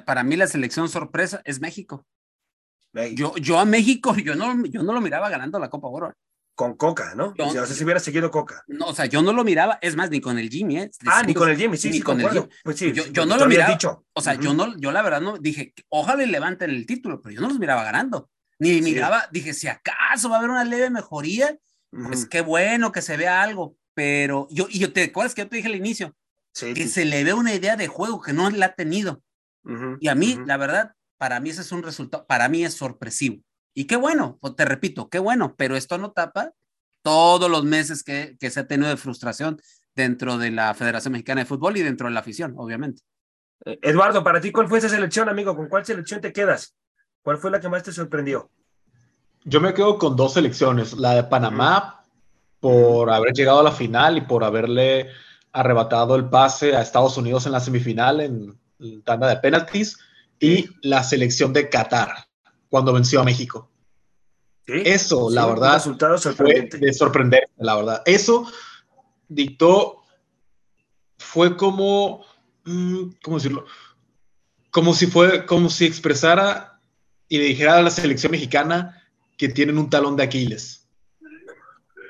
para 0.07 0.23
mí 0.23 0.35
la 0.37 0.47
selección 0.47 0.89
sorpresa 0.89 1.43
es 1.45 1.61
México. 1.61 2.07
Yo, 3.15 3.37
yo 3.37 3.59
a 3.59 3.67
México, 3.67 4.15
yo 4.25 4.35
no, 4.35 4.65
yo 4.65 4.83
no 4.83 4.95
lo 4.95 5.01
miraba 5.03 5.29
ganando 5.29 5.59
la 5.59 5.69
Copa 5.69 5.89
Oro. 5.89 6.15
Con 6.55 6.77
Coca, 6.77 7.15
¿no? 7.15 7.35
o 7.37 7.51
sea, 7.51 7.67
si 7.67 7.83
hubiera 7.83 7.99
seguido 7.99 8.31
Coca. 8.31 8.63
No, 8.69 8.87
o 8.87 8.95
sea, 8.95 9.07
yo 9.07 9.23
no 9.23 9.33
lo 9.33 9.43
miraba, 9.43 9.79
es 9.83 9.97
más, 9.97 10.11
ni 10.11 10.21
con 10.21 10.39
el 10.39 10.49
Jimmy, 10.49 10.79
¿eh? 10.79 10.91
Ah, 11.07 11.23
ni 11.27 11.35
con 11.35 11.49
el 11.49 11.57
Jimmy, 11.57 11.77
sí, 11.77 11.93
sí, 11.93 12.01
con 12.01 12.21
el 12.21 12.31
Jimmy. 12.31 12.49
Pues 12.63 12.79
sí, 12.79 12.93
yo, 12.93 13.27
no 13.27 13.37
lo 13.37 13.47
miraba. 13.47 13.73
Dicho. 13.73 14.07
O 14.13 14.21
sea, 14.21 14.35
yo 14.35 14.55
no, 14.55 14.77
yo 14.79 14.93
la 14.93 15.03
verdad 15.03 15.21
no, 15.21 15.37
dije, 15.39 15.75
ojalá 15.89 16.25
levanten 16.25 16.71
el 16.71 16.87
título, 16.87 17.21
pero 17.21 17.35
yo 17.35 17.41
no 17.41 17.49
los 17.49 17.59
miraba 17.59 17.83
ganando. 17.83 18.31
Ni 18.59 18.81
miraba, 18.81 19.29
dije, 19.33 19.53
si 19.53 19.67
acaso 19.67 20.29
va 20.29 20.37
a 20.37 20.39
haber 20.39 20.51
una 20.51 20.65
leve 20.65 20.91
mejoría, 20.91 21.59
pues 21.91 22.27
qué 22.27 22.41
bueno 22.41 22.93
que 22.93 23.03
se 23.03 23.17
vea 23.17 23.43
algo. 23.43 23.77
Pero 23.95 24.49
yo, 24.51 24.67
y 24.71 24.79
yo 24.79 24.93
te 24.93 25.03
acuerdas 25.03 25.35
que 25.35 25.43
yo 25.43 25.49
te 25.49 25.57
dije 25.57 25.69
al 25.69 25.77
inicio, 25.77 26.17
que 26.53 26.89
se 26.89 27.05
le 27.05 27.25
ve 27.25 27.33
una 27.35 27.55
idea 27.55 27.77
de 27.77 27.89
juego 27.89 28.21
que 28.21 28.33
no 28.33 28.49
la 28.51 28.67
ha 28.67 28.75
tenido 28.75 29.23
y 30.01 30.09
a 30.09 30.15
mí, 30.15 30.39
la 30.47 30.57
verdad, 30.57 30.95
para 31.17 31.41
mí 31.41 31.51
ese 31.51 31.63
es 31.63 31.73
un 31.73 31.83
resultado, 31.83 32.27
para 32.27 32.49
mí 32.49 32.65
es 32.65 32.75
sorpresivo. 32.75 33.43
Y 33.75 33.87
qué 33.87 33.97
bueno, 33.97 34.39
pues, 34.41 34.57
te 34.57 34.65
repito, 34.65 35.09
qué 35.09 35.19
bueno, 35.19 35.55
pero 35.57 35.77
esto 35.77 35.99
no 35.99 36.13
tapa 36.13 36.53
todos 37.03 37.51
los 37.51 37.65
meses 37.65 38.03
que, 38.03 38.37
que 38.41 38.51
se 38.51 38.61
ha 38.61 38.67
tenido 38.67 38.89
de 38.89 38.97
frustración 38.97 39.61
dentro 39.95 40.39
de 40.39 40.51
la 40.51 40.73
Federación 40.75 41.13
Mexicana 41.13 41.43
de 41.43 41.47
Fútbol 41.47 41.77
y 41.77 41.83
dentro 41.83 42.07
de 42.07 42.15
la 42.15 42.21
afición, 42.21 42.55
obviamente. 42.57 43.03
Eh, 43.65 43.79
Eduardo, 43.83 44.23
para 44.25 44.41
ti, 44.41 44.53
¿cuál 44.53 44.69
fue 44.69 44.79
esa 44.79 44.89
selección, 44.89 45.29
amigo? 45.29 45.57
¿Con 45.57 45.69
cuál 45.69 45.85
selección 45.85 46.21
te 46.21 46.33
quedas? 46.33 46.75
¿Cuál 47.23 47.39
fue 47.39 47.51
la 47.51 47.61
que 47.61 47.69
más 47.69 47.83
te 47.83 47.93
sorprendió? 47.93 48.51
Yo 49.45 49.61
me 49.61 49.75
quedo 49.75 49.99
con 49.99 50.17
dos 50.17 50.35
selecciones, 50.35 50.95
la 50.95 51.15
de 51.15 51.25
Panamá 51.25 52.03
por 52.61 53.11
haber 53.11 53.35
llegado 53.35 53.61
a 53.61 53.65
la 53.65 53.73
final 53.73 54.17
y 54.17 54.23
por 54.23 54.43
haberle 54.43 55.11
arrebatado 55.53 56.17
el 56.17 56.31
pase 56.31 56.75
a 56.75 56.81
Estados 56.81 57.17
Unidos 57.19 57.45
en 57.45 57.53
la 57.53 57.61
semifinal 57.61 58.21
en, 58.21 58.59
tanda 59.05 59.29
de 59.29 59.37
penaltis, 59.37 59.99
y 60.41 60.69
la 60.83 61.03
selección 61.03 61.53
de 61.53 61.69
Qatar, 61.69 62.27
cuando 62.75 62.93
venció 62.93 63.21
a 63.21 63.25
México. 63.25 63.71
Eso, 64.67 65.31
la 65.31 65.47
verdad, 65.47 65.81
fue 65.81 66.69
de 66.69 66.93
sorprender, 66.93 67.49
la 67.57 67.77
verdad. 67.77 68.03
Eso 68.05 68.51
dictó, 69.29 70.03
fue 71.17 71.57
como, 71.57 72.25
mm, 72.65 73.11
¿cómo 73.23 73.37
decirlo? 73.37 73.65
Como 74.73 74.93
si 74.93 75.07
fue, 75.07 75.47
como 75.47 75.71
si 75.71 75.85
expresara 75.87 76.81
y 77.29 77.39
le 77.39 77.45
dijera 77.45 77.77
a 77.77 77.83
la 77.83 77.91
selección 77.91 78.33
mexicana 78.33 79.09
que 79.37 79.49
tienen 79.49 79.79
un 79.79 79.89
talón 79.89 80.17
de 80.17 80.25
Aquiles. 80.25 80.89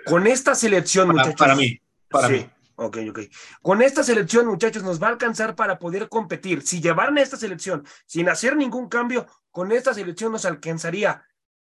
Con 0.06 0.26
esta 0.26 0.54
selección, 0.54 1.08
para, 1.08 1.18
muchachos. 1.18 1.38
Para 1.38 1.56
mí, 1.56 1.78
para 2.08 2.28
mí. 2.30 2.46
Ok, 2.76 2.96
ok. 3.10 3.20
Con 3.60 3.82
esta 3.82 4.02
selección, 4.02 4.46
muchachos, 4.46 4.82
nos 4.82 5.02
va 5.02 5.08
a 5.08 5.10
alcanzar 5.10 5.54
para 5.56 5.78
poder 5.78 6.08
competir. 6.08 6.62
Si 6.62 6.80
llevaran 6.80 7.18
esta 7.18 7.36
selección 7.36 7.86
sin 8.06 8.30
hacer 8.30 8.56
ningún 8.56 8.88
cambio, 8.88 9.26
con 9.55 9.70
esta 9.70 9.94
selección 9.94 10.32
nos 10.32 10.46
alcanzaría 10.46 11.24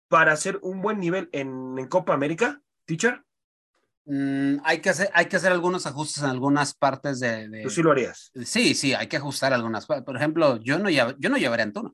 para 0.07 0.31
hacer 0.31 0.57
un 0.63 0.81
buen 0.81 0.99
nivel 0.99 1.29
en, 1.31 1.85
Copa 1.89 2.11
América, 2.11 2.59
teacher. 2.85 3.23
Mm, 4.05 4.57
hay, 4.63 4.79
que 4.79 4.89
hacer, 4.89 5.11
hay 5.13 5.27
que 5.27 5.35
hacer 5.35 5.51
algunos 5.51 5.85
ajustes 5.85 6.23
en 6.23 6.29
algunas 6.31 6.73
partes 6.73 7.19
de, 7.19 7.61
¿Tú 7.61 7.69
sí 7.69 7.83
lo 7.83 7.91
harías? 7.91 8.31
Sí, 8.45 8.73
sí, 8.73 8.95
hay 8.95 9.05
que 9.05 9.17
ajustar 9.17 9.53
algunas. 9.53 9.85
Por 9.85 10.15
ejemplo, 10.15 10.57
yo 10.57 10.79
no, 10.79 10.89
yo 10.89 11.29
no 11.29 11.37
llevaría 11.37 11.65
Antuna. 11.65 11.91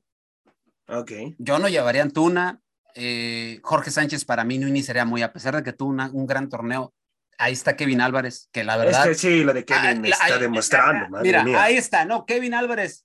Ok. 0.88 1.12
Yo 1.36 1.58
no 1.58 1.68
llevaría 1.68 2.00
Antuna. 2.00 2.62
Eh, 2.94 3.60
Jorge 3.62 3.90
Sánchez 3.90 4.24
para 4.24 4.42
mí 4.42 4.56
no 4.56 4.66
iniciaría 4.66 5.04
muy, 5.04 5.20
a 5.20 5.34
pesar 5.34 5.54
de 5.54 5.62
que 5.62 5.74
tuvo 5.74 5.90
un 5.90 6.26
gran 6.26 6.48
torneo. 6.48 6.94
Ahí 7.36 7.52
está 7.52 7.76
Kevin 7.76 8.00
Álvarez, 8.00 8.48
que 8.52 8.64
la 8.64 8.78
verdad. 8.78 9.02
Es 9.02 9.08
que 9.08 9.28
sí, 9.28 9.44
lo 9.44 9.52
de 9.52 9.66
Kevin 9.66 10.06
ah, 10.06 10.08
está 10.08 10.38
demostrando. 10.38 11.20
mira, 11.20 11.44
ahí 11.62 11.76
está, 11.76 12.06
¿no? 12.06 12.24
Kevin 12.24 12.54
Álvarez, 12.54 13.04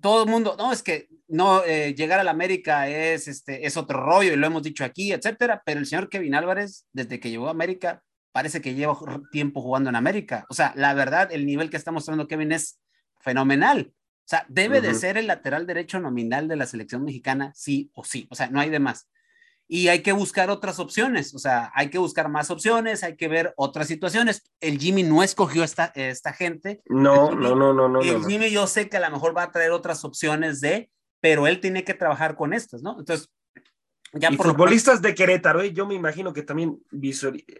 todo 0.00 0.24
el 0.24 0.30
mundo, 0.30 0.54
no, 0.58 0.72
es 0.72 0.82
que 0.82 1.08
no, 1.26 1.64
eh, 1.64 1.94
llegar 1.94 2.20
a 2.20 2.24
la 2.24 2.30
América 2.30 2.88
es, 2.88 3.28
este, 3.28 3.66
es 3.66 3.76
otro 3.76 4.00
rollo 4.00 4.32
y 4.32 4.36
lo 4.36 4.46
hemos 4.46 4.62
dicho 4.62 4.84
aquí, 4.84 5.12
etcétera, 5.12 5.62
pero 5.64 5.80
el 5.80 5.86
señor 5.86 6.08
Kevin 6.08 6.34
Álvarez, 6.34 6.86
desde 6.92 7.20
que 7.20 7.30
llegó 7.30 7.48
a 7.48 7.52
América, 7.52 8.02
parece 8.32 8.60
que 8.60 8.74
lleva 8.74 8.96
tiempo 9.32 9.60
jugando 9.60 9.90
en 9.90 9.96
América. 9.96 10.46
O 10.48 10.54
sea, 10.54 10.72
la 10.76 10.94
verdad, 10.94 11.32
el 11.32 11.46
nivel 11.46 11.70
que 11.70 11.76
está 11.76 11.90
mostrando 11.90 12.28
Kevin 12.28 12.52
es 12.52 12.80
fenomenal. 13.20 13.92
O 13.92 14.28
sea, 14.28 14.44
debe 14.48 14.80
de 14.80 14.94
ser 14.94 15.16
el 15.16 15.26
lateral 15.26 15.66
derecho 15.66 16.00
nominal 16.00 16.48
de 16.48 16.56
la 16.56 16.66
selección 16.66 17.02
mexicana, 17.02 17.52
sí 17.54 17.90
o 17.94 18.04
sí. 18.04 18.28
O 18.30 18.34
sea, 18.34 18.48
no 18.48 18.60
hay 18.60 18.68
de 18.68 18.78
más. 18.78 19.08
Y 19.70 19.88
hay 19.88 20.00
que 20.00 20.12
buscar 20.12 20.48
otras 20.48 20.78
opciones, 20.78 21.34
o 21.34 21.38
sea, 21.38 21.70
hay 21.74 21.90
que 21.90 21.98
buscar 21.98 22.30
más 22.30 22.50
opciones, 22.50 23.04
hay 23.04 23.16
que 23.16 23.28
ver 23.28 23.52
otras 23.56 23.86
situaciones. 23.86 24.42
El 24.60 24.78
Jimmy 24.78 25.02
no 25.02 25.22
escogió 25.22 25.62
esta, 25.62 25.92
esta 25.94 26.32
gente. 26.32 26.80
No, 26.86 27.32
no, 27.32 27.54
no, 27.54 27.74
no, 27.74 27.86
no. 27.86 28.00
El 28.00 28.24
Jimmy 28.24 28.50
yo 28.50 28.66
sé 28.66 28.88
que 28.88 28.96
a 28.96 29.00
lo 29.00 29.10
mejor 29.10 29.36
va 29.36 29.42
a 29.42 29.52
traer 29.52 29.72
otras 29.72 30.04
opciones 30.04 30.62
de, 30.62 30.90
pero 31.20 31.46
él 31.46 31.60
tiene 31.60 31.84
que 31.84 31.92
trabajar 31.92 32.34
con 32.34 32.54
estas, 32.54 32.82
¿no? 32.82 32.98
Entonces, 32.98 33.30
ya 34.14 34.30
y 34.32 34.36
futbolistas 34.36 35.02
de 35.02 35.14
Querétaro, 35.14 35.60
¿eh? 35.60 35.72
yo 35.72 35.86
me 35.86 35.94
imagino 35.94 36.32
que 36.32 36.42
también 36.42 36.78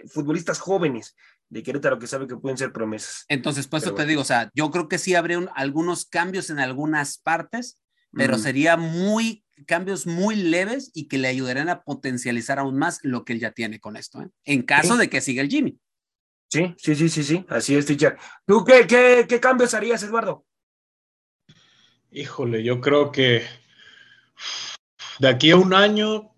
futbolistas 0.09 0.59
jóvenes 0.59 1.15
de 1.51 1.63
Querétaro 1.63 1.99
que 1.99 2.07
saben 2.07 2.29
que 2.29 2.37
pueden 2.37 2.57
ser 2.57 2.73
promesas. 2.73 3.25
Entonces, 3.29 3.67
pues 3.67 3.83
eso 3.83 3.95
te 3.95 4.07
digo, 4.07 4.23
o 4.23 4.25
sea, 4.25 4.51
yo 4.55 4.71
creo 4.71 4.89
que 4.89 4.99
sí 4.99 5.15
habría 5.15 5.41
algunos 5.55 6.07
cambios 6.07 6.49
en 6.51 6.59
algunas 6.59 7.19
partes, 7.19 7.83
pero 8.13 8.39
sería 8.39 8.77
muy 8.77 9.45
cambios 9.67 10.07
muy 10.07 10.37
leves 10.37 10.91
y 10.95 11.09
que 11.09 11.19
le 11.19 11.29
ayudarían 11.29 11.69
a 11.69 11.83
potencializar 11.83 12.59
aún 12.59 12.79
más 12.79 13.01
lo 13.03 13.25
que 13.25 13.33
él 13.33 13.41
ya 13.41 13.53
tiene 13.53 13.81
con 13.81 13.97
esto, 13.97 14.23
¿eh? 14.23 14.29
en 14.45 14.63
caso 14.63 14.97
de 14.97 15.09
que 15.09 15.21
siga 15.21 15.43
el 15.43 15.49
Jimmy. 15.49 15.79
Sí, 16.51 16.75
sí, 16.79 16.95
sí, 16.95 17.09
sí, 17.09 17.23
sí, 17.25 17.45
así 17.49 17.75
es, 17.75 17.87
teacher. 17.87 18.17
¿Tú 18.47 18.65
qué, 18.65 18.87
qué, 18.87 19.27
qué 19.29 19.39
cambios 19.39 19.75
harías, 19.75 20.03
Eduardo? 20.03 20.47
Híjole, 22.11 22.65
yo 22.65 22.81
creo 22.81 23.13
que 23.13 23.43
de 25.19 25.29
aquí 25.29 25.51
a 25.51 25.57
un 25.57 25.75
año 25.75 26.33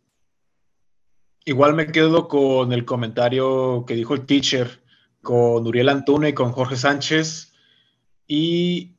Igual 1.50 1.74
me 1.74 1.90
quedo 1.90 2.28
con 2.28 2.72
el 2.72 2.84
comentario 2.84 3.84
que 3.86 3.94
dijo 3.94 4.14
el 4.14 4.26
teacher, 4.26 4.84
con 5.22 5.66
Uriel 5.66 5.88
Antuna 5.88 6.28
y 6.28 6.34
con 6.34 6.52
Jorge 6.52 6.76
Sánchez. 6.76 7.54
Y 8.26 8.98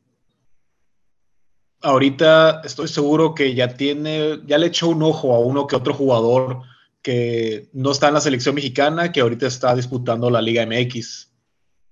ahorita 1.81 2.61
estoy 2.63 2.87
seguro 2.87 3.33
que 3.33 3.53
ya 3.53 3.75
tiene, 3.75 4.39
ya 4.45 4.57
le 4.57 4.67
echó 4.67 4.89
un 4.89 5.03
ojo 5.03 5.33
a 5.33 5.39
uno 5.39 5.67
que 5.67 5.75
otro 5.75 5.93
jugador 5.93 6.61
que 7.01 7.69
no 7.73 7.91
está 7.91 8.07
en 8.07 8.13
la 8.13 8.21
selección 8.21 8.55
mexicana, 8.55 9.11
que 9.11 9.21
ahorita 9.21 9.47
está 9.47 9.75
disputando 9.75 10.29
la 10.29 10.41
Liga 10.41 10.65
MX. 10.65 11.31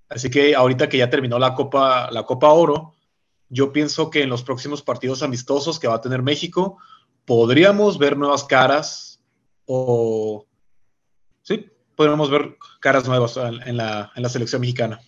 Así 0.08 0.30
que 0.30 0.54
ahorita 0.54 0.88
que 0.88 0.98
ya 0.98 1.10
terminó 1.10 1.38
la 1.38 1.54
Copa, 1.54 2.10
la 2.10 2.24
Copa 2.24 2.50
Oro, 2.50 2.94
yo 3.48 3.72
pienso 3.72 4.10
que 4.10 4.22
en 4.22 4.28
los 4.28 4.42
próximos 4.42 4.82
partidos 4.82 5.22
amistosos 5.22 5.78
que 5.78 5.88
va 5.88 5.96
a 5.96 6.00
tener 6.00 6.22
México, 6.22 6.78
podríamos 7.24 7.98
ver 7.98 8.16
nuevas 8.16 8.44
caras 8.44 9.20
o 9.66 10.46
sí, 11.42 11.66
podríamos 11.96 12.30
ver 12.30 12.56
caras 12.80 13.06
nuevas 13.06 13.36
en 13.36 13.76
la, 13.76 14.12
en 14.14 14.22
la 14.22 14.28
selección 14.28 14.60
mexicana. 14.60 15.00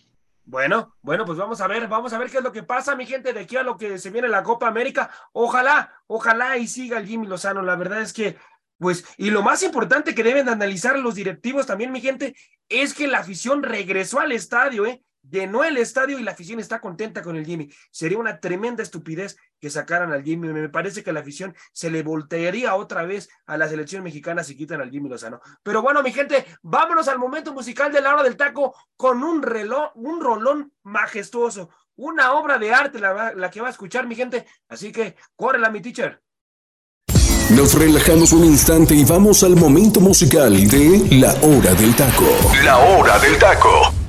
Bueno, 0.45 0.97
bueno, 1.03 1.24
pues 1.24 1.38
vamos 1.38 1.61
a 1.61 1.68
ver, 1.68 1.86
vamos 1.88 2.12
a 2.12 2.18
ver 2.18 2.30
qué 2.30 2.38
es 2.38 2.43
lo 2.43 2.53
que 2.53 2.64
pasa, 2.64 2.97
mi 2.97 3.07
gente, 3.07 3.32
de 3.32 3.40
aquí 3.40 3.57
a 3.57 3.62
lo 3.62 3.76
que 3.76 3.99
se 3.99 4.11
viene 4.11 4.28
la 4.28 4.43
Copa 4.43 4.66
América. 4.66 5.11
Ojalá, 5.32 5.93
ojalá 6.07 6.59
y 6.59 6.66
siga 6.66 6.99
el 6.99 7.07
Jimmy 7.07 7.26
Lozano. 7.26 7.62
La 7.62 7.76
verdad 7.76 8.03
es 8.03 8.12
que, 8.12 8.36
pues, 8.78 9.05
y 9.16 9.30
lo 9.30 9.43
más 9.43 9.62
importante 9.62 10.14
que 10.14 10.24
deben 10.24 10.49
analizar 10.49 10.99
los 10.99 11.14
directivos 11.14 11.66
también, 11.66 11.93
mi 11.93 12.01
gente, 12.01 12.34
es 12.68 12.93
que 12.93 13.07
la 13.07 13.18
afición 13.18 13.62
regresó 13.62 14.18
al 14.18 14.32
estadio, 14.32 14.84
¿eh? 14.86 15.03
Llenó 15.29 15.64
el 15.64 15.77
estadio 15.77 16.18
y 16.18 16.23
la 16.23 16.33
afición 16.33 16.61
está 16.61 16.81
contenta 16.81 17.23
con 17.23 17.37
el 17.37 17.47
Jimmy. 17.47 17.70
Sería 17.91 18.18
una 18.18 18.41
tremenda 18.41 18.83
estupidez 18.83 19.37
que 19.61 19.70
sacaran 19.70 20.12
al 20.12 20.23
Jimmy. 20.23 20.49
Me 20.49 20.68
parece 20.68 21.03
que 21.03 21.12
la 21.12 21.20
afición 21.20 21.55
se 21.73 21.91
le 21.91 22.03
voltearía 22.03 22.75
otra 22.75 23.05
vez 23.05 23.29
a 23.47 23.57
la 23.57 23.68
selección 23.68 24.03
mexicana 24.03 24.45
si 24.45 24.57
quitan 24.57 24.81
al 24.81 24.91
Jimmy 24.91 25.09
Lozano. 25.09 25.41
Pero 25.62 25.83
bueno, 25.83 26.03
mi 26.03 26.12
gente, 26.12 26.45
vámonos 26.62 27.09
al 27.09 27.18
momento 27.18 27.53
musical 27.53 27.93
de 27.93 28.01
la 28.01 28.14
hora 28.14 28.23
del 28.23 28.37
taco 28.37 28.75
con 28.97 29.23
un 29.23 29.43
reloj, 29.43 29.93
un 29.95 30.20
rolón 30.20 30.73
majestuoso, 30.83 31.70
una 31.97 32.33
obra 32.33 32.59
de 32.59 32.73
arte 32.73 32.99
la, 32.99 33.33
la 33.35 33.51
que 33.51 33.61
va 33.61 33.68
a 33.68 33.70
escuchar 33.70 34.07
mi 34.07 34.14
gente. 34.14 34.47
Así 34.68 34.93
que 34.93 35.16
córrela, 35.37 35.70
mi 35.70 35.81
teacher. 35.81 36.20
Nos 37.51 37.75
relajamos 37.75 38.33
un 38.33 38.45
instante 38.47 38.95
y 38.95 39.05
vamos 39.05 39.43
al 39.43 39.57
momento 39.57 40.01
musical 40.01 40.68
de 40.68 41.07
La 41.11 41.35
Hora 41.43 41.75
del 41.75 41.95
Taco. 41.95 42.25
La 42.64 42.79
Hora 42.79 43.18
del 43.18 43.39
Taco. 43.39 44.01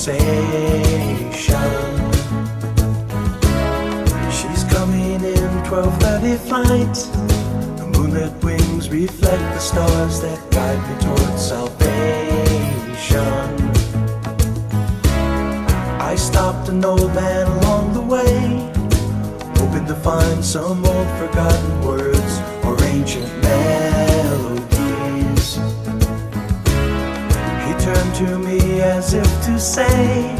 conversation. 0.00 1.60
She's 4.30 4.64
coming 4.72 5.22
in 5.22 5.50
12:30 5.64 6.36
flight. 6.48 6.94
The 7.76 7.86
moonlit 7.92 8.32
wings 8.42 8.88
reflect 8.88 9.42
the 9.54 9.60
stars 9.60 10.20
that 10.22 10.38
guide 10.50 10.80
me 10.88 10.94
towards 11.04 11.42
salvation. 11.48 11.79
say. 29.60 30.39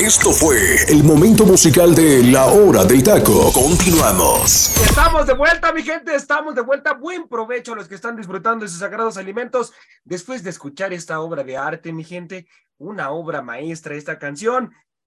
Esto 0.00 0.32
fue 0.32 0.58
el 0.88 1.04
momento 1.04 1.46
musical 1.46 1.94
de 1.94 2.20
La 2.24 2.46
Hora 2.46 2.84
del 2.84 3.00
Taco. 3.04 3.52
Continuamos. 3.52 4.76
Estamos 4.84 5.24
de 5.24 5.34
vuelta, 5.34 5.72
mi 5.72 5.84
gente, 5.84 6.12
estamos 6.16 6.56
de 6.56 6.62
vuelta. 6.62 6.94
Buen 6.94 7.28
provecho 7.28 7.74
a 7.74 7.76
los 7.76 7.86
que 7.86 7.94
están 7.94 8.16
disfrutando 8.16 8.64
de 8.64 8.68
sus 8.68 8.80
sagrados 8.80 9.16
alimentos 9.18 9.72
después 10.02 10.42
de 10.42 10.50
escuchar 10.50 10.92
esta 10.92 11.20
obra 11.20 11.44
de 11.44 11.56
arte, 11.56 11.92
mi 11.92 12.02
gente. 12.02 12.48
Una 12.76 13.12
obra 13.12 13.40
maestra, 13.40 13.94
esta 13.94 14.18
canción. 14.18 14.72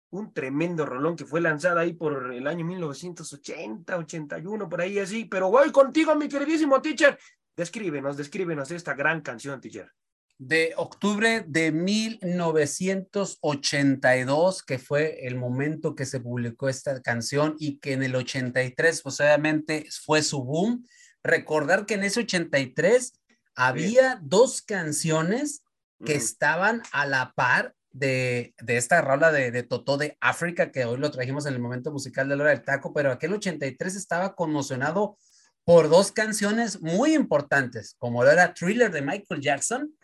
Un 0.09 0.33
tremendo 0.33 0.85
rolón 0.85 1.15
que 1.15 1.23
fue 1.23 1.39
lanzada 1.39 1.79
ahí 1.79 1.93
por 1.93 2.33
el 2.33 2.45
año 2.45 2.65
1980, 2.65 3.95
81, 3.95 4.67
por 4.67 4.81
ahí 4.81 4.99
así. 4.99 5.23
Pero 5.23 5.49
voy 5.49 5.71
contigo, 5.71 6.13
mi 6.15 6.27
queridísimo 6.27 6.81
teacher. 6.81 7.17
Descríbenos, 7.55 8.17
descríbenos 8.17 8.69
esta 8.71 8.93
gran 8.93 9.21
canción, 9.21 9.61
teacher. 9.61 9.89
De 10.37 10.73
octubre 10.75 11.45
de 11.47 11.71
1982, 11.71 14.63
que 14.63 14.79
fue 14.79 15.25
el 15.25 15.35
momento 15.35 15.95
que 15.95 16.05
se 16.05 16.19
publicó 16.19 16.67
esta 16.67 17.01
canción 17.01 17.55
y 17.57 17.79
que 17.79 17.93
en 17.93 18.03
el 18.03 18.13
83, 18.15 19.01
pues 19.01 19.21
obviamente 19.21 19.87
fue 20.03 20.21
su 20.21 20.43
boom. 20.43 20.85
Recordar 21.23 21.85
que 21.85 21.93
en 21.93 22.03
ese 22.03 22.19
83 22.21 23.13
había 23.55 24.19
dos 24.21 24.61
canciones 24.61 25.63
que 26.05 26.15
estaban 26.15 26.81
a 26.91 27.05
la 27.05 27.31
par 27.33 27.73
de, 27.91 28.53
de 28.61 28.75
esta 28.75 28.99
rola 28.99 29.31
de, 29.31 29.51
de 29.51 29.63
Totó 29.63 29.95
de 29.97 30.17
África, 30.19 30.69
que 30.71 30.83
hoy 30.83 30.97
lo 30.97 31.11
trajimos 31.11 31.45
en 31.45 31.53
el 31.53 31.61
momento 31.61 31.93
musical 31.93 32.27
de 32.27 32.35
la 32.35 32.43
hora 32.43 32.51
del 32.51 32.63
taco, 32.63 32.93
pero 32.93 33.09
aquel 33.09 33.31
83 33.33 33.95
estaba 33.95 34.35
conmocionado 34.35 35.17
por 35.63 35.87
dos 35.87 36.11
canciones 36.11 36.81
muy 36.81 37.15
importantes, 37.15 37.95
como 37.97 38.21
lo 38.23 38.29
era 38.29 38.53
Thriller 38.53 38.91
de 38.91 39.01
Michael 39.01 39.39
Jackson 39.41 39.95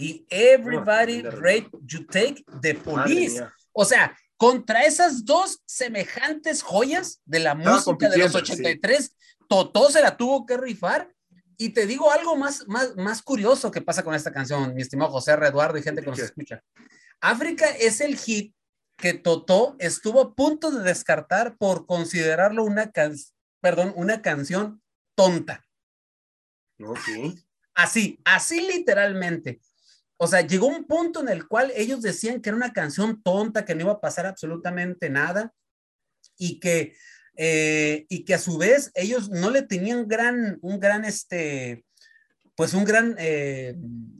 y 0.00 0.26
Everybody. 0.30 1.22
Rate 1.22 1.70
You 1.82 2.06
Take 2.06 2.44
Madre 2.46 2.74
Police. 2.74 3.46
O 3.72 3.84
sea, 3.84 4.16
contra 4.36 4.82
esas 4.82 5.24
dos 5.24 5.62
semejantes 5.66 6.62
joyas 6.62 7.20
de 7.24 7.40
la 7.40 7.52
Estaba 7.52 7.76
música 7.76 8.08
de 8.08 8.18
los 8.18 8.32
compitiendo, 8.32 8.38
sí. 8.44 8.52
83, 8.52 9.16
Totó 9.48 9.90
se 9.90 10.00
la 10.00 10.16
tuvo 10.16 10.46
que 10.46 10.56
rifar. 10.56 11.12
Y 11.56 11.70
te 11.70 11.86
digo 11.86 12.10
algo 12.10 12.36
más, 12.36 12.66
más, 12.68 12.96
más 12.96 13.20
curioso 13.20 13.70
que 13.70 13.82
pasa 13.82 14.02
con 14.02 14.14
esta 14.14 14.32
canción, 14.32 14.74
mi 14.74 14.80
estimado 14.80 15.10
José 15.10 15.32
R. 15.32 15.46
Eduardo 15.46 15.76
y 15.76 15.82
gente 15.82 16.00
que 16.00 16.08
nos 16.08 16.18
escucha. 16.18 16.62
África 17.20 17.66
es 17.66 18.00
el 18.00 18.16
hit 18.16 18.54
que 18.96 19.12
Totó 19.12 19.76
estuvo 19.78 20.20
a 20.22 20.34
punto 20.34 20.70
de 20.70 20.82
descartar 20.82 21.58
por 21.58 21.84
considerarlo 21.84 22.64
una, 22.64 22.92
can 22.92 23.14
perdón, 23.60 23.92
una 23.94 24.22
canción 24.22 24.82
tonta. 25.14 25.62
Ok. 26.82 27.36
Así, 27.74 28.18
así 28.24 28.60
literalmente. 28.60 29.60
O 30.22 30.26
sea, 30.26 30.42
llegó 30.42 30.66
un 30.66 30.84
punto 30.84 31.22
en 31.22 31.30
el 31.30 31.48
cual 31.48 31.72
ellos 31.74 32.02
decían 32.02 32.42
que 32.42 32.50
era 32.50 32.56
una 32.56 32.74
canción 32.74 33.22
tonta, 33.22 33.64
que 33.64 33.74
no 33.74 33.84
iba 33.84 33.92
a 33.92 34.00
pasar 34.02 34.26
absolutamente 34.26 35.08
nada 35.08 35.54
y 36.36 36.60
que, 36.60 36.94
eh, 37.38 38.04
y 38.10 38.26
que 38.26 38.34
a 38.34 38.38
su 38.38 38.58
vez 38.58 38.90
ellos 38.94 39.30
no 39.30 39.48
le 39.48 39.62
tenían 39.62 40.06
gran, 40.06 40.58
un 40.60 40.78
gran, 40.78 41.06
este, 41.06 41.86
pues 42.54 42.74
un 42.74 42.84
gran, 42.84 43.16
eh, 43.18 43.76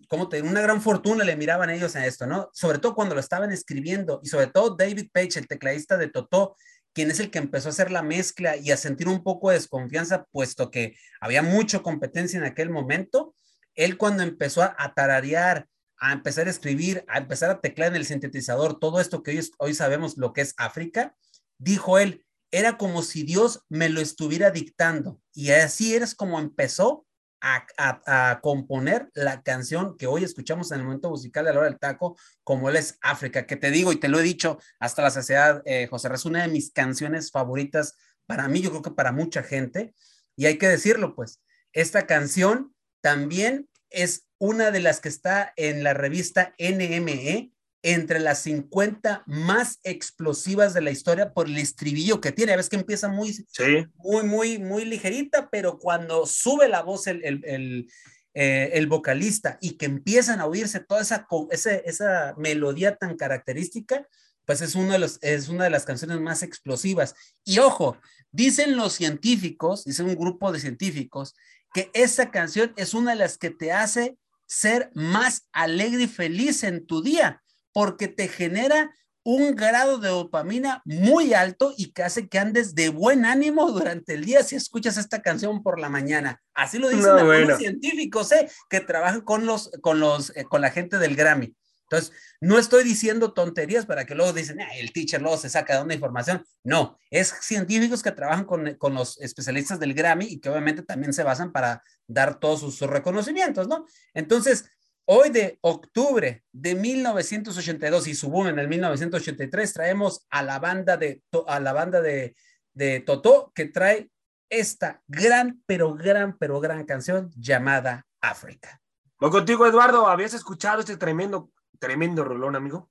¿cómo 0.09 0.31
te 0.31 0.41
Una 0.41 0.63
gran 0.63 0.81
fortuna 0.81 1.23
le 1.23 1.37
miraban 1.37 1.69
ellos 1.69 1.95
a 1.97 2.07
esto, 2.07 2.27
¿no? 2.27 2.49
Sobre 2.55 2.79
todo 2.79 2.95
cuando 2.95 3.15
lo 3.15 3.21
estaban 3.21 3.53
escribiendo 3.53 4.21
y 4.23 4.29
sobre 4.29 4.47
todo 4.47 4.77
David 4.77 5.11
Page, 5.13 5.39
el 5.39 5.49
tecladista 5.49 5.99
de 5.99 6.09
Totó, 6.09 6.57
quien 6.95 7.11
es 7.11 7.21
el 7.21 7.31
que 7.31 7.41
empezó 7.41 7.69
a 7.69 7.73
hacer 7.73 7.91
la 7.91 8.03
mezcla 8.03 8.57
y 8.57 8.71
a 8.71 8.79
sentir 8.79 9.07
un 9.07 9.23
poco 9.23 9.51
de 9.51 9.57
desconfianza, 9.57 10.25
puesto 10.33 10.71
que 10.71 10.97
había 11.21 11.43
mucha 11.43 11.81
competencia 11.81 12.39
en 12.39 12.47
aquel 12.47 12.71
momento. 12.71 13.35
Él 13.75 13.99
cuando 13.99 14.23
empezó 14.23 14.63
a, 14.63 14.75
a 14.79 14.95
tararear, 14.95 15.69
a 16.01 16.13
empezar 16.13 16.47
a 16.47 16.51
escribir, 16.51 17.05
a 17.09 17.19
empezar 17.19 17.51
a 17.51 17.61
teclar 17.61 17.89
en 17.91 17.97
el 17.97 18.07
sintetizador, 18.07 18.79
todo 18.79 19.01
esto 19.01 19.23
que 19.23 19.33
hoy, 19.33 19.51
hoy 19.59 19.75
sabemos 19.75 20.17
lo 20.17 20.33
que 20.33 20.41
es 20.41 20.55
África, 20.57 21.15
dijo 21.59 21.99
él, 21.99 22.25
era 22.51 22.77
como 22.79 23.03
si 23.03 23.23
Dios 23.23 23.65
me 23.69 23.89
lo 23.89 24.01
estuviera 24.01 24.51
dictando. 24.51 25.21
Y 25.33 25.51
así 25.51 25.95
eres 25.95 26.15
como 26.17 26.41
empezó 26.41 27.07
a, 27.41 27.65
a- 27.79 28.31
a 28.33 28.41
componer 28.41 29.09
la 29.15 29.43
canción 29.43 29.97
que 29.97 30.07
hoy 30.07 30.25
escuchamos 30.25 30.71
en 30.73 30.79
el 30.81 30.85
momento 30.85 31.11
musical 31.11 31.45
de 31.45 31.53
la 31.53 31.61
hora 31.61 31.69
del 31.71 31.79
taco, 31.79 32.17
como 32.45 32.69
él 32.69 32.77
es 32.77 32.99
África, 33.01 33.47
que 33.47 33.57
te 33.57 33.71
digo 33.71 33.93
y 33.93 33.97
te 34.01 34.09
lo 34.09 34.19
he 34.19 34.23
dicho 34.23 34.59
hasta 34.81 35.03
la 35.03 35.11
saciedad, 35.11 35.63
eh, 35.65 35.87
José 35.87 36.09
es 36.13 36.25
una 36.25 36.43
de 36.43 36.49
mis 36.49 36.73
canciones 36.73 37.31
favoritas 37.31 37.95
para 38.27 38.49
mí, 38.49 38.61
yo 38.61 38.71
creo 38.71 38.83
que 38.83 38.91
para 38.91 39.13
mucha 39.13 39.43
gente, 39.43 39.95
y 40.37 40.47
hay 40.47 40.59
que 40.59 40.69
decirlo, 40.69 41.15
pues, 41.15 41.41
esta 41.73 42.07
canción 42.07 42.75
también 43.01 43.70
es 43.91 44.27
una 44.39 44.71
de 44.71 44.81
las 44.81 45.01
que 45.01 45.09
está 45.09 45.53
en 45.57 45.83
la 45.85 45.95
revista 45.95 46.55
NME 46.59 47.53
entre 47.83 48.21
las 48.21 48.41
50 48.41 49.23
más 49.27 49.79
explosivas 49.85 50.75
de 50.75 50.83
la 50.83 50.91
historia 50.91 51.33
por 51.33 51.47
el 51.47 51.57
estribillo 51.59 52.21
que 52.21 52.31
tiene. 52.33 52.57
Ves 52.57 52.69
que 52.69 52.77
empieza 52.77 53.09
muy, 53.09 53.33
Sí. 53.33 53.87
muy, 53.97 54.23
muy, 54.25 54.59
muy 54.59 54.85
ligerita, 54.85 55.49
pero 55.51 55.79
cuando 55.79 56.27
sube 56.27 56.69
la 56.69 56.83
voz 56.83 57.07
el, 57.07 57.25
el, 57.25 57.43
el, 57.47 57.91
eh, 58.35 58.71
el 58.75 58.87
vocalista 58.87 59.59
y 59.63 59.79
que 59.79 59.87
empiezan 59.87 60.41
a 60.41 60.47
oírse 60.47 60.81
toda 60.81 61.01
esa, 61.01 61.27
ese- 61.51 61.83
esa 61.87 62.35
melodía 62.37 62.97
tan 62.97 63.17
característica, 63.17 64.07
pues 64.45 64.61
es, 64.61 64.75
uno 64.75 64.93
de 64.93 64.99
los, 64.99 65.19
es 65.23 65.49
una 65.49 65.65
de 65.65 65.71
las 65.71 65.85
canciones 65.85 66.21
más 66.21 66.43
explosivas. 66.43 67.15
Y 67.45 67.61
ojo, 67.61 67.97
dicen 68.31 68.77
los 68.77 68.93
científicos, 68.93 69.85
dicen 69.85 70.07
un 70.07 70.17
grupo 70.17 70.53
de 70.53 70.61
científicos, 70.61 71.35
que 71.73 71.91
esa 71.95 72.31
canción 72.31 72.73
es 72.77 72.95
una 72.95 73.13
de 73.13 73.19
las 73.19 73.39
que 73.39 73.51
te 73.51 73.73
hace 73.73 74.17
ser 74.47 74.91
más 74.95 75.47
alegre 75.53 76.05
y 76.05 76.09
feliz 76.09 76.65
en 76.65 76.87
tu 76.87 77.03
día, 77.03 77.43
porque 77.73 78.09
te 78.09 78.29
genera 78.29 78.93
un 79.23 79.55
grado 79.55 79.99
de 79.99 80.09
dopamina 80.09 80.83
muy 80.85 81.35
alto 81.35 81.75
y 81.77 81.93
que 81.93 82.03
hace 82.03 82.29
que 82.29 82.39
andes 82.39 82.75
de 82.75 82.89
buen 82.89 83.25
ánimo 83.25 83.71
durante 83.71 84.15
el 84.15 84.25
día 84.25 84.43
si 84.43 84.57
escuchas 84.57 84.97
esta 84.97 85.21
canción 85.21 85.63
por 85.63 85.79
la 85.79 85.89
mañana. 85.89 86.41
Así 86.55 86.79
lo 86.79 86.89
dicen 86.89 87.05
No, 87.05 87.13
algunos 87.13 87.45
bueno. 87.45 87.57
científicos, 87.59 88.33
¿eh? 88.33 88.49
que 88.69 88.81
trabajan 88.81 89.21
con 89.21 89.45
los, 89.47 89.71
con 89.83 90.01
los, 90.01 90.35
eh, 90.37 90.45
con 90.45 90.63
la 90.63 90.71
gente 90.71 90.99
del 90.99 91.17
Grammy. 91.17 91.55
Entonces, 91.91 92.13
no 92.41 92.57
estoy 92.57 92.85
diciendo 92.85 93.33
tonterías 93.33 93.85
para 93.85 94.07
que 94.07 94.15
luego 94.15 94.33
dicen, 94.33 94.61
"Ah, 94.61 94.77
el 94.77 94.93
teacher 94.93 95.21
luego 95.21 95.37
se 95.37 95.51
saca 95.51 95.77
de 95.77 95.83
una 95.83 95.95
información. 95.95 96.45
No, 96.63 96.97
es 97.11 97.35
científicos 97.41 98.03
que 98.03 98.13
trabajan 98.13 98.45
con, 98.45 98.75
con 98.75 98.95
los 98.95 99.21
especialistas 99.21 99.81
del 99.81 99.93
Grammy 99.95 100.27
y 100.27 100.41
que 100.41 100.49
obviamente 100.49 100.83
también 100.83 101.13
se 101.13 101.25
basan 101.25 101.51
para 101.51 101.83
dar 102.07 102.39
todos 102.39 102.61
sus, 102.61 102.81
reconocimientos, 102.81 103.67
¿no? 103.67 103.87
Entonces, 104.15 104.71
hoy 105.05 105.31
de 105.31 105.59
octubre 105.63 106.45
de 106.53 106.75
1982 106.77 108.07
y 108.07 108.15
su 108.15 108.31
boom 108.31 108.49
en 108.49 108.59
el 108.61 108.69
1983, 108.69 109.73
traemos 109.73 110.27
a 110.31 110.43
la 110.43 110.61
banda 110.61 110.97
de, 110.97 111.23
a 111.49 111.59
la 111.59 111.73
banda 111.73 112.01
de, 112.01 112.37
de 112.73 113.01
Totó 113.01 113.51
que 113.53 113.65
trae 113.67 114.11
esta 114.49 115.03
gran, 115.09 115.61
pero 115.67 115.95
gran, 115.95 116.39
pero 116.39 116.61
gran 116.61 116.85
canción 116.85 117.33
llamada 117.37 118.07
África. 118.21 118.81
Voy 119.21 119.31
contigo, 119.31 119.67
Eduardo. 119.67 120.09
¿Habías 120.09 120.33
escuchado 120.35 120.81
este 120.81 120.97
tremendo, 120.97 121.51
tremendo 121.81 122.23
rolón, 122.23 122.55
amigo? 122.55 122.89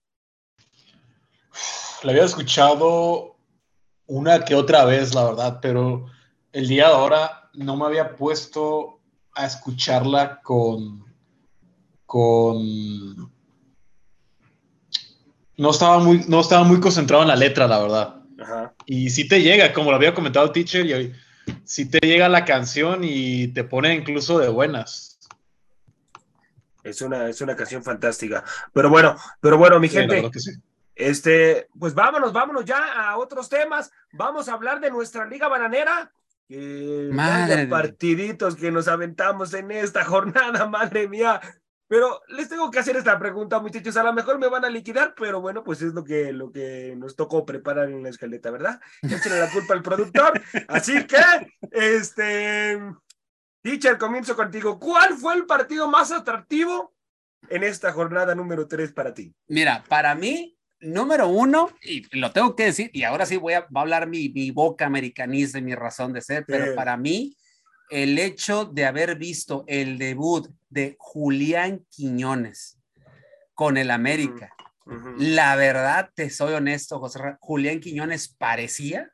La 2.04 2.12
había 2.12 2.26
escuchado 2.26 3.38
una 4.08 4.44
que 4.44 4.56
otra 4.56 4.84
vez, 4.84 5.14
la 5.14 5.24
verdad, 5.26 5.60
pero 5.62 6.08
el 6.52 6.68
día 6.68 6.88
de 6.88 6.94
ahora 6.94 7.50
no 7.54 7.78
me 7.78 7.86
había 7.86 8.16
puesto 8.16 9.00
a 9.34 9.46
escucharla 9.46 10.42
con. 10.42 11.06
con. 12.06 13.32
No 15.58 15.72
estaba 15.72 16.00
muy, 16.00 16.24
no 16.28 16.40
estaba 16.42 16.64
muy 16.64 16.80
concentrado 16.80 17.24
en 17.24 17.30
la 17.30 17.36
letra, 17.36 17.68
la 17.68 17.80
verdad. 17.80 18.16
Ajá. 18.42 18.74
Y 18.86 19.10
si 19.10 19.28
te 19.28 19.42
llega, 19.42 19.74
como 19.74 19.92
lo 19.92 19.98
había 19.98 20.16
comentado 20.16 20.46
el 20.46 20.54
teacher, 20.54 20.86
y 20.86 21.14
si 21.66 21.90
te 21.90 22.00
llega 22.00 22.30
la 22.30 22.46
canción 22.46 23.04
y 23.04 23.50
te 23.50 23.64
pone 23.64 23.94
incluso 23.94 24.40
de 24.40 24.48
buenas. 24.48 25.19
Es 26.84 27.02
una, 27.02 27.28
es 27.30 27.42
una 27.42 27.56
canción 27.56 27.84
fantástica. 27.84 28.44
Pero 28.74 28.90
bueno, 28.90 29.16
pero 29.42 29.58
bueno, 29.58 29.80
mi 29.80 29.88
Sí, 29.90 29.98
gente, 29.98 30.16
verdad 30.16 30.32
que 30.32 30.40
sí. 30.40 30.52
este, 30.96 31.68
pues 31.78 31.94
vámonos, 31.94 32.32
vámonos 32.34 32.66
ya 32.66 32.94
a 33.10 33.18
otros 33.18 33.50
temas. 33.50 33.92
Vamos 34.14 34.48
a 34.50 34.54
hablar 34.54 34.80
de 34.80 34.92
nuestra 34.92 35.26
liga 35.26 35.48
bananera. 35.48 36.12
Que 36.48 37.10
Madre 37.12 37.42
vaya 37.44 37.56
de- 37.58 37.68
partiditos 37.68 38.56
que 38.56 38.72
nos 38.72 38.88
aventamos 38.88 39.54
en 39.54 39.72
esta 39.72 40.04
jornada, 40.06 40.66
madre 40.70 41.08
mía. 41.08 41.40
Pero 41.88 42.22
les 42.28 42.48
tengo 42.48 42.70
que 42.70 42.78
hacer 42.80 42.96
esta 42.98 43.18
pregunta, 43.18 43.60
muchachos. 43.60 43.98
A 43.98 44.04
lo 44.04 44.14
mejor 44.14 44.38
me 44.38 44.48
van 44.48 44.64
a 44.64 44.70
liquidar, 44.70 45.16
pero 45.16 45.42
bueno, 45.42 45.64
pues 45.64 45.82
es 45.82 45.94
lo 45.94 46.04
que, 46.04 46.32
lo 46.32 46.52
que 46.52 46.94
nos 46.96 47.16
tocó 47.16 47.46
preparar 47.48 47.90
en 47.90 48.04
la 48.04 48.10
escaleta, 48.10 48.52
¿verdad? 48.52 48.80
Échenle 49.02 49.40
la 49.40 49.50
culpa 49.50 49.74
al 49.74 49.82
productor. 49.82 50.40
Así 50.68 51.04
que, 51.08 51.18
este, 51.72 52.80
Teacher, 53.62 53.98
comienzo 53.98 54.36
contigo. 54.36 54.80
¿Cuál 54.80 55.16
fue 55.16 55.36
el 55.36 55.46
partido 55.46 55.90
más 55.90 56.12
atractivo 56.12 56.94
en 57.50 57.64
esta 57.64 57.92
jornada 57.92 58.34
número 58.36 58.68
3 58.68 58.94
para 58.94 59.14
ti? 59.14 59.34
Mira, 59.48 59.84
para 59.90 60.16
mí, 60.16 60.58
número 60.80 61.28
uno, 61.28 61.70
y 61.82 62.04
lo 62.18 62.32
tengo 62.32 62.56
que 62.56 62.66
decir, 62.66 62.90
y 62.94 63.04
ahora 63.04 63.26
sí 63.26 63.36
voy 63.38 63.54
a, 63.54 63.62
va 63.62 63.68
a 63.76 63.82
hablar 63.82 64.08
mi, 64.08 64.30
mi 64.30 64.52
boca 64.52 64.86
americanista 64.86 65.58
y 65.58 65.62
mi 65.62 65.76
razón 65.76 66.14
de 66.14 66.22
ser, 66.22 66.46
pero 66.48 66.68
Sí. 66.68 66.72
para 66.76 66.96
mí, 66.96 67.36
el 67.90 68.18
hecho 68.18 68.66
de 68.66 68.86
haber 68.86 69.18
visto 69.18 69.66
el 69.68 69.98
debut 69.98 70.48
de 70.70 70.96
Julián 71.00 71.86
Quiñones 71.90 72.80
con 73.54 73.78
el 73.78 73.92
América, 73.92 74.54
la 75.18 75.56
verdad, 75.56 76.10
te 76.16 76.30
soy 76.32 76.54
honesto, 76.54 77.00
José, 77.00 77.20
Julián 77.40 77.80
Quiñones 77.80 78.28
parecía 78.28 79.12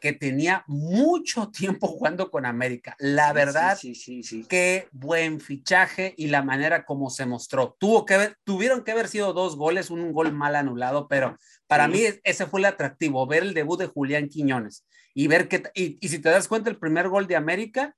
que 0.00 0.12
tenía 0.12 0.64
mucho 0.66 1.50
tiempo 1.52 1.86
jugando 1.88 2.30
con 2.30 2.46
América. 2.46 2.94
La 2.98 3.32
verdad, 3.32 3.76
Sí, 3.78 3.94
sí, 3.94 4.22
sí. 4.22 4.44
qué 4.48 4.88
buen 4.92 5.40
fichaje 5.40 6.14
y 6.16 6.28
la 6.28 6.42
manera 6.42 6.84
como 6.84 7.10
se 7.10 7.26
mostró. 7.26 7.76
Tuvo 7.78 8.04
que 8.04 8.14
haber, 8.14 8.36
tuvieron 8.44 8.84
que 8.84 8.92
haber 8.92 9.08
sido 9.08 9.32
dos 9.32 9.56
goles, 9.56 9.90
un 9.90 10.12
gol 10.12 10.32
mal 10.32 10.54
anulado, 10.56 11.08
pero 11.08 11.36
para 11.66 11.88
mí 11.88 12.00
es- 12.00 12.20
ese 12.24 12.46
fue 12.46 12.60
el 12.60 12.66
atractivo, 12.66 13.26
ver 13.26 13.42
el 13.42 13.54
debut 13.54 13.78
de 13.78 13.86
Julián 13.86 14.28
Quiñones 14.28 14.84
y 15.14 15.26
ver 15.26 15.48
que, 15.48 15.62
y, 15.74 15.98
y 16.00 16.08
si 16.08 16.18
te 16.18 16.28
das 16.28 16.46
cuenta, 16.48 16.70
el 16.70 16.78
primer 16.78 17.08
gol 17.08 17.26
de 17.26 17.36
América 17.36 17.96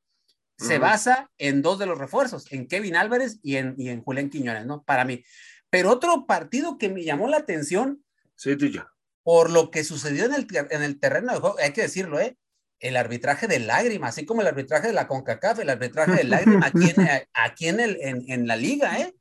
se 0.59 0.79
basa 0.79 1.31
en 1.39 1.61
dos 1.63 1.79
de 1.79 1.87
los 1.87 1.99
refuerzos, 1.99 2.51
en 2.53 2.69
Kevin 2.69 2.95
Álvarez 2.97 3.41
y 3.43 3.57
en, 3.57 3.75
y 3.79 3.89
en 3.89 4.03
Julián 4.03 4.31
Quiñones, 4.31 4.65
¿no? 4.65 4.83
Para 4.85 5.05
mí. 5.05 5.25
Pero 5.71 5.91
otro 5.91 6.27
partido 6.27 6.79
que 6.79 6.89
me 6.89 7.03
llamó 7.03 7.27
la 7.29 7.39
atención 7.39 8.05
Sí, 8.37 8.57
Teacher. 8.57 8.87
Por 9.23 9.51
lo 9.51 9.71
que 9.71 9.85
sucedió 9.85 10.25
en 10.25 10.35
el, 10.35 10.47
en 10.71 10.83
el 10.83 10.99
terreno 10.99 11.33
de 11.33 11.41
juego, 11.41 11.57
hay 11.59 11.73
que 11.73 11.83
decirlo, 11.83 12.19
¿eh? 12.21 12.37
El 12.81 12.97
arbitraje 12.97 13.47
de 13.47 13.61
lágrima, 13.61 14.09
así 14.09 14.27
como 14.27 14.41
el 14.41 14.49
arbitraje 14.49 14.89
de 14.89 14.93
la 14.93 15.07
CONCACAF, 15.07 15.61
el 15.61 15.71
arbitraje 15.71 16.13
de 16.13 16.25
lágrima 16.25 16.67
aquí, 16.67 16.91
en, 16.91 17.01
eh, 17.07 17.29
aquí 17.35 17.69
en, 17.69 17.81
el, 17.81 17.99
en, 18.01 18.25
en 18.29 18.47
la 18.49 18.57
liga, 18.57 18.99
¿eh? 18.99 19.15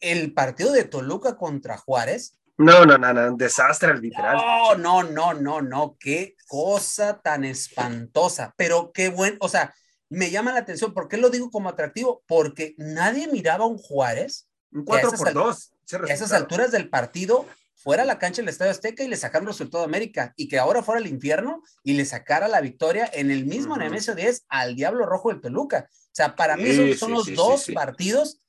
El 0.00 0.32
partido 0.34 0.72
de 0.72 0.84
Toluca 0.84 1.36
contra 1.36 1.78
Juárez. 1.78 2.36
No, 2.58 2.84
no, 2.84 2.98
no, 2.98 3.12
no, 3.12 3.28
un 3.28 3.38
desastre 3.38 3.90
arbitral. 3.90 4.36
No, 4.36 4.74
no, 4.74 5.02
no, 5.04 5.34
no, 5.34 5.62
no, 5.62 5.96
qué 5.98 6.36
cosa 6.48 7.20
tan 7.20 7.44
espantosa, 7.44 8.52
pero 8.56 8.92
qué 8.92 9.08
buen, 9.08 9.36
o 9.40 9.48
sea, 9.48 9.72
me 10.10 10.30
llama 10.30 10.52
la 10.52 10.58
atención, 10.58 10.92
¿por 10.92 11.08
qué 11.08 11.16
lo 11.16 11.30
digo 11.30 11.50
como 11.50 11.68
atractivo? 11.68 12.22
Porque 12.26 12.74
nadie 12.76 13.28
miraba 13.28 13.64
a 13.64 13.68
un 13.68 13.78
Juárez 13.78 14.48
Un 14.72 14.84
4 14.84 15.08
esas 15.08 15.18
por 15.18 15.28
al- 15.28 15.34
2. 15.34 15.72
a 16.08 16.12
esas 16.12 16.32
alturas 16.32 16.70
del 16.72 16.90
partido 16.90 17.46
fuera 17.82 18.02
a 18.02 18.06
la 18.06 18.18
cancha 18.18 18.42
del 18.42 18.48
Estadio 18.48 18.70
Azteca 18.70 19.02
y 19.02 19.08
le 19.08 19.16
sacaron 19.16 19.46
resultado 19.48 19.82
a 19.82 19.86
América 19.86 20.32
y 20.36 20.48
que 20.48 20.58
ahora 20.58 20.82
fuera 20.82 21.00
al 21.00 21.06
infierno 21.06 21.62
y 21.82 21.94
le 21.94 22.04
sacara 22.04 22.46
la 22.48 22.60
victoria 22.60 23.10
en 23.12 23.30
el 23.30 23.44
mismo 23.44 23.72
Ujú. 23.72 23.80
Nemesio 23.80 24.14
10 24.14 24.44
al 24.48 24.76
Diablo 24.76 25.04
Rojo 25.06 25.30
del 25.30 25.40
Toluca. 25.40 25.88
O 25.90 26.14
sea, 26.14 26.36
para 26.36 26.56
mí 26.56 26.64
Sí, 26.72 26.94
son, 26.94 27.12
los 27.12 27.24
sí, 27.26 27.34
dos 27.34 27.64
sí. 27.64 27.72
partidos 27.72 28.40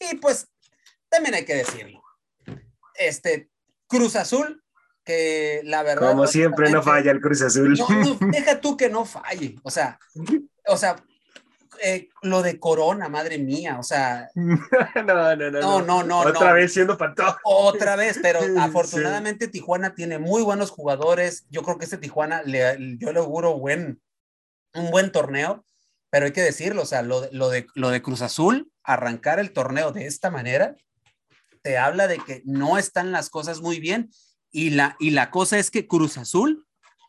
y 0.00 0.16
pues 0.16 0.48
también 1.08 1.34
hay 1.34 1.44
que 1.44 1.54
decirlo. 1.54 2.02
Este 2.94 3.48
Cruz 3.86 4.16
Azul, 4.16 4.62
que 5.04 5.60
la 5.64 5.82
verdad. 5.82 6.10
Como 6.10 6.26
siempre, 6.26 6.70
no 6.70 6.82
falla 6.82 7.10
el 7.10 7.20
Cruz 7.20 7.42
Azul. 7.42 7.74
no, 7.76 7.88
no, 7.88 8.18
deja 8.32 8.60
tú 8.60 8.76
que 8.76 8.88
no 8.88 9.04
falle. 9.04 9.56
O 9.62 9.70
sea, 9.70 9.98
o 10.66 10.76
sea, 10.76 10.96
eh, 11.82 12.08
lo 12.22 12.42
de 12.42 12.58
Corona, 12.58 13.08
madre 13.08 13.38
mía. 13.38 13.78
O 13.78 13.82
sea, 13.82 14.28
no, 14.34 14.56
no, 15.04 15.36
no, 15.36 15.50
no, 15.50 15.82
no, 15.82 16.02
no. 16.02 16.20
Otra 16.20 16.50
no. 16.50 16.54
vez 16.54 16.72
siendo 16.72 16.96
pantoja. 16.96 17.38
Otra 17.44 17.96
vez, 17.96 18.18
pero 18.22 18.40
Sí. 18.44 18.54
afortunadamente 18.58 19.48
Tijuana 19.48 19.94
tiene 19.94 20.18
muy 20.18 20.42
buenos 20.42 20.70
jugadores. 20.70 21.46
Yo 21.50 21.62
creo 21.62 21.78
que 21.78 21.84
este 21.84 21.98
Tijuana, 21.98 22.42
le, 22.42 22.96
yo 22.98 23.12
le 23.12 23.18
auguro 23.18 23.58
buen, 23.58 24.00
un 24.74 24.90
buen 24.90 25.12
torneo, 25.12 25.64
pero 26.10 26.26
hay 26.26 26.32
que 26.32 26.42
decirlo, 26.42 26.82
o 26.82 26.86
sea, 26.86 27.02
lo, 27.02 27.28
lo, 27.32 27.48
de, 27.50 27.66
lo 27.74 27.90
de 27.90 28.02
Cruz 28.02 28.22
Azul, 28.22 28.70
arrancar 28.82 29.38
el 29.38 29.52
torneo 29.52 29.92
de 29.92 30.06
esta 30.06 30.30
manera, 30.30 30.76
te 31.62 31.78
habla 31.78 32.08
de 32.08 32.18
que 32.18 32.42
no 32.44 32.78
están 32.78 33.12
las 33.12 33.30
cosas 33.30 33.60
muy 33.60 33.80
bien 33.80 34.10
y 34.50 34.70
la, 34.70 34.96
y 34.98 35.10
la 35.10 35.30
cosa 35.30 35.58
es 35.58 35.70
que 35.70 35.86
Cruz 35.86 36.18
Azul 36.18 36.66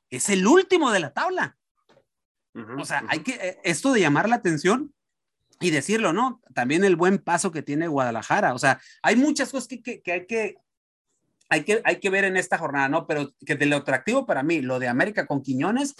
es 0.09 0.29
el 0.29 0.45
último 0.45 0.91
de 0.91 0.99
la 0.99 1.13
tabla. 1.13 1.57
O 2.53 2.85
sea, 2.85 3.03
hay 3.07 3.19
que, 3.19 3.33
eh, 3.33 3.59
esto 3.63 3.93
de 3.93 4.01
llamar 4.01 4.27
la 4.27 4.35
atención 4.35 4.93
y 5.59 5.69
decirlo, 5.69 6.11
¿no? 6.11 6.41
También 6.53 6.83
el 6.83 6.95
buen 6.95 7.19
paso 7.19 7.51
que 7.51 7.61
tiene 7.61 7.87
Guadalajara. 7.87 8.53
O 8.53 8.59
sea, 8.59 8.81
hay 9.01 9.15
muchas 9.15 9.51
cosas 9.51 9.67
que, 9.67 9.81
que, 9.81 10.01
que 10.01 10.11
hay 10.11 10.25
que, 10.25 10.57
hay 11.49 11.63
que, 11.63 11.81
hay 11.83 11.99
que 11.99 12.09
ver 12.09 12.25
en 12.25 12.37
esta 12.37 12.57
jornada, 12.57 12.89
¿no? 12.89 13.07
Pero 13.07 13.33
que 13.45 13.55
de 13.55 13.65
lo 13.65 13.77
atractivo 13.77 14.25
para 14.25 14.43
mí, 14.43 14.61
lo 14.61 14.79
de 14.79 14.87
América 14.87 15.27
con 15.27 15.41
Quiñones 15.41 15.95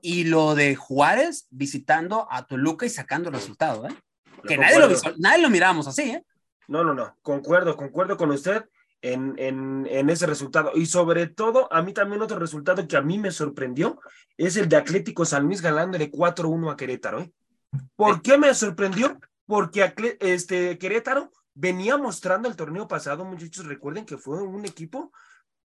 Y 0.00 0.24
lo 0.24 0.54
de 0.54 0.74
Juárez 0.74 1.46
visitando 1.50 2.26
a 2.30 2.46
Toluca 2.46 2.86
y 2.86 2.90
sacando 2.90 3.28
el 3.28 3.34
resultado, 3.34 3.86
¿eh? 3.86 3.94
Que 4.48 4.58
nadie 4.58 4.78
lo, 4.80 4.88
nadie 5.18 5.42
lo 5.42 5.50
miramos 5.50 5.86
así, 5.86 6.02
¿eh? 6.02 6.24
No, 6.66 6.82
no, 6.82 6.94
no, 6.94 7.16
concuerdo, 7.22 7.76
concuerdo 7.76 8.16
con 8.16 8.30
usted 8.30 8.64
en, 9.02 9.34
en, 9.38 10.10
ese 10.10 10.26
resultado. 10.26 10.70
Y 10.74 10.86
sobre 10.86 11.26
todo, 11.26 11.70
a 11.72 11.82
mí 11.82 11.92
también 11.92 12.22
otro 12.22 12.38
resultado 12.38 12.86
que 12.86 12.96
a 12.96 13.02
mí 13.02 13.18
me 13.18 13.30
sorprendió 13.30 14.00
es 14.36 14.56
el 14.56 14.68
de 14.68 14.76
Atlético 14.76 15.24
San 15.24 15.44
Luis 15.44 15.60
ganándole 15.60 16.10
4-1 16.10 16.72
a 16.72 16.76
Querétaro. 16.76 17.20
¿eh? 17.20 17.32
¿Por 17.96 18.22
qué 18.22 18.38
me 18.38 18.54
sorprendió? 18.54 19.20
Porque 19.46 19.92
este, 20.20 20.78
Querétaro 20.78 21.30
venía 21.54 21.98
mostrando 21.98 22.48
el 22.48 22.56
torneo 22.56 22.88
pasado, 22.88 23.24
muchachos, 23.24 23.66
recuerden 23.66 24.06
que 24.06 24.16
fue 24.16 24.42
un 24.42 24.64
equipo 24.64 25.12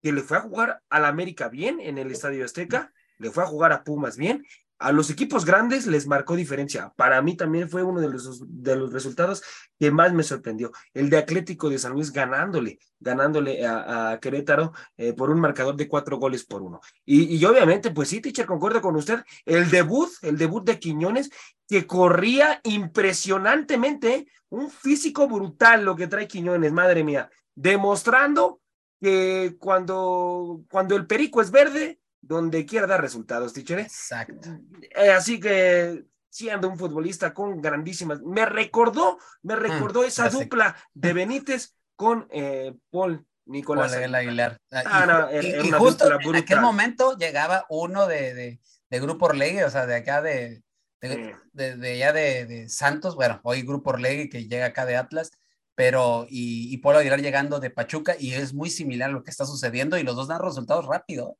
que 0.01 0.11
le 0.11 0.21
fue 0.21 0.37
a 0.37 0.41
jugar 0.41 0.81
al 0.89 1.05
América 1.05 1.47
bien 1.47 1.79
en 1.79 1.97
el 1.97 2.11
Estadio 2.11 2.43
Azteca, 2.43 2.91
le 3.17 3.31
fue 3.31 3.43
a 3.43 3.47
jugar 3.47 3.71
a 3.71 3.83
Pumas 3.83 4.17
bien. 4.17 4.45
A 4.81 4.91
los 4.91 5.09
equipos 5.09 5.45
grandes 5.45 5.85
les 5.85 6.07
marcó 6.07 6.35
diferencia. 6.35 6.91
Para 6.95 7.21
mí 7.21 7.37
también 7.37 7.69
fue 7.69 7.83
uno 7.83 8.01
de 8.01 8.09
los, 8.09 8.43
de 8.47 8.75
los 8.75 8.91
resultados 8.91 9.43
que 9.79 9.91
más 9.91 10.11
me 10.11 10.23
sorprendió. 10.23 10.71
El 10.93 11.09
de 11.09 11.17
Atlético 11.17 11.69
de 11.69 11.77
San 11.77 11.93
Luis 11.93 12.11
ganándole, 12.11 12.79
ganándole 12.99 13.65
a, 13.65 14.17
Querétaro 14.21 14.73
eh, 14.97 15.13
por 15.13 15.29
un 15.29 15.39
marcador 15.39 15.75
de 15.75 15.87
cuatro 15.87 16.17
goles 16.17 16.43
por 16.43 16.61
uno. 16.61 16.81
Y, 17.05 17.35
y 17.35 17.45
obviamente, 17.45 17.91
pues 17.91 18.09
sí, 18.09 18.21
teacher, 18.21 18.45
concuerdo 18.45 18.81
con 18.81 18.95
usted, 18.95 19.19
el 19.45 19.69
debut, 19.69 20.09
el 20.23 20.37
debut 20.37 20.65
de 20.65 20.79
Quiñones, 20.79 21.29
que 21.71 21.87
corría 21.87 22.59
impresionantemente, 22.63 24.15
¿eh? 24.15 24.27
un 24.49 24.69
físico 24.69 25.27
brutal 25.29 25.85
lo 25.85 25.95
que 25.95 26.07
trae 26.07 26.27
Quiñones, 26.27 26.73
madre 26.73 27.05
mía, 27.05 27.29
demostrando 27.55 28.59
que 28.99 29.55
cuando, 29.57 30.63
cuando 30.69 30.97
el 30.97 31.07
perico 31.07 31.41
es 31.41 31.49
verde, 31.49 32.00
donde 32.21 32.65
quiera 32.65 32.87
dar 32.87 33.01
resultados, 33.01 33.53
teacher. 33.53 33.79
Exacto. 33.79 34.49
Eh, 34.95 35.09
así 35.11 35.39
que 35.39 36.05
siendo 36.29 36.69
un 36.69 36.77
futbolista 36.77 37.33
con 37.33 37.61
grandísimas, 37.61 38.21
me 38.21 38.45
recordó, 38.45 39.17
me 39.41 39.55
recordó 39.55 40.03
esa 40.03 40.29
dupla 40.29 40.75
de 40.93 41.13
Benítez 41.13 41.75
con 41.95 42.27
eh, 42.31 42.73
Paul 42.89 43.25
Nicolás. 43.45 43.93
Paul 43.93 44.15
Aguilar. 44.15 44.57
Ah, 44.71 45.03
y, 45.03 45.07
no, 45.07 45.31
y- 45.31 45.35
era 45.53 45.65
y 45.65 45.67
una 45.69 45.79
justo 45.79 46.05
en 46.19 46.35
aquel 46.35 46.61
momento 46.61 47.17
llegaba 47.17 47.65
uno 47.69 48.07
de, 48.07 48.33
de, 48.33 48.59
de 48.89 48.99
Grupo 48.99 49.25
Orlegui, 49.25 49.61
o 49.63 49.69
sea, 49.69 49.85
de 49.85 49.95
acá 49.95 50.21
de, 50.21 50.63
de, 51.01 51.35
de, 51.51 51.75
de 51.75 51.91
allá 51.93 52.13
de, 52.13 52.45
de 52.45 52.69
Santos, 52.69 53.15
bueno, 53.15 53.41
hoy 53.43 53.63
Grupo 53.63 53.89
Orlegui 53.89 54.29
que 54.29 54.47
llega 54.47 54.67
acá 54.67 54.85
de 54.85 54.95
Atlas, 54.95 55.31
pero 55.75 56.27
y, 56.29 56.73
y 56.73 56.77
Paul 56.77 56.97
Aguilar 56.97 57.21
llegando 57.21 57.59
de 57.59 57.71
Pachuca 57.71 58.15
y 58.17 58.33
es 58.35 58.53
muy 58.53 58.69
similar 58.69 59.09
a 59.09 59.13
lo 59.13 59.23
que 59.23 59.31
está 59.31 59.45
sucediendo 59.45 59.97
y 59.97 60.03
los 60.03 60.15
dos 60.15 60.27
dan 60.27 60.41
resultados 60.41 60.85
rápido. 60.85 61.37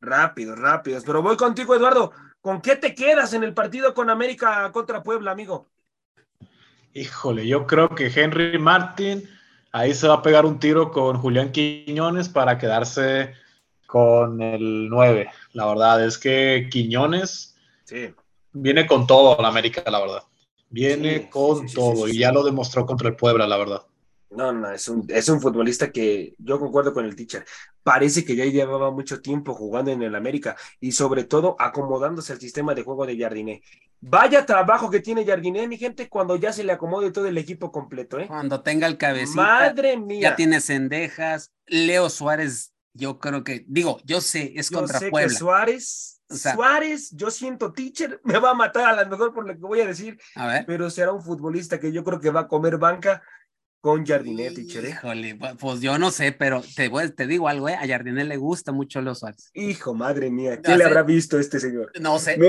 Rápidos, 0.00 0.58
rápidos. 0.58 1.04
Pero 1.04 1.22
voy 1.22 1.36
contigo, 1.36 1.74
Eduardo. 1.74 2.12
¿Con 2.40 2.60
qué 2.60 2.76
te 2.76 2.94
quedas 2.94 3.32
en 3.32 3.42
el 3.42 3.52
partido 3.52 3.94
con 3.94 4.10
América 4.10 4.70
contra 4.72 5.02
Puebla, 5.02 5.32
amigo? 5.32 5.66
Híjole, 6.94 7.46
yo 7.46 7.66
creo 7.66 7.88
que 7.90 8.06
Henry 8.14 8.58
Martin 8.58 9.28
ahí 9.72 9.92
se 9.92 10.08
va 10.08 10.14
a 10.14 10.22
pegar 10.22 10.46
un 10.46 10.58
tiro 10.58 10.90
con 10.90 11.18
Julián 11.18 11.52
Quiñones 11.52 12.28
para 12.28 12.58
quedarse 12.58 13.34
con 13.86 14.40
el 14.40 14.88
9. 14.88 15.30
La 15.52 15.66
verdad 15.66 16.04
es 16.04 16.18
que 16.18 16.68
Quiñones 16.70 17.56
Sí. 17.84 18.14
viene 18.52 18.86
con 18.86 19.06
todo 19.06 19.40
la 19.40 19.48
América, 19.48 19.82
la 19.90 20.00
verdad. 20.00 20.22
Viene 20.70 21.18
Sí, 21.18 21.26
con 21.30 21.68
sí, 21.68 21.74
todo 21.74 22.08
y 22.08 22.18
ya 22.18 22.32
lo 22.32 22.44
demostró 22.44 22.84
contra 22.86 23.08
el 23.08 23.16
Puebla, 23.16 23.46
la 23.46 23.56
verdad. 23.56 23.82
No, 24.30 24.52
no, 24.52 24.70
es 24.70 24.86
un, 24.88 25.06
es 25.08 25.28
un 25.30 25.40
futbolista 25.40 25.90
que 25.90 26.34
yo 26.38 26.58
concuerdo 26.58 26.92
con 26.92 27.04
el 27.06 27.16
teacher. 27.16 27.44
Parece 27.82 28.24
que 28.24 28.36
ya 28.36 28.44
llevaba 28.44 28.90
mucho 28.90 29.22
tiempo 29.22 29.54
jugando 29.54 29.90
en 29.90 30.02
el 30.02 30.14
América 30.14 30.54
y 30.80 30.92
sobre 30.92 31.24
todo 31.24 31.56
acomodándose 31.58 32.34
al 32.34 32.40
sistema 32.40 32.74
de 32.74 32.82
juego 32.82 33.06
de 33.06 33.18
Jardiné. 33.18 33.62
Vaya 34.00 34.44
trabajo 34.44 34.90
que 34.90 35.00
tiene 35.00 35.24
Jardiné, 35.24 35.66
mi 35.66 35.78
gente, 35.78 36.08
cuando 36.10 36.36
ya 36.36 36.52
se 36.52 36.62
le 36.62 36.72
acomode 36.72 37.10
todo 37.10 37.26
el 37.26 37.38
equipo 37.38 37.72
completo, 37.72 38.18
¿eh? 38.18 38.26
Cuando 38.28 38.60
tenga 38.62 38.86
el 38.86 38.98
cabecita, 38.98 39.40
Madre 39.42 39.96
mía. 39.96 40.20
ya 40.30 40.36
tiene 40.36 40.60
cendejas. 40.60 41.50
Leo 41.66 42.10
Suárez, 42.10 42.72
yo 42.92 43.18
creo 43.18 43.42
que, 43.42 43.64
digo, 43.66 43.98
yo 44.04 44.20
sé, 44.20 44.52
es 44.56 44.68
Yo 44.68 44.80
contra 44.80 44.98
sé 44.98 45.10
Puebla. 45.10 45.28
que 45.32 45.34
Suárez, 45.38 46.20
O 46.30 46.34
sea- 46.34 46.54
Suárez, 46.54 47.10
yo 47.12 47.30
siento 47.30 47.72
teacher, 47.72 48.20
me 48.24 48.38
va 48.38 48.50
a 48.50 48.54
matar 48.54 48.84
a 48.98 49.02
lo 49.02 49.08
mejor 49.10 49.32
por 49.32 49.46
lo 49.46 49.54
que 49.54 49.60
voy 49.60 49.80
a 49.80 49.86
decir, 49.86 50.18
A 50.36 50.46
ver. 50.46 50.64
pero 50.66 50.90
será 50.90 51.12
un 51.12 51.22
futbolista 51.22 51.80
que 51.80 51.90
yo 51.90 52.04
creo 52.04 52.20
que 52.20 52.30
va 52.30 52.40
a 52.40 52.48
comer 52.48 52.76
banca 52.76 53.22
con 53.80 54.04
Jardiné, 54.04 54.50
teacher, 54.50 54.84
¿eh? 54.86 54.90
Híjole, 54.90 55.38
pu- 55.38 55.56
pues 55.56 55.80
yo 55.80 55.98
no 55.98 56.10
sé, 56.10 56.32
pero 56.32 56.62
te, 56.74 56.88
voy- 56.88 57.10
te 57.10 57.26
digo 57.26 57.48
algo, 57.48 57.68
¿eh? 57.68 57.74
A 57.76 57.86
Jardinel 57.86 58.28
le 58.28 58.36
gusta 58.36 58.72
mucho 58.72 59.00
Leo 59.00 59.14
Suárez. 59.14 59.50
Hijo, 59.54 59.94
madre 59.94 60.30
mía, 60.30 60.56
No 60.56 60.62
¿qué 60.62 60.72
le 60.72 60.78
sé. 60.78 60.84
habrá 60.84 61.02
visto 61.02 61.38
este 61.38 61.60
señor? 61.60 61.92
No 62.00 62.18
sé. 62.18 62.36
No. 62.38 62.46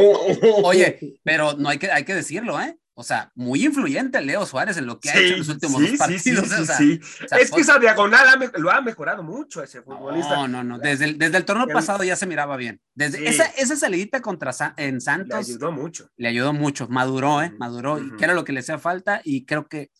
Oye, 0.64 1.20
pero 1.24 1.54
no 1.54 1.70
hay 1.70 1.78
que, 1.78 1.92
hay 1.92 2.04
que 2.04 2.16
decirlo, 2.16 2.60
¿eh? 2.60 2.78
O 2.96 3.04
sea, 3.04 3.32
muy 3.34 3.64
influyente 3.66 4.20
Leo 4.20 4.46
Suárez 4.46 4.76
en 4.76 4.86
lo 4.86 5.00
que 5.00 5.10
ha 5.10 5.18
hecho 5.18 5.32
en 5.34 5.40
los 5.40 5.48
últimos 5.48 5.80
dos 5.82 5.92
partidos. 5.98 6.22
Sí, 6.22 6.32
o 6.32 6.44
sí, 6.44 6.66
sea, 6.66 7.26
o 7.26 7.28
sea, 7.30 7.38
es 7.38 7.50
que 7.50 7.62
esa 7.62 7.80
diagonal 7.80 8.28
ha 8.28 8.60
lo 8.60 8.70
ha 8.72 8.82
mejorado 8.82 9.24
mucho 9.24 9.64
ese 9.64 9.82
futbolista. 9.82 10.36
No, 10.36 10.50
no, 10.50 10.66
no. 10.66 10.80
Desde 10.80 11.06
el, 11.06 11.18
desde 11.18 11.38
el 11.38 11.46
torneo 11.46 11.66
pasado 11.68 12.04
ya 12.04 12.18
se 12.18 12.26
miraba 12.26 12.58
bien. 12.58 12.82
Desde 12.96 13.30
esa, 13.30 13.46
esa 13.46 13.78
salidita 13.78 14.22
contra 14.22 14.52
Sa- 14.52 14.74
en 14.76 14.96
Le 14.96 15.00
Santos 15.00 15.38
ayudó 15.48 15.72
mucho. 15.72 16.10
le 16.18 16.28
ayudó 16.28 16.52
mucho. 16.52 16.90
Maduró, 16.90 17.42
¿eh? 17.42 17.54
Maduró. 17.58 18.00
Y 18.00 18.08
ujú. 18.08 18.18
que 18.18 18.26
era 18.26 18.34
lo 18.34 18.44
que 18.44 18.52
le 18.52 18.60
hacía 18.60 18.78
falta. 18.80 19.22
Y 19.24 19.46
creo 19.46 19.70
que 19.70 19.92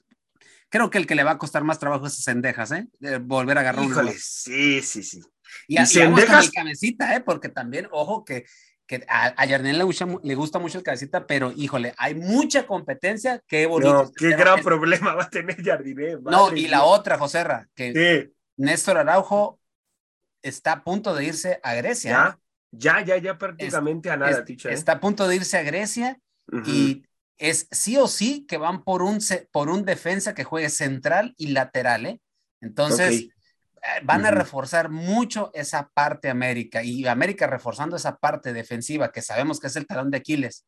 creo 0.70 0.90
que 0.90 0.98
el 0.98 1.08
que 1.08 1.16
le 1.16 1.24
va 1.24 1.32
a 1.32 1.38
costar 1.38 1.64
más 1.64 1.80
trabajo 1.80 2.08
es 2.08 2.14
a 2.20 2.22
Cendejas, 2.32 2.72
¿eh? 2.72 2.88
De 3.00 3.18
volver 3.18 3.58
a 3.58 3.62
agarrar 3.62 3.82
un 3.84 3.92
Híjole, 3.92 4.08
lugar. 4.12 4.22
sí, 4.22 4.82
sí, 4.82 5.04
sí. 5.04 5.22
Y, 5.68 5.82
¿Y 5.82 5.86
Cendejas? 5.86 6.46
el 6.46 6.52
cabecita, 6.52 7.16
¿eh? 7.16 7.22
Porque 7.22 7.50
también, 7.50 7.88
ojo, 7.92 8.24
que, 8.24 8.46
que 8.86 9.04
a, 9.08 9.28
a 9.28 9.46
le 9.46 9.84
gusta, 9.84 10.08
le 10.24 10.36
gusta 10.36 10.60
mucho 10.60 10.78
el 10.78 10.84
cabecita, 10.84 11.26
pero 11.28 11.52
híjole, 11.56 11.94
hay 11.98 12.16
mucha 12.16 12.66
competencia. 12.66 13.42
Qué 13.48 13.66
bonito. 13.66 13.94
No, 13.94 14.12
qué 14.12 14.30
Pero 14.30 14.38
gran 14.38 14.60
es- 14.60 14.66
problema 14.66 15.14
va 15.16 15.24
a 15.24 15.30
tener 15.30 15.64
Jardiné. 15.64 16.14
No, 16.22 16.22
madre 16.48 16.60
y 16.60 16.68
la 16.68 16.84
otra, 16.84 17.18
Joserra, 17.18 17.68
que 17.76 17.94
Sí, 18.28 18.34
Néstor 18.58 18.98
Araujo 18.98 19.60
está 20.42 20.72
a 20.74 20.84
punto 20.84 21.14
de 21.16 21.26
irse 21.26 21.60
a 21.64 21.74
Grecia. 21.76 22.12
¿eh? 22.12 22.40
ya, 22.72 23.00
ya, 23.02 23.06
ya, 23.06 23.18
ya 23.18 23.38
prácticamente 23.38 24.10
a 24.10 24.18
nada, 24.18 24.32
Es- 24.32 24.46
teacher. 24.46 24.72
¿eh? 24.72 24.76
está 24.76 24.94
a 24.94 25.00
punto 25.00 25.28
de 25.28 25.36
irse 25.36 25.58
a 25.58 25.64
Grecia 25.64 26.20
y 26.66 27.04
es 27.40 27.68
sí 27.72 27.98
o 27.98 28.08
sí 28.08 28.46
que 28.48 28.58
van 28.58 28.84
por 28.84 29.02
un, 29.02 29.20
por 29.52 29.70
un 29.70 29.86
defensa 29.86 30.36
que 30.36 30.44
juegue 30.44 30.70
central 30.70 31.34
y 31.38 31.48
lateral, 31.48 32.06
¿eh? 32.06 32.22
Entonces, 32.62 33.22
eh, 33.22 33.30
van 34.04 34.26
a 34.26 34.32
reforzar 34.32 34.90
mucho 34.90 35.50
esa 35.54 35.90
parte 35.94 36.30
América 36.30 36.84
y 36.84 37.08
América 37.08 37.48
reforzando 37.48 37.96
esa 37.96 38.18
parte 38.18 38.52
defensiva 38.54 39.12
que 39.12 39.22
sabemos 39.22 39.60
que 39.60 39.68
es 39.68 39.76
el 39.78 39.88
talón 39.88 40.12
de 40.12 40.18
Aquiles. 40.18 40.66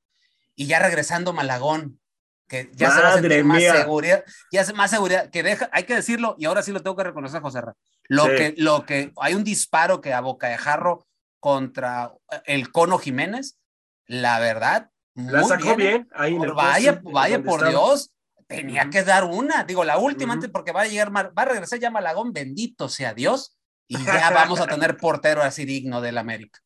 Y 0.56 0.68
ya 0.68 0.80
regresando 0.80 1.34
Malagón, 1.34 2.00
que 2.48 2.70
ya 2.74 2.92
se 2.92 3.02
va 3.02 3.10
a 3.10 3.14
sentir 3.14 3.44
más 3.44 3.58
mía. 3.58 3.76
seguridad, 3.76 4.24
ya 4.52 4.64
se- 4.64 4.74
más 4.74 4.92
seguridad, 4.92 5.30
que 5.30 5.44
deja, 5.44 5.70
hay 5.74 5.84
que 5.84 5.96
decirlo, 5.96 6.36
y 6.38 6.46
ahora 6.46 6.64
sí 6.64 6.72
lo 6.72 6.82
tengo 6.82 6.96
que 6.96 7.04
reconocer, 7.04 7.42
José 7.42 7.62
Ra, 7.62 7.74
Lo 8.08 8.26
Sí. 8.26 8.32
que, 8.36 8.54
lo 8.58 8.86
que, 8.86 9.12
hay 9.18 9.34
un 9.36 9.44
disparo 9.44 10.02
que 10.02 10.14
a 10.14 10.20
boca 10.22 10.48
de 10.48 10.58
jarro 10.58 11.06
contra 11.40 12.14
el 12.46 12.72
Cono 12.72 12.98
Jiménez, 12.98 13.58
la 14.06 14.40
verdad, 14.40 14.90
La 15.16 15.44
sacó 15.44 15.76
bien, 15.76 16.08
ahí 16.14 16.36
en 16.36 16.42
el 16.42 16.48
Por- 16.50 16.58
vaya, 16.58 16.94
poste, 16.96 17.12
vaya 17.14 17.36
donde 17.38 17.50
por 17.50 17.60
estaba. 17.60 17.72
Dios, 17.72 18.12
tenía 18.48 18.90
que 18.90 19.04
dar 19.04 19.26
una, 19.26 19.64
digo, 19.64 19.84
la 19.84 19.98
última 19.98 20.34
antes 20.34 20.50
porque 20.50 20.72
va 20.72 20.82
a 20.82 20.88
llegar, 20.88 21.12
va 21.16 21.32
a 21.36 21.46
regresar 21.46 21.80
ya 21.80 21.90
Malagón, 21.90 22.34
bendito 22.34 22.90
sea 22.90 23.14
Dios, 23.14 23.58
y 23.88 23.98
ya 24.04 24.30
vamos 24.34 24.60
a 24.60 24.68
tener 24.68 24.98
portero 24.98 25.42
así 25.42 25.66
digno 25.66 26.02
del 26.02 26.18
América. 26.18 26.60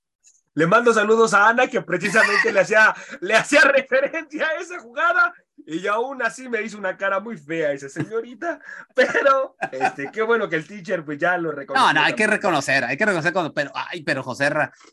Le 0.54 0.68
mando 0.68 0.94
saludos 0.94 1.34
a 1.34 1.50
Ana, 1.50 1.68
que 1.68 1.82
precisamente 1.82 2.54
le 2.54 2.62
hacía, 2.62 2.96
le 3.20 3.36
hacía 3.36 3.62
referencia 3.62 4.48
a 4.48 4.54
esa 4.62 4.80
jugada, 4.80 5.34
y 5.66 5.88
aún 5.88 6.22
así 6.22 6.48
me 6.48 6.62
hizo 6.62 6.78
una 6.78 6.96
cara 6.98 7.20
muy 7.20 7.38
fea 7.38 7.72
esa 7.72 7.90
señorita, 7.90 8.60
pero 8.96 9.56
este, 9.72 10.12
qué 10.12 10.22
bueno 10.22 10.48
que 10.48 10.56
el 10.56 10.68
teacher 10.68 11.04
pues 11.04 11.18
ya 11.18 11.38
lo 11.38 11.52
reconoció. 11.52 11.88
No, 11.88 11.94
no, 11.94 12.02
hay 12.06 12.14
que 12.14 12.28
reconocer, 12.28 12.84
hay 12.84 12.98
que 12.98 13.06
reconocer 13.06 13.34
cuando, 13.34 13.54
pero, 13.54 13.72
ay, 13.74 14.04
pero 14.04 14.24
José 14.24 14.46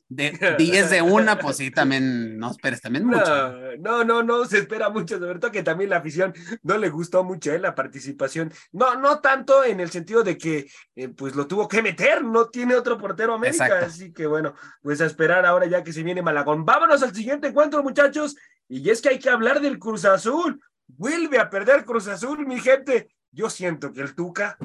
de 0.09 0.57
10 0.59 0.91
de 0.91 1.03
una, 1.03 1.39
pues 1.39 1.57
sí, 1.59 1.70
también, 1.70 2.39
no 2.39 2.51
esperes 2.51 2.81
también 2.81 3.05
mucho. 3.05 3.53
No, 3.79 4.05
no, 4.05 4.05
no, 4.05 4.23
no, 4.23 4.45
se 4.45 4.59
espera 4.59 4.89
mucho, 4.89 5.18
sobre 5.18 5.39
todo 5.39 5.51
que 5.51 5.62
también 5.62 5.91
la 5.91 5.99
afición 5.99 6.33
no 6.62 6.79
le 6.79 6.89
gustó 6.89 7.25
mucho 7.25 7.53
eh, 7.53 7.59
la 7.59 7.75
participación. 7.75 8.53
No, 8.73 8.97
no 8.97 9.20
tanto 9.20 9.64
en 9.64 9.81
el 9.81 9.91
sentido 9.91 10.23
de 10.23 10.39
que 10.39 10.70
eh, 10.97 11.09
pues 11.09 11.35
lo 11.35 11.47
tuvo 11.47 11.68
que 11.68 11.83
meter, 11.83 12.25
no 12.25 12.49
tiene 12.49 12.75
otro 12.75 12.99
portero 12.99 13.35
América, 13.35 13.66
Exacto. 13.66 13.87
así 13.87 14.12
que 14.12 14.27
bueno, 14.27 14.55
pues 14.83 15.01
a 15.01 15.07
esperar 15.07 15.45
ahora 15.45 15.66
ya 15.66 15.83
que 15.83 15.93
se 15.93 16.03
viene 16.03 16.23
Malagón. 16.23 16.64
Vámonos 16.64 17.03
al 17.03 17.14
siguiente 17.14 17.49
encuentro, 17.49 17.83
muchachos, 17.83 18.37
y 18.81 18.91
es 18.91 19.03
que 19.03 19.11
hay 19.11 19.18
que 19.18 19.31
hablar 19.31 19.61
del 19.61 19.79
Cruz 19.79 20.05
Azul. 20.05 20.61
Vuelve 20.87 21.39
a 21.39 21.51
perder 21.51 21.85
Cruz 21.85 22.07
Azul, 22.09 22.47
mi 22.47 22.61
gente. 22.61 23.14
Yo 23.31 23.49
siento 23.51 23.93
que 23.93 24.01
el 24.01 24.14
Tuca, 24.14 24.57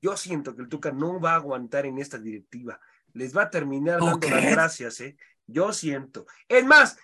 yo 0.00 0.16
siento 0.16 0.54
que 0.54 0.62
el 0.62 0.68
Tuca 0.68 0.90
no 0.92 1.20
va 1.20 1.32
a 1.32 1.36
aguantar 1.36 1.86
en 1.86 1.98
esta 1.98 2.18
directiva. 2.18 2.80
Les 3.12 3.36
va 3.36 3.42
a 3.42 3.50
terminar 3.50 3.98
¿Tú 3.98 4.06
dando 4.06 4.28
las 4.30 4.50
gracias, 4.50 5.00
¿eh? 5.00 5.16
Yo 5.46 5.72
siento. 5.72 6.26
Es 6.46 6.64
más, 6.64 6.98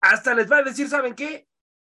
hasta 0.00 0.34
les 0.34 0.50
va 0.50 0.58
a 0.58 0.62
decir, 0.62 0.88
¿saben 0.88 1.14
qué? 1.14 1.48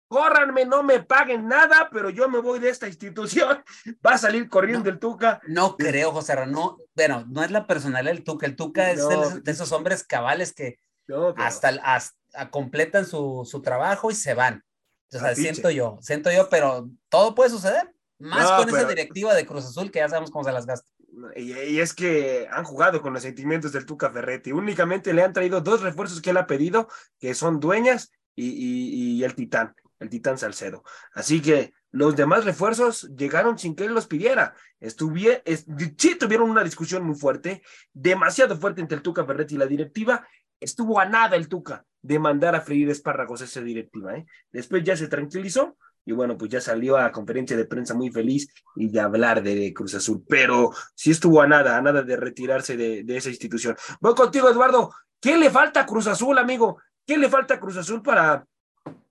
Córranme, 0.09 0.65
no 0.65 0.83
me 0.83 1.01
paguen 1.03 1.47
nada, 1.47 1.89
pero 1.91 2.09
yo 2.09 2.29
me 2.29 2.39
voy 2.39 2.59
de 2.59 2.69
esta 2.69 2.87
institución. 2.87 3.61
Va 4.05 4.11
a 4.11 4.17
salir 4.17 4.47
corriendo 4.47 4.85
No. 4.85 4.93
el 4.93 4.99
Tuca. 4.99 5.41
No 5.47 5.75
creo, 5.75 6.13
José 6.13 6.35
Ra, 6.35 6.45
no, 6.45 6.77
bueno, 6.95 7.25
no 7.29 7.43
es 7.43 7.51
la 7.51 7.67
personalidad 7.67 8.13
del 8.13 8.23
Tuca, 8.23 8.45
el 8.45 8.55
Tuca 8.55 8.91
es 8.91 9.05
de, 9.43 9.51
esos 9.51 9.71
hombres 9.73 10.05
cabales 10.05 10.53
que 10.53 10.79
No, 11.07 11.33
hasta, 11.37 11.69
el- 11.69 11.81
hasta 11.83 12.16
completan 12.51 13.05
su, 13.05 13.47
su 13.49 13.61
trabajo 13.61 14.11
y 14.11 14.15
se 14.15 14.33
van. 14.33 14.63
O 15.11 15.17
sea, 15.17 15.29
Al 15.29 15.35
pinche. 15.35 15.53
siento 15.53 15.69
yo, 15.69 15.97
siento 16.01 16.31
yo, 16.31 16.49
pero 16.49 16.89
todo 17.09 17.33
puede 17.35 17.49
suceder. 17.49 17.93
Más 18.19 18.49
No, 18.49 18.57
con 18.57 18.69
esa 18.69 18.87
directiva 18.87 19.33
de 19.35 19.45
Cruz 19.45 19.65
Azul 19.65 19.91
que 19.91 19.99
ya 19.99 20.09
sabemos 20.09 20.31
cómo 20.31 20.43
se 20.43 20.51
las 20.51 20.65
gasta. 20.65 20.89
Y, 21.35 21.53
y 21.53 21.79
es 21.79 21.93
que 21.93 22.47
han 22.51 22.63
jugado 22.63 23.01
con 23.01 23.13
los 23.13 23.21
sentimientos 23.23 23.71
del 23.71 23.85
Tuca 23.85 24.09
Ferretti. 24.09 24.51
Únicamente 24.51 25.13
le 25.13 25.23
han 25.23 25.33
traído 25.33 25.61
dos 25.61 25.81
refuerzos 25.81 26.21
que 26.21 26.31
él 26.31 26.37
ha 26.37 26.47
pedido, 26.47 26.87
que 27.19 27.33
son 27.33 27.59
Dueñas 27.59 28.11
y, 28.35 28.47
y- 28.49 29.17
y 29.17 29.23
el 29.23 29.33
Titán, 29.35 29.75
el 29.99 30.09
Titán 30.09 30.37
Salcedo. 30.37 30.83
Así 31.13 31.41
que 31.41 31.73
los 31.91 32.15
demás 32.15 32.43
refuerzos 32.45 33.09
llegaron 33.15 33.57
sin 33.57 33.75
que 33.75 33.85
él 33.85 33.93
los 33.93 34.07
pidiera. 34.07 34.53
Estuvie, 34.79 35.41
es- 35.45 35.65
sí 35.97 36.15
tuvieron 36.15 36.49
una 36.49 36.63
discusión 36.63 37.03
muy 37.03 37.15
fuerte, 37.15 37.63
demasiado 37.93 38.57
fuerte 38.57 38.81
entre 38.81 38.97
el 38.97 39.03
Tuca 39.03 39.25
Ferretti 39.25 39.55
y 39.55 39.59
la 39.59 39.65
directiva. 39.67 40.27
Estuvo 40.59 40.99
a 40.99 41.05
nada 41.05 41.35
el 41.35 41.47
Tuca 41.47 41.85
de 42.01 42.19
mandar 42.19 42.55
a 42.55 42.61
freír 42.61 42.89
espárragos 42.89 43.41
a 43.41 43.45
esa 43.45 43.61
directiva. 43.61 44.15
¿eh? 44.15 44.25
Después 44.51 44.83
ya 44.83 44.95
se 44.95 45.07
tranquilizó 45.07 45.77
y 46.05 46.13
bueno, 46.13 46.37
pues 46.37 46.49
ya 46.49 46.61
salió 46.61 46.97
a 46.97 47.11
conferencia 47.11 47.57
de 47.57 47.65
prensa 47.65 47.93
muy 47.93 48.09
feliz 48.09 48.47
y 48.77 48.87
de 48.87 49.01
hablar 49.01 49.43
de 49.43 49.73
Cruz 49.73 49.93
Azul, 49.93 50.23
pero 50.27 50.71
sí 50.95 51.11
estuvo 51.11 51.41
a 51.41 51.47
nada, 51.47 51.77
a 51.77 51.81
nada 51.81 52.01
de 52.01 52.15
retirarse 52.15 52.77
de, 52.77 53.03
esa 53.09 53.29
institución. 53.29 53.75
Voy 53.99 54.15
contigo, 54.15 54.49
Eduardo. 54.49 54.93
¿Qué 55.19 55.35
le 55.37 55.49
falta 55.49 55.81
a 55.81 55.85
Cruz 55.85 56.07
Azul, 56.07 56.37
amigo? 56.37 56.79
¿Qué 57.05 57.17
le 57.17 57.27
falta 57.27 57.55
a 57.55 57.59
Cruz 57.59 57.75
Azul 57.75 58.01
para, 58.01 58.45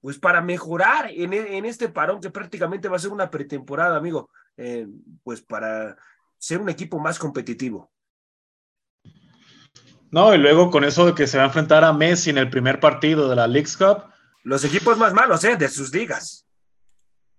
pues, 0.01 0.18
para 0.18 0.40
mejorar 0.40 1.11
en, 1.11 1.34
en 1.34 1.66
este 1.66 1.90
parón 1.90 2.18
que 2.18 2.30
prácticamente 2.30 2.88
va 2.88 2.97
a 2.97 3.01
ser 3.01 3.12
una 3.12 3.30
pretemporada, 3.30 3.97
amigo? 3.97 4.30
Eh, 4.57 4.86
pues 5.22 5.42
para 5.42 5.97
ser 6.38 6.61
un 6.61 6.68
equipo 6.68 6.99
más 6.99 7.18
competitivo. 7.18 7.90
No, 10.11 10.35
y 10.35 10.39
luego 10.39 10.71
con 10.71 10.85
eso 10.85 11.07
de 11.07 11.15
que 11.15 11.27
se 11.27 11.37
va 11.37 11.45
a 11.45 11.47
enfrentar 11.47 11.85
a 11.85 11.93
Messi 11.93 12.31
en 12.31 12.39
el 12.39 12.51
primer 12.51 12.81
partido 12.81 13.29
de 13.29 13.37
la 13.37 13.47
Leagues 13.47 13.77
Cup. 13.77 14.05
Los 14.45 14.65
equipos 14.65 14.97
más 14.99 15.13
malos, 15.13 15.43
¿eh? 15.45 15.57
De 15.57 15.69
sus 15.69 15.93
ligas. 15.93 16.47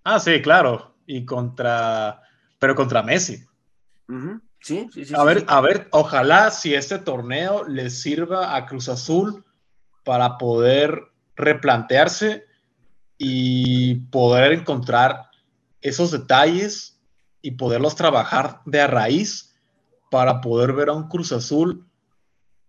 Ah, 0.03 0.19
sí, 0.19 0.41
claro. 0.41 0.95
Y 1.05 1.25
contra, 1.25 2.21
pero 2.59 2.75
contra 2.75 3.01
Messi. 3.01 3.45
Sí, 4.61 4.89
sí, 4.93 5.05
sí. 5.05 5.13
A 5.13 5.19
sí, 5.19 5.25
ver, 5.25 5.39
sí. 5.39 5.45
a 5.47 5.61
ver, 5.61 5.87
ojalá 5.91 6.51
si 6.51 6.73
este 6.73 6.99
torneo 6.99 7.63
le 7.67 7.89
sirva 7.89 8.55
a 8.55 8.65
Cruz 8.65 8.89
Azul 8.89 9.45
para 10.03 10.37
poder 10.37 11.11
replantearse 11.35 12.45
y 13.17 13.95
poder 14.11 14.53
encontrar 14.53 15.29
esos 15.81 16.11
detalles 16.11 16.99
y 17.41 17.51
poderlos 17.51 17.95
trabajar 17.95 18.61
de 18.65 18.81
a 18.81 18.87
raíz 18.87 19.55
para 20.09 20.41
poder 20.41 20.73
ver 20.73 20.89
a 20.89 20.93
un 20.93 21.07
Cruz 21.07 21.31
Azul 21.31 21.85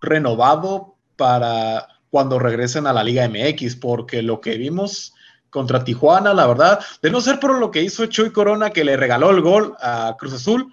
renovado 0.01 0.95
para 1.17 1.89
cuando 2.11 2.39
regresen 2.39 2.87
a 2.87 2.93
la 2.93 3.05
Liga 3.05 3.29
MX, 3.29 3.77
porque 3.77 4.23
lo 4.23 4.41
que 4.41 4.57
vimos 4.57 5.15
contra 5.51 5.85
Tijuana, 5.85 6.35
la 6.35 6.47
verdad, 6.47 6.81
de 7.03 7.11
no 7.11 7.21
ser 7.21 7.41
por 7.41 7.59
lo 7.59 7.71
que 7.71 7.83
hizo 7.83 8.07
Chuy 8.07 8.31
Corona, 8.33 8.71
que 8.71 8.85
le 8.85 8.97
regaló 8.97 9.31
el 9.31 9.41
gol 9.41 9.75
a 9.81 10.17
Cruz 10.19 10.35
Azul, 10.35 10.73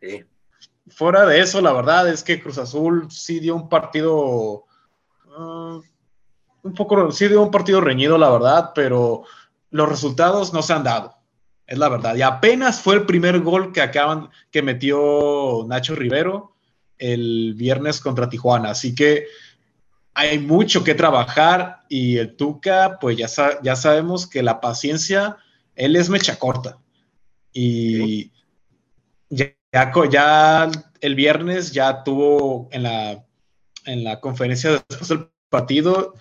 Sí. 0.00 0.24
fuera 0.88 1.24
de 1.26 1.40
eso, 1.40 1.60
la 1.60 1.72
verdad 1.72 2.08
es 2.08 2.24
que 2.24 2.42
Cruz 2.42 2.58
Azul 2.58 3.08
sí 3.10 3.38
dio 3.40 3.54
un 3.54 3.68
partido. 3.68 4.64
ah, 5.36 5.78
un 6.62 6.74
poco, 6.74 7.10
sí 7.10 7.28
dio 7.28 7.42
un 7.42 7.50
partido 7.50 7.80
reñido, 7.80 8.18
la 8.18 8.30
verdad, 8.30 8.72
pero 8.74 9.24
los 9.70 9.88
resultados 9.88 10.52
no 10.52 10.62
se 10.62 10.72
han 10.72 10.84
dado. 10.84 11.14
Es 11.66 11.78
la 11.78 11.88
verdad. 11.88 12.14
Y 12.16 12.22
apenas 12.22 12.80
fue 12.80 12.96
el 12.96 13.06
primer 13.06 13.40
gol 13.40 13.72
que 13.72 13.80
acaban, 13.80 14.28
que 14.50 14.62
metió 14.62 15.64
Nacho 15.66 15.94
Rivero 15.94 16.51
el 17.02 17.54
viernes 17.54 18.00
contra 18.00 18.28
Tijuana. 18.28 18.70
Así 18.70 18.94
que 18.94 19.26
hay 20.14 20.38
mucho 20.38 20.84
que 20.84 20.94
trabajar 20.94 21.80
y 21.88 22.18
el 22.18 22.36
Tuca, 22.36 22.98
pues 23.00 23.16
ya, 23.16 23.26
ya 23.60 23.74
sabemos 23.74 24.28
que 24.28 24.42
la 24.42 24.60
paciencia, 24.60 25.36
él 25.74 25.96
es 25.96 26.08
mecha 26.08 26.38
corta. 26.38 26.78
Y 27.52 28.30
ya, 29.30 29.52
ya 30.08 30.70
el 31.00 31.14
viernes 31.16 31.72
ya 31.72 32.04
tuvo 32.04 32.68
en 32.70 32.84
la, 32.84 33.24
en 33.84 34.04
la 34.04 34.20
conferencia 34.20 34.70
después 34.88 35.08
del 35.08 35.28
partido, 35.48 36.14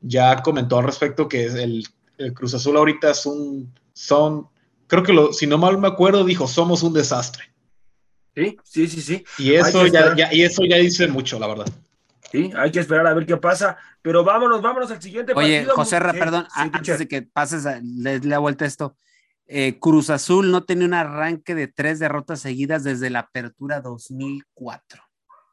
ya 0.00 0.40
comentó 0.42 0.78
al 0.78 0.84
respecto 0.84 1.28
que 1.28 1.46
el, 1.46 1.84
el 2.16 2.32
Cruz 2.32 2.54
Azul 2.54 2.76
ahorita 2.76 3.10
es 3.10 3.26
un, 3.26 3.74
son, 3.92 4.46
creo 4.86 5.02
que 5.02 5.12
lo, 5.12 5.32
si 5.32 5.48
no 5.48 5.58
mal 5.58 5.78
me 5.78 5.88
acuerdo, 5.88 6.24
dijo, 6.24 6.46
somos 6.46 6.84
un 6.84 6.92
desastre. 6.92 7.44
Sí, 8.38 8.56
sí, 8.62 8.88
sí, 8.88 9.00
sí. 9.02 9.24
Y 9.38 9.54
eso, 9.54 9.86
ya, 9.88 10.32
y 10.32 10.42
eso 10.42 10.62
ya 10.64 10.76
dice 10.76 11.08
mucho, 11.08 11.38
la 11.40 11.48
verdad. 11.48 11.66
Sí, 12.30 12.52
hay 12.56 12.70
que 12.70 12.78
esperar 12.80 13.06
a 13.06 13.14
ver 13.14 13.26
qué 13.26 13.36
pasa. 13.36 13.76
Pero 14.02 14.22
vámonos, 14.22 14.62
vámonos 14.62 14.90
al 14.90 15.02
siguiente 15.02 15.32
Oye, 15.34 15.56
partido. 15.58 15.74
José 15.74 15.98
Ra, 15.98 16.12
Sí, 16.12 16.18
perdón, 16.18 16.44
sí, 16.44 16.50
antes 16.60 16.80
teacher. 16.82 16.98
de 16.98 17.08
que 17.08 17.22
pases, 17.22 17.66
a- 17.66 17.80
le 17.82 18.20
le 18.20 18.26
la 18.28 18.38
vuelta 18.38 18.64
esto. 18.64 18.96
Eh, 19.46 19.78
Cruz 19.80 20.10
Azul 20.10 20.50
no 20.50 20.62
tenía 20.64 20.86
un 20.86 20.94
arranque 20.94 21.54
de 21.54 21.68
tres 21.68 21.98
derrotas 21.98 22.40
seguidas 22.40 22.84
desde 22.84 23.10
la 23.10 23.20
apertura 23.20 23.80
2004. 23.80 25.02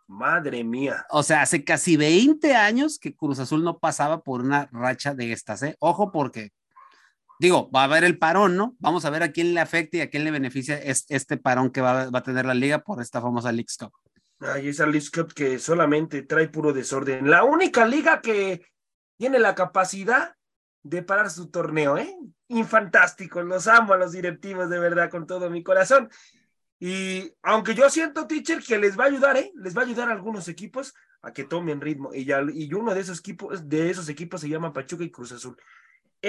Madre 0.07 0.63
mía. 0.63 1.05
O 1.09 1.23
sea, 1.23 1.41
hace 1.41 1.63
casi 1.63 1.97
20 1.97 2.55
años 2.55 2.99
que 2.99 3.15
Cruz 3.15 3.39
Azul 3.39 3.63
no 3.63 3.79
pasaba 3.79 4.21
por 4.21 4.41
una 4.41 4.69
racha 4.71 5.15
de 5.15 5.31
estas, 5.31 5.63
¿eh? 5.63 5.75
Ojo 5.79 6.11
porque, 6.11 6.51
digo, 7.39 7.69
va 7.71 7.81
a 7.81 7.83
haber 7.86 8.03
el 8.03 8.17
parón, 8.17 8.55
¿no? 8.57 8.75
Vamos 8.79 9.05
a 9.05 9.09
ver 9.09 9.23
a 9.23 9.31
quién 9.31 9.53
le 9.53 9.61
afecta 9.61 9.97
y 9.97 10.01
a 10.01 10.09
quién 10.09 10.23
le 10.23 10.31
beneficia 10.31 10.77
es- 10.77 11.05
este 11.09 11.38
parón 11.38 11.71
que 11.71 11.81
va, 11.81 12.09
va 12.09 12.19
a 12.19 12.23
tener 12.23 12.45
la 12.45 12.53
liga 12.53 12.79
por 12.79 13.01
esta 13.01 13.21
famosa 13.21 13.51
League 13.51 13.67
Cup. 13.79 13.91
Ay, 14.39 14.69
esa 14.69 14.86
League 14.86 15.07
Cup 15.13 15.33
que 15.33 15.59
solamente 15.59 16.21
trae 16.23 16.49
puro 16.49 16.73
desorden. 16.73 17.29
La 17.29 17.43
única 17.43 17.86
liga 17.86 18.21
que 18.21 18.65
tiene 19.17 19.39
la 19.39 19.55
capacidad 19.55 20.36
de 20.83 21.01
parar 21.01 21.29
su 21.29 21.49
torneo, 21.49 21.97
¿eh? 21.97 22.15
Infantástico, 22.49 23.41
los 23.41 23.67
amo 23.67 23.93
a 23.93 23.97
los 23.97 24.11
directivos 24.11 24.69
de 24.69 24.77
verdad 24.77 25.09
con 25.09 25.25
todo 25.25 25.49
mi 25.49 25.63
corazón. 25.63 26.09
Y 26.79 27.31
aunque 27.41 27.73
yo 27.73 27.89
siento, 27.89 28.27
teacher, 28.27 28.61
que 28.61 28.77
les 28.77 28.99
va 28.99 29.05
a 29.05 29.07
ayudar, 29.07 29.38
¿eh? 29.38 29.51
Les 29.55 29.75
va 29.75 29.81
a 29.81 29.86
ayudar 29.86 30.09
a 30.09 30.11
algunos 30.11 30.47
equipos 30.47 30.93
a 31.21 31.31
que 31.31 31.45
tomen 31.45 31.81
ritmo. 31.81 32.13
Y, 32.13 32.25
ya, 32.25 32.41
y 32.53 32.71
uno 32.73 32.93
de 32.93 32.99
esos 33.01 33.19
equipos, 33.19 33.67
de 33.67 33.89
esos 33.89 34.09
equipos 34.09 34.41
se 34.41 34.49
llama 34.49 34.73
Pachuca 34.73 35.03
y 35.03 35.09
Cruz 35.09 35.31
Azul. 35.31 35.57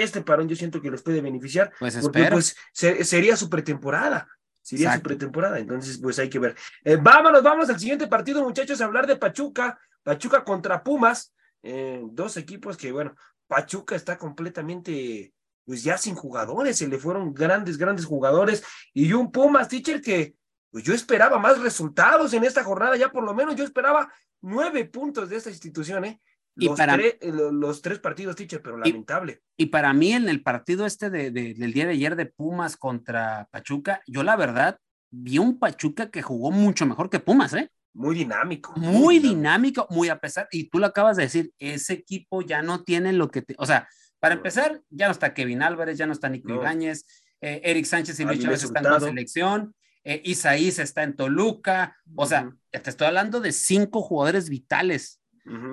Este 0.03 0.21
parón 0.21 0.47
yo 0.47 0.55
siento 0.55 0.81
que 0.81 0.91
les 0.91 1.01
puede 1.01 1.21
beneficiar 1.21 1.71
Pues 1.79 1.95
porque 1.97 2.19
espero. 2.19 2.35
pues 2.35 2.55
se- 2.73 3.03
sería 3.03 3.35
su 3.35 3.49
pretemporada. 3.49 4.27
Sería 4.61 4.93
su 4.95 5.01
pretemporada. 5.01 5.59
Entonces, 5.59 5.97
pues 6.01 6.19
hay 6.19 6.29
que 6.29 6.39
ver. 6.39 6.55
Eh, 6.83 6.97
vámonos, 7.01 7.41
vamos 7.41 7.69
al 7.69 7.79
siguiente 7.79 8.07
partido, 8.07 8.43
muchachos, 8.43 8.81
a 8.81 8.85
hablar 8.85 9.07
de 9.07 9.15
Pachuca. 9.15 9.79
Pachuca 10.03 10.43
contra 10.43 10.83
Pumas. 10.83 11.33
Eh, 11.63 12.01
dos 12.11 12.35
equipos 12.37 12.75
que, 12.77 12.91
bueno, 12.91 13.15
Pachuca 13.47 13.95
está 13.95 14.17
completamente, 14.17 15.33
pues 15.65 15.83
ya 15.83 15.97
sin 15.97 16.15
jugadores. 16.15 16.77
Se 16.77 16.87
le 16.87 16.97
fueron 16.97 17.33
grandes, 17.33 17.77
grandes 17.77 18.05
jugadores. 18.05 18.63
Y 18.93 19.13
un 19.13 19.31
Pumas, 19.31 19.67
teacher, 19.69 20.01
que 20.01 20.35
pues 20.69 20.83
yo 20.83 20.93
esperaba 20.93 21.39
más 21.39 21.59
resultados 21.61 22.33
en 22.33 22.43
esta 22.43 22.63
jornada. 22.63 22.97
Ya 22.97 23.09
por 23.09 23.23
lo 23.23 23.33
menos 23.33 23.55
yo 23.55 23.63
esperaba 23.63 24.11
nueve 24.41 24.83
puntos 24.85 25.29
de 25.29 25.37
esta 25.37 25.49
institución, 25.49 26.03
¿eh? 26.05 26.21
Y 26.59 26.65
Los, 26.67 26.77
para- 26.77 26.95
tre- 26.97 27.17
eh, 27.21 27.31
lo- 27.31 27.51
los 27.51 27.81
tres 27.81 27.99
partidos, 27.99 28.35
teacher, 28.35 28.61
pero 28.61 28.77
lamentable. 28.77 29.41
Y 29.57 29.67
para 29.67 29.93
mí, 29.93 30.13
en 30.13 30.27
el 30.27 30.41
partido 30.41 30.85
este 30.85 31.09
de, 31.09 31.29
de- 31.31 31.53
del 31.53 31.73
día 31.73 31.85
de 31.85 31.91
ayer 31.93 32.15
de 32.15 32.25
Pumas 32.25 32.77
contra 32.77 33.47
Pachuca, 33.51 34.01
yo 34.07 34.23
la 34.23 34.35
verdad 34.35 34.79
vi 35.11 35.37
un 35.37 35.59
Pachuca 35.59 36.09
que 36.09 36.21
jugó 36.21 36.51
mucho 36.51 36.85
mejor 36.85 37.09
que 37.09 37.19
Pumas, 37.19 37.53
¿eh? 37.53 37.69
Muy 37.93 38.15
dinámico. 38.15 38.73
Muy 38.75 39.19
dinámico, 39.19 39.87
muy 39.89 40.09
a 40.09 40.19
pesar, 40.19 40.47
y 40.51 40.69
tú 40.69 40.79
lo 40.79 40.85
acabas 40.87 41.17
de 41.17 41.23
decir, 41.23 41.51
ese 41.59 41.93
equipo 41.93 42.41
ya 42.41 42.61
no 42.61 42.83
tiene 42.83 43.13
lo 43.13 43.29
que, 43.29 43.41
te- 43.41 43.55
o 43.57 43.65
sea, 43.65 43.87
para 44.19 44.35
No. 44.35 44.39
empezar, 44.39 44.81
ya 44.89 45.05
no 45.07 45.11
está 45.11 45.33
Kevin 45.33 45.61
Álvarez, 45.61 45.97
ya 45.97 46.05
no 46.07 46.13
está 46.13 46.27
Nico 46.29 46.49
No. 46.49 46.55
Ibáñez, 46.55 47.05
eh, 47.41 47.61
Eric 47.63 47.85
Sánchez 47.85 48.19
y 48.19 48.25
Luis 48.25 48.39
Chávez 48.39 48.63
están 48.63 48.83
con 48.83 48.93
resultado. 48.93 49.07
selección, 49.09 49.75
eh, 50.03 50.21
Isaías 50.25 50.79
está 50.79 51.03
en 51.03 51.15
Toluca, 51.15 51.95
o 52.15 52.25
sea, 52.25 52.51
te 52.71 52.89
estoy 52.89 53.07
hablando 53.07 53.41
de 53.41 53.51
cinco 53.51 54.01
jugadores 54.01 54.49
vitales 54.49 55.19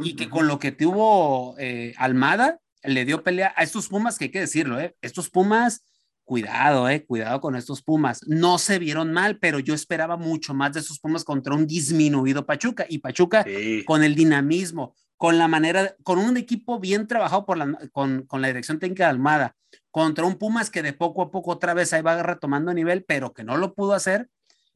Y 0.02 0.14
que 0.16 0.28
con 0.30 0.46
lo 0.46 0.58
que 0.58 0.72
tuvo 0.72 1.54
eh, 1.58 1.94
Almada, 1.98 2.60
le 2.82 3.04
dio 3.04 3.22
pelea 3.22 3.52
a 3.56 3.62
estos 3.62 3.88
Pumas, 3.88 4.18
que 4.18 4.26
hay 4.26 4.30
que 4.30 4.40
decirlo, 4.40 4.78
¿eh? 4.78 4.94
Estos 5.02 5.30
Pumas, 5.30 5.84
cuidado, 6.24 6.88
¿eh? 6.88 7.04
Cuidado 7.04 7.40
con 7.40 7.56
estos 7.56 7.82
Pumas. 7.82 8.20
No 8.26 8.58
se 8.58 8.78
vieron 8.78 9.12
mal, 9.12 9.38
pero 9.38 9.58
yo 9.58 9.74
esperaba 9.74 10.16
mucho 10.16 10.54
más 10.54 10.72
de 10.74 10.80
esos 10.80 11.00
Pumas 11.00 11.24
contra 11.24 11.54
un 11.54 11.66
disminuido 11.66 12.46
Pachuca. 12.46 12.86
Y 12.88 12.98
Pachuca 12.98 13.44
Sí. 13.44 13.84
con 13.84 14.04
el 14.04 14.14
dinamismo, 14.14 14.94
con 15.16 15.38
la 15.38 15.48
manera, 15.48 15.94
con 16.02 16.18
un 16.18 16.36
equipo 16.36 16.78
bien 16.78 17.06
trabajado 17.06 17.46
por 17.46 17.56
la, 17.56 17.78
con, 17.92 18.26
con 18.26 18.42
la 18.42 18.48
dirección 18.48 18.78
técnica 18.78 19.04
de 19.04 19.10
Almada, 19.10 19.56
contra 19.90 20.24
un 20.24 20.36
Pumas 20.36 20.70
que 20.70 20.82
de 20.82 20.92
poco 20.92 21.22
a 21.22 21.30
poco 21.30 21.52
otra 21.52 21.72
vez 21.74 21.92
ahí 21.92 22.02
va 22.02 22.22
retomando 22.22 22.74
nivel, 22.74 23.04
pero 23.04 23.32
que 23.32 23.44
no 23.44 23.56
lo 23.56 23.74
pudo 23.74 23.94
hacer 23.94 24.28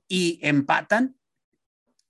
y 0.09 0.39
empatan 0.43 1.17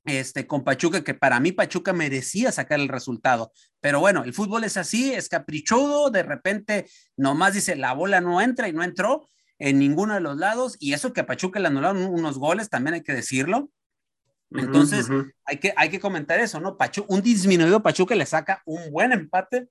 este, 0.08 0.46
con 0.46 0.64
Pachuca, 0.64 1.04
que 1.04 1.14
para 1.14 1.40
mí 1.40 1.52
Pachuca 1.52 1.92
merecía 1.92 2.52
sacar 2.52 2.80
el 2.80 2.88
resultado. 2.88 3.52
Pero 3.80 4.00
bueno, 4.00 4.24
el 4.24 4.34
fútbol 4.34 4.64
es 4.64 4.76
así, 4.76 5.12
es 5.12 5.28
caprichudo, 5.28 6.10
de 6.10 6.22
repente 6.22 6.86
nomás 7.16 7.54
dice 7.54 7.76
la 7.76 7.92
bola 7.92 8.20
no 8.20 8.40
entra 8.40 8.68
y 8.68 8.72
no 8.72 8.82
entró 8.82 9.30
en 9.58 9.78
ninguno 9.78 10.14
de 10.14 10.20
los 10.20 10.36
lados, 10.36 10.76
y 10.78 10.92
eso 10.92 11.12
que 11.12 11.20
a 11.20 11.26
Pachuca 11.26 11.58
le 11.58 11.66
anularon 11.66 12.04
unos 12.04 12.38
goles, 12.38 12.70
también 12.70 12.94
hay 12.94 13.02
que 13.02 13.12
decirlo. 13.12 13.70
Entonces, 14.50 15.08
hay 15.44 15.58
que, 15.58 15.74
hay 15.76 15.90
que 15.90 16.00
comentar 16.00 16.40
eso, 16.40 16.60
¿no? 16.60 16.76
Pachu, 16.76 17.04
un 17.08 17.20
disminuido 17.20 17.82
Pachuca 17.82 18.14
le 18.14 18.24
saca 18.24 18.62
un 18.64 18.90
buen 18.90 19.12
empate 19.12 19.68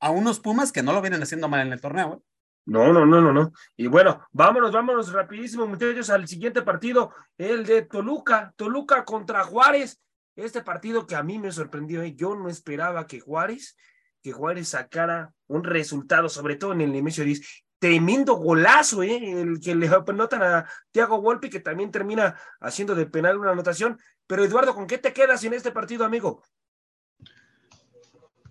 a 0.00 0.10
unos 0.10 0.40
Pumas 0.40 0.72
que 0.72 0.82
no 0.82 0.92
lo 0.92 1.02
vienen 1.02 1.22
haciendo 1.22 1.48
mal 1.48 1.66
en 1.66 1.72
el 1.72 1.80
torneo. 1.80 2.14
¿eh? 2.14 2.35
No, 2.66 2.92
no, 2.92 3.06
no, 3.06 3.20
no, 3.20 3.32
no. 3.32 3.52
Y 3.76 3.86
bueno, 3.86 4.26
vámonos, 4.32 4.72
vámonos 4.72 5.12
rapidísimo, 5.12 5.66
muchachos, 5.66 6.10
al 6.10 6.26
siguiente 6.26 6.62
partido, 6.62 7.12
el 7.38 7.64
de 7.64 7.82
Toluca, 7.82 8.52
Toluca 8.56 9.04
contra 9.04 9.44
Juárez. 9.44 10.00
Este 10.34 10.62
partido 10.62 11.06
que 11.06 11.14
a 11.14 11.22
mí 11.22 11.38
me 11.38 11.52
sorprendió, 11.52 12.02
¿eh? 12.02 12.14
yo 12.14 12.34
no 12.34 12.48
esperaba 12.48 13.06
que 13.06 13.20
Juárez, 13.20 13.76
que 14.20 14.32
Juárez 14.32 14.68
sacara 14.68 15.32
un 15.46 15.62
resultado, 15.62 16.28
sobre 16.28 16.56
todo 16.56 16.72
en 16.72 16.80
el 16.80 16.92
Nemesio 16.92 17.24
10. 17.24 17.64
Tremendo 17.78 18.34
golazo, 18.34 19.02
¿eh? 19.04 19.40
el 19.40 19.60
que 19.60 19.74
le 19.74 19.86
anotan 19.86 20.42
a 20.42 20.68
Thiago 20.90 21.20
Volpi, 21.20 21.48
que 21.48 21.60
también 21.60 21.92
termina 21.92 22.38
haciendo 22.60 22.96
de 22.96 23.06
penal 23.06 23.38
una 23.38 23.52
anotación. 23.52 23.98
Pero 24.26 24.44
Eduardo, 24.44 24.74
¿con 24.74 24.88
qué 24.88 24.98
te 24.98 25.12
quedas 25.12 25.44
en 25.44 25.54
este 25.54 25.70
partido, 25.70 26.04
amigo? 26.04 26.42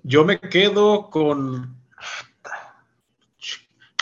Yo 0.04 0.24
me 0.24 0.40
quedo 0.40 1.10
con. 1.10 1.84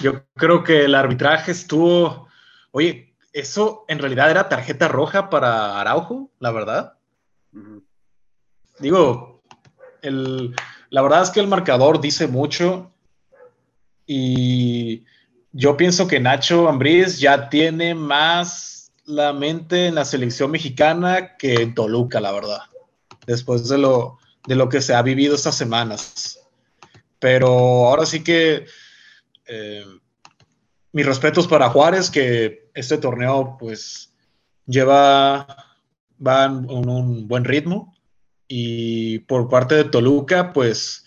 Yo 0.04 0.26
creo 0.36 0.66
que 0.66 0.84
el 0.84 0.95
arbitraje 0.95 1.54
estuvo. 1.54 2.28
Oye, 2.72 3.16
eso 3.32 3.86
en 3.88 3.99
realidad 3.99 4.30
era 4.30 4.49
tarjeta 4.49 4.89
roja 4.89 5.30
para 5.30 5.80
Araujo, 5.80 6.30
la 6.39 6.51
verdad. 6.51 6.93
Digo, 8.80 9.41
el, 10.01 10.54
la 10.89 11.01
verdad 11.01 11.24
es 11.24 11.30
que 11.30 11.39
el 11.39 11.47
marcador 11.47 12.01
dice 12.01 12.28
mucho 12.28 12.91
y 14.06 15.06
yo 15.54 15.78
pienso 15.78 16.06
que 16.06 16.20
Nacho 16.20 16.68
Ambriz 16.68 17.18
ya 17.18 17.47
tiene 17.47 17.95
más 17.95 18.91
la 19.06 19.32
mente 19.32 19.88
en 19.88 19.95
la 19.95 20.04
selección 20.04 20.51
mexicana 20.51 21.38
que 21.38 21.54
en 21.56 21.74
Toluca, 21.74 22.20
la 22.20 22.34
verdad, 22.34 22.60
después 23.26 23.70
de 23.70 23.78
lo, 23.78 24.18
de 24.47 24.56
lo 24.56 24.68
que 24.68 24.82
se 24.82 24.95
ha 24.95 25.01
vivido 25.01 25.36
estas 25.36 25.56
semanas. 25.56 26.41
Pero 27.20 27.47
ahora 27.88 28.06
sí 28.06 28.22
que 28.22 28.66
eh, 29.48 29.86
mis 30.91 31.06
respetos 31.06 31.48
para 31.48 31.70
Juárez, 31.70 32.10
que 32.10 32.70
este 32.74 32.98
torneo 32.98 33.58
pues 33.60 34.14
lleva, 34.66 35.48
va 36.26 36.46
en 36.46 36.70
un 36.70 37.28
buen 37.28 37.44
ritmo. 37.44 37.94
Y 38.48 39.20
por 39.20 39.50
parte 39.50 39.76
de 39.76 39.84
Toluca, 39.86 40.54
pues 40.54 41.06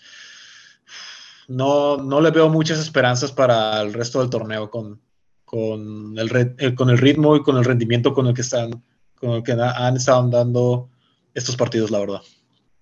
no, 1.47 1.97
no 1.97 2.19
le 2.19 2.31
veo 2.31 2.49
muchas 2.49 2.79
esperanzas 2.79 3.31
para 3.31 3.81
el 3.81 3.93
resto 3.93 4.19
del 4.19 4.29
torneo 4.29 4.69
con, 4.69 5.01
con, 5.45 6.17
el, 6.17 6.55
eh, 6.57 6.75
con 6.75 6.89
el 6.89 6.97
ritmo 6.97 7.35
y 7.35 7.43
con 7.43 7.57
el 7.57 7.63
rendimiento 7.63 8.13
con 8.13 8.27
el 8.27 8.33
que 8.33 8.41
están, 8.41 8.83
con 9.15 9.31
el 9.31 9.43
que 9.43 9.53
han 9.53 9.95
estado 9.95 10.27
dando 10.29 10.89
estos 11.33 11.55
partidos, 11.55 11.89
la 11.89 11.99
verdad. 11.99 12.21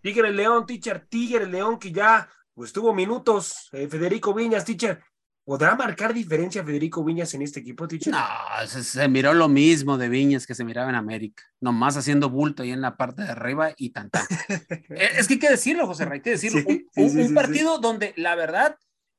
Tigre 0.02 0.32
León, 0.32 0.66
teacher, 0.66 1.06
Tigre 1.08 1.48
León, 1.48 1.78
que 1.78 1.92
ya 1.92 2.28
pues 2.54 2.72
tuvo 2.72 2.94
minutos. 2.94 3.70
Eh, 3.72 3.88
Federico 3.88 4.34
Viñas, 4.34 4.66
teacher. 4.66 5.02
¿Podrá 5.46 5.76
marcar 5.76 6.12
diferencia 6.14 6.64
Federico 6.64 7.04
Viñas 7.04 7.32
en 7.36 7.44
este 7.44 7.60
equipo, 7.60 7.88
teacher? 7.88 8.12
No, 8.12 8.20
se, 8.68 8.84
se 8.84 9.08
miró 9.08 9.32
lo 9.36 9.48
mismo 9.48 9.96
de 9.98 10.10
Viñas 10.10 10.48
que 10.48 10.56
se 10.56 10.64
miraba 10.64 10.90
en 10.90 10.96
América, 10.96 11.44
nomás 11.62 11.96
haciendo 11.98 12.32
bulto 12.32 12.64
ahí 12.64 12.72
en 12.72 12.82
la 12.82 12.98
parte 12.98 13.22
de 13.22 13.30
arriba 13.30 13.72
y 13.78 13.92
tan 13.92 14.10
tan. 14.10 14.26
Eh, 14.90 15.10
es 15.20 15.28
que 15.28 15.36
hay 15.36 15.40
que 15.40 15.50
decirlo, 15.52 15.86
José 15.86 16.06
Ray, 16.06 16.18
hay 16.18 16.22
que 16.24 16.30
decirlo. 16.32 16.62
Sí, 16.62 16.66
un 16.68 16.76
sí, 16.92 17.02
un- 17.04 17.10
sí, 17.12 17.18
un 17.22 17.28
sí, 17.28 17.34
partido 17.36 17.78
donde 17.78 18.14
la 18.18 18.34
verdad 18.36 18.76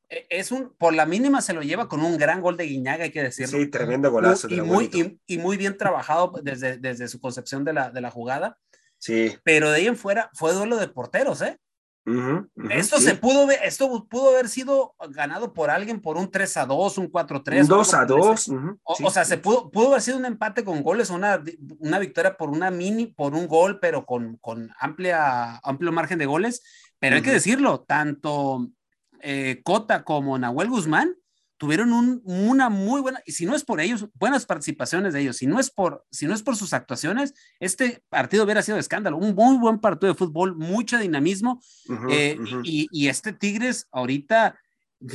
eh, 0.09 0.27
es 0.31 0.51
un, 0.51 0.75
por 0.77 0.95
la 0.95 1.07
mínima 1.07 1.41
se 1.43 1.53
lo 1.53 1.63
lleva 1.63 1.89
con 1.89 2.01
un 2.03 2.19
gran 2.19 2.41
gol 2.41 2.57
de 2.57 2.65
Guiñaga, 2.67 3.05
hay 3.05 3.13
que 3.13 3.23
decirlo. 3.23 3.59
Sí, 3.59 3.69
tremendo 3.69 4.11
golazo. 4.11 4.49
Y 4.49 4.61
muy, 4.63 4.91
y, 4.93 5.21
y 5.35 5.39
muy 5.39 5.57
bien 5.57 5.77
trabajado 5.77 6.33
desde, 6.43 6.77
desde 6.79 7.07
su 7.07 7.21
concepción 7.21 7.65
de 7.65 7.73
la, 7.73 7.91
de 7.91 8.01
la 8.01 8.11
jugada, 8.11 8.59
Sí. 8.99 9.37
pero 9.45 9.71
de 9.71 9.77
ahí 9.77 9.87
en 9.87 9.97
fuera 9.97 10.31
fue 10.35 10.53
duelo 10.55 10.77
de 10.79 10.89
porteros, 10.89 11.41
¿eh? 11.43 11.59
Ujú, 12.07 12.49
ujú, 12.55 12.69
Esto 12.71 12.99
sí. 12.99 13.05
se 13.05 13.15
pudo 13.17 13.47
ver, 13.49 13.59
esto 13.65 14.07
pudo 14.09 14.31
haber 14.31 14.49
sido 14.49 14.95
ganado 15.11 15.53
por 15.53 15.71
alguien 15.71 16.01
por 16.01 16.17
un 16.17 16.31
3 16.31 16.57
a 16.57 16.65
2, 16.65 16.99
un 16.99 17.09
4 17.09 17.39
a 17.39 17.43
3. 17.43 17.63
Un 17.63 17.69
2 17.69 17.95
a 17.95 18.05
2. 18.05 18.49
ujú, 18.49 18.79
O, 18.85 18.95
sí, 18.95 19.05
o 19.05 19.11
sea, 19.11 19.25
sí. 19.25 19.31
se 19.31 19.39
pudo, 19.39 19.71
pudo 19.71 19.89
haber 19.89 20.03
sido 20.03 20.17
un 20.17 20.25
empate 20.25 20.65
con 20.65 20.83
goles, 20.85 21.11
una, 21.11 21.43
una 21.81 21.99
victoria 21.99 22.37
por 22.37 22.51
una 22.51 22.71
mini, 22.71 23.07
por 23.07 23.35
un 23.35 23.49
gol, 23.49 23.81
pero 23.81 24.07
con, 24.07 24.37
con 24.37 24.71
amplia, 24.79 25.57
amplio 25.65 25.91
margen 25.91 26.19
de 26.19 26.27
goles. 26.27 26.63
Pero 27.01 27.17
hay 27.17 27.23
que 27.23 27.33
decirlo, 27.33 27.81
tanto 27.81 28.69
eh, 29.21 29.61
Cota 29.65 30.05
como 30.05 30.39
Nahuel 30.39 30.71
Guzmán 30.71 31.17
tuvieron 31.59 31.93
un- 31.93 32.21
una 32.25 32.69
muy 32.69 33.01
buena, 33.01 33.21
y 33.25 33.33
si 33.33 33.47
no 33.47 33.55
es 33.55 33.65
por 33.65 33.81
ellos, 33.81 34.07
buenas 34.15 34.45
participaciones 34.47 35.13
de 35.15 35.21
ellos, 35.23 35.37
si 35.39 35.47
no 35.47 35.59
es 35.59 35.71
por, 35.71 36.05
si 36.11 36.27
no 36.27 36.35
es 36.35 36.43
por 36.43 36.57
sus 36.57 36.73
actuaciones, 36.73 37.35
este 37.61 38.03
partido 38.09 38.45
hubiera 38.45 38.63
sido 38.63 38.77
de 38.77 38.81
escándalo, 38.83 39.17
un 39.17 39.35
muy 39.35 39.57
buen 39.59 39.79
partido 39.79 40.13
de 40.13 40.19
fútbol, 40.19 40.57
mucho 40.57 40.99
dinamismo, 40.99 41.63
Ujú, 41.89 42.09
eh, 42.11 42.39
ujú. 42.41 42.61
y, 42.65 42.89
y 42.91 43.09
este 43.09 43.33
Tigres 43.33 43.87
ahorita, 43.91 44.59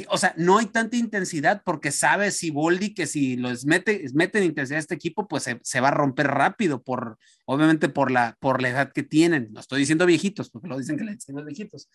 o 0.10 0.18
sea, 0.18 0.34
no 0.38 0.60
hay 0.60 0.68
tanta 0.68 0.96
intensidad 0.96 1.64
porque 1.66 1.92
sabe 1.92 2.30
si 2.32 2.52
Boldi 2.52 2.94
que 2.94 3.08
si 3.08 3.36
los 3.36 3.66
mete, 3.66 4.06
mete 4.14 4.38
en 4.38 4.46
intensidad 4.46 4.78
a 4.78 4.80
este 4.80 4.94
equipo, 4.96 5.28
pues 5.28 5.44
se, 5.44 5.60
se 5.64 5.80
va 5.80 5.88
a 5.88 5.92
romper 5.92 6.28
rápido, 6.28 6.84
por, 6.84 7.18
obviamente 7.46 7.90
por 7.90 8.12
la, 8.12 8.38
por 8.40 8.62
la 8.62 8.70
edad 8.70 8.92
que 8.94 9.02
tienen. 9.04 9.50
No 9.52 9.60
estoy 9.60 9.80
diciendo 9.80 10.06
viejitos, 10.06 10.52
porque 10.52 10.68
lo 10.68 10.78
dicen 10.78 10.98
que 10.98 11.04
le 11.04 11.14
dicen 11.16 11.36
los 11.36 11.46
viejitos, 11.46 11.90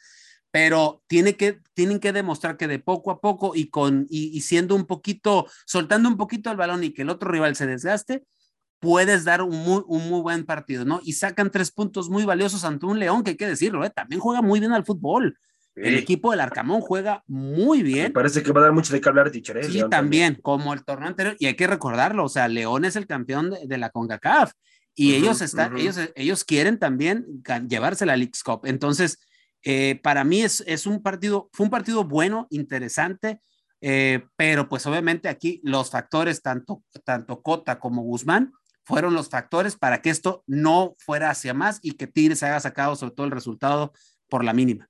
pero 0.57 1.03
tiene 1.07 1.37
que, 1.37 1.61
tienen 1.75 2.01
que 2.01 2.15
demostrar 2.15 2.57
que 2.57 2.67
de 2.67 2.79
poco 2.79 3.11
a 3.11 3.21
poco 3.21 3.53
y, 3.55 3.69
con, 3.69 4.07
y, 4.09 4.35
y 4.35 4.41
siendo 4.41 4.75
un 4.75 4.87
poquito, 4.87 5.47
soltando 5.67 6.09
un 6.09 6.17
poquito 6.17 6.51
el 6.51 6.57
balón 6.57 6.83
y 6.83 6.95
que 6.95 7.03
el 7.03 7.11
otro 7.11 7.31
rival 7.31 7.55
se 7.57 7.67
desgaste, 7.67 8.25
puedes 8.79 9.25
dar 9.25 9.43
un 9.43 9.55
muy, 9.55 9.83
un 9.87 10.09
muy 10.09 10.23
buen 10.23 10.47
partido, 10.47 10.87
¿no? 10.87 11.03
Y 11.05 11.13
sacan 11.13 11.51
tres 11.51 11.71
puntos 11.71 12.09
muy 12.09 12.25
valiosos 12.25 12.65
ante 12.65 12.87
un 12.87 12.99
León, 12.99 13.23
que 13.23 13.33
hay 13.33 13.37
que 13.37 13.47
decirlo, 13.47 13.85
¿eh? 13.85 13.91
también 13.91 14.19
juega 14.19 14.41
muy 14.41 14.59
bien 14.59 14.73
al 14.73 14.87
fútbol. 14.87 15.39
El 15.75 15.99
equipo 15.99 16.31
del 16.31 16.41
Arcamón 16.41 16.81
juega 16.81 17.23
muy 17.27 17.83
Me 17.83 17.85
bien. 17.85 18.13
parece 18.15 18.43
que 18.43 18.51
va 18.51 18.61
a 18.61 18.65
dar 18.65 18.73
mucho 18.73 18.95
de 18.95 19.03
qué 19.03 19.11
hablar, 19.11 19.31
teacher. 19.31 19.59
¿eh? 19.59 19.65
Sí, 19.65 19.73
León 19.73 19.91
también, 19.91 20.39
como 20.41 20.73
el 20.73 20.87
torneo 20.87 21.09
anterior, 21.09 21.37
y 21.39 21.49
hay 21.49 21.55
que 21.55 21.67
recordarlo, 21.67 22.25
o 22.25 22.31
sea, 22.31 22.49
León 22.49 22.87
es 22.87 22.97
el 22.97 23.07
campeón 23.07 23.51
de, 23.51 23.67
de 23.67 23.77
la 23.77 23.91
CONCACAF 23.91 24.53
y 24.95 25.17
ellos 25.17 25.43
están, 25.43 25.75
ujú. 25.75 25.83
ellos, 25.83 26.01
ellos 26.15 26.45
quieren 26.45 26.79
también 26.79 27.27
llevarse 27.69 28.07
la 28.07 28.17
Leagues 28.17 28.43
Cup. 28.43 28.63
Entonces, 28.65 29.19
eh, 29.69 29.99
para 30.01 30.23
mí 30.23 30.43
es, 30.43 30.63
es 30.69 30.87
un 30.87 31.03
partido, 31.03 31.51
fue 31.53 31.65
un 31.65 31.71
partido 31.71 32.05
bueno, 32.05 32.47
interesante, 32.51 33.41
eh, 33.81 34.25
pero 34.37 34.69
pues 34.69 34.87
obviamente 34.87 35.29
aquí 35.29 35.61
los 35.65 35.91
factores, 35.91 36.41
tanto, 36.41 36.85
tanto 37.03 37.43
Cota 37.43 37.81
como 37.81 38.03
Guzmán, 38.03 38.53
fueron 38.85 39.15
los 39.15 39.29
factores 39.29 39.75
para 39.75 40.01
que 40.01 40.11
esto 40.11 40.45
no 40.47 40.95
fuera 40.99 41.31
hacia 41.31 41.53
más 41.53 41.81
y 41.83 41.95
que 41.95 42.07
Tigres 42.07 42.45
haya 42.45 42.61
sacado 42.61 42.95
sobre 42.95 43.17
todo 43.17 43.27
el 43.27 43.33
resultado 43.33 43.93
por 44.29 44.45
la 44.45 44.53
mínima. 44.53 44.89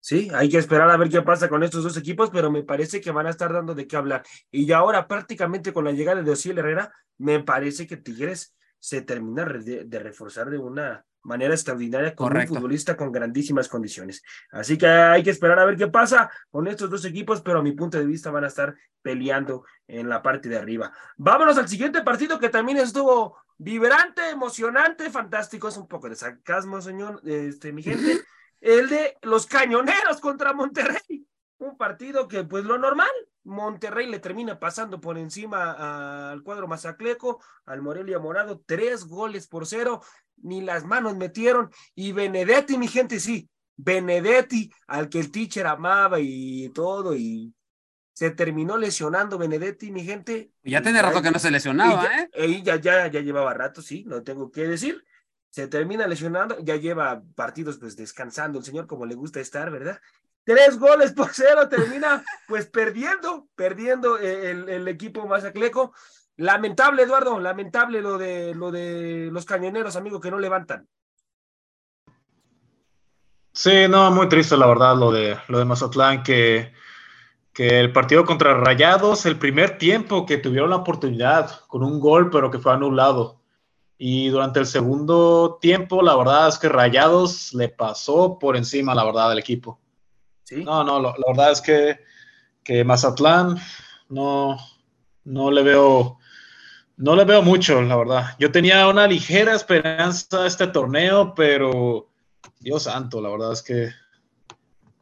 Sí, 0.00 0.28
hay 0.34 0.50
que 0.50 0.58
esperar 0.58 0.90
a 0.90 0.98
ver 0.98 1.08
qué 1.08 1.22
pasa 1.22 1.48
con 1.48 1.62
estos 1.62 1.82
dos 1.82 1.96
equipos, 1.96 2.28
pero 2.28 2.50
me 2.50 2.64
parece 2.64 3.00
que 3.00 3.10
van 3.10 3.26
a 3.26 3.30
estar 3.30 3.50
dando 3.50 3.74
de 3.74 3.86
qué 3.86 3.96
hablar. 3.96 4.24
Y 4.50 4.70
ahora 4.72 5.08
prácticamente 5.08 5.72
con 5.72 5.86
la 5.86 5.92
llegada 5.92 6.20
de 6.20 6.30
Osiel 6.30 6.58
Herrera, 6.58 6.92
me 7.16 7.42
parece 7.42 7.86
que 7.86 7.96
Tigres 7.96 8.54
se 8.78 9.00
termina 9.00 9.46
de 9.46 9.98
reforzar 9.98 10.50
de 10.50 10.58
una 10.58 11.02
manera 11.26 11.54
extraordinaria 11.54 12.14
con 12.14 12.28
Correcto. 12.28 12.54
un 12.54 12.58
futbolista 12.60 12.96
con 12.96 13.10
grandísimas 13.10 13.68
condiciones. 13.68 14.22
Así 14.52 14.78
que 14.78 14.86
hay 14.86 15.22
que 15.22 15.30
esperar 15.30 15.58
a 15.58 15.64
ver 15.64 15.76
qué 15.76 15.88
pasa 15.88 16.30
con 16.50 16.68
estos 16.68 16.88
dos 16.88 17.04
equipos, 17.04 17.42
pero 17.42 17.58
a 17.58 17.62
mi 17.62 17.72
punto 17.72 17.98
de 17.98 18.06
vista 18.06 18.30
van 18.30 18.44
a 18.44 18.48
estar 18.48 18.74
peleando 19.02 19.64
en 19.88 20.08
la 20.08 20.22
parte 20.22 20.48
de 20.48 20.56
arriba. 20.56 20.92
Vámonos 21.16 21.58
al 21.58 21.68
siguiente 21.68 22.02
partido 22.02 22.38
que 22.38 22.48
también 22.48 22.78
estuvo 22.78 23.36
vibrante, 23.58 24.30
emocionante, 24.30 25.10
fantástico. 25.10 25.68
Es 25.68 25.76
un 25.76 25.88
poco 25.88 26.08
de 26.08 26.14
sarcasmo, 26.14 26.80
señor, 26.80 27.20
este, 27.24 27.72
mi 27.72 27.82
gente. 27.82 28.22
El 28.60 28.88
de 28.88 29.18
los 29.22 29.46
cañoneros 29.46 30.20
contra 30.20 30.52
Monterrey. 30.52 31.26
Un 31.58 31.76
partido 31.76 32.28
que, 32.28 32.44
pues 32.44 32.64
lo 32.64 32.78
normal, 32.78 33.10
Monterrey 33.44 34.06
le 34.08 34.18
termina 34.18 34.58
pasando 34.58 35.00
por 35.00 35.16
encima 35.16 36.30
al 36.30 36.42
cuadro 36.42 36.68
mazacleco, 36.68 37.40
al 37.64 37.80
Morelia 37.80 38.18
Morado, 38.18 38.62
tres 38.66 39.06
goles 39.06 39.46
por 39.46 39.66
cero, 39.66 40.02
ni 40.42 40.60
las 40.60 40.84
manos 40.84 41.16
metieron. 41.16 41.70
Y 41.94 42.12
Benedetti, 42.12 42.78
mi 42.78 42.88
gente, 42.88 43.20
sí, 43.20 43.48
Benedetti, 43.76 44.70
al 44.86 45.08
que 45.08 45.20
el 45.20 45.30
teacher 45.30 45.66
amaba 45.66 46.18
y 46.20 46.70
todo, 46.70 47.14
y 47.14 47.52
se 48.12 48.30
terminó 48.30 48.78
lesionando 48.78 49.36
Benedetti, 49.36 49.90
mi 49.90 50.02
gente. 50.02 50.50
Ya 50.62 50.80
tiene 50.80 51.02
rato 51.02 51.20
que 51.20 51.30
no 51.30 51.38
se 51.38 51.50
lesionaba, 51.50 52.02
y 52.02 52.06
ya, 52.06 52.30
¿eh? 52.32 52.46
y 52.48 52.62
ya, 52.62 52.76
ya, 52.76 53.06
ya 53.08 53.20
llevaba 53.20 53.52
rato, 53.52 53.82
sí, 53.82 54.04
no 54.06 54.22
tengo 54.22 54.50
que 54.50 54.66
decir. 54.66 55.04
Se 55.50 55.68
termina 55.68 56.06
lesionando, 56.06 56.58
ya 56.60 56.76
lleva 56.76 57.22
partidos 57.34 57.78
pues 57.78 57.96
descansando 57.96 58.58
el 58.58 58.64
señor 58.64 58.86
como 58.86 59.06
le 59.06 59.14
gusta 59.14 59.40
estar, 59.40 59.70
¿verdad? 59.70 60.00
Tres 60.44 60.78
goles 60.78 61.12
por 61.12 61.30
cero, 61.32 61.68
termina 61.68 62.24
pues 62.46 62.66
perdiendo, 62.66 63.48
perdiendo 63.54 64.18
el, 64.18 64.68
el 64.68 64.88
equipo 64.88 65.26
mazacleco. 65.26 65.94
Lamentable, 66.38 67.02
Eduardo, 67.02 67.38
lamentable 67.40 68.02
lo 68.02 68.18
de 68.18 68.54
lo 68.54 68.70
de 68.70 69.28
los 69.32 69.44
cañoneros, 69.44 69.96
amigo, 69.96 70.20
que 70.20 70.30
no 70.30 70.38
levantan. 70.38 70.86
Sí, 73.52 73.88
no, 73.88 74.10
muy 74.10 74.28
triste 74.28 74.56
la 74.56 74.66
verdad 74.66 74.96
lo 74.96 75.10
de, 75.10 75.38
lo 75.48 75.58
de 75.58 75.64
Mazatlán, 75.64 76.22
que, 76.22 76.72
que 77.54 77.80
el 77.80 77.90
partido 77.90 78.26
contra 78.26 78.52
Rayados, 78.54 79.24
el 79.24 79.38
primer 79.38 79.78
tiempo 79.78 80.26
que 80.26 80.36
tuvieron 80.36 80.68
la 80.68 80.76
oportunidad 80.76 81.60
con 81.68 81.82
un 81.82 81.98
gol, 81.98 82.28
pero 82.28 82.50
que 82.50 82.58
fue 82.58 82.74
anulado. 82.74 83.40
Y 83.96 84.28
durante 84.28 84.60
el 84.60 84.66
segundo 84.66 85.56
tiempo, 85.58 86.02
la 86.02 86.14
verdad 86.16 86.48
es 86.48 86.58
que 86.58 86.68
Rayados 86.68 87.54
le 87.54 87.70
pasó 87.70 88.38
por 88.38 88.58
encima, 88.58 88.94
la 88.94 89.04
verdad, 89.04 89.30
del 89.30 89.38
equipo. 89.38 89.80
Sí. 90.44 90.62
No, 90.62 90.84
no, 90.84 91.00
lo- 91.00 91.14
la 91.16 91.24
verdad 91.28 91.52
es 91.52 91.62
que, 91.62 92.00
que 92.62 92.84
Mazatlán 92.84 93.56
no, 94.10 94.58
no 95.24 95.50
le 95.50 95.62
veo, 95.62 96.18
no 96.96 97.14
le 97.14 97.24
veo 97.24 97.42
mucho, 97.42 97.80
la 97.82 97.96
verdad. 97.96 98.36
Yo 98.38 98.50
tenía 98.50 98.88
una 98.88 99.06
ligera 99.06 99.54
esperanza 99.54 100.44
a 100.44 100.46
este 100.46 100.66
torneo, 100.68 101.34
pero 101.34 102.08
Dios 102.60 102.84
santo, 102.84 103.20
la 103.20 103.28
verdad 103.30 103.52
es 103.52 103.62
que 103.62 103.90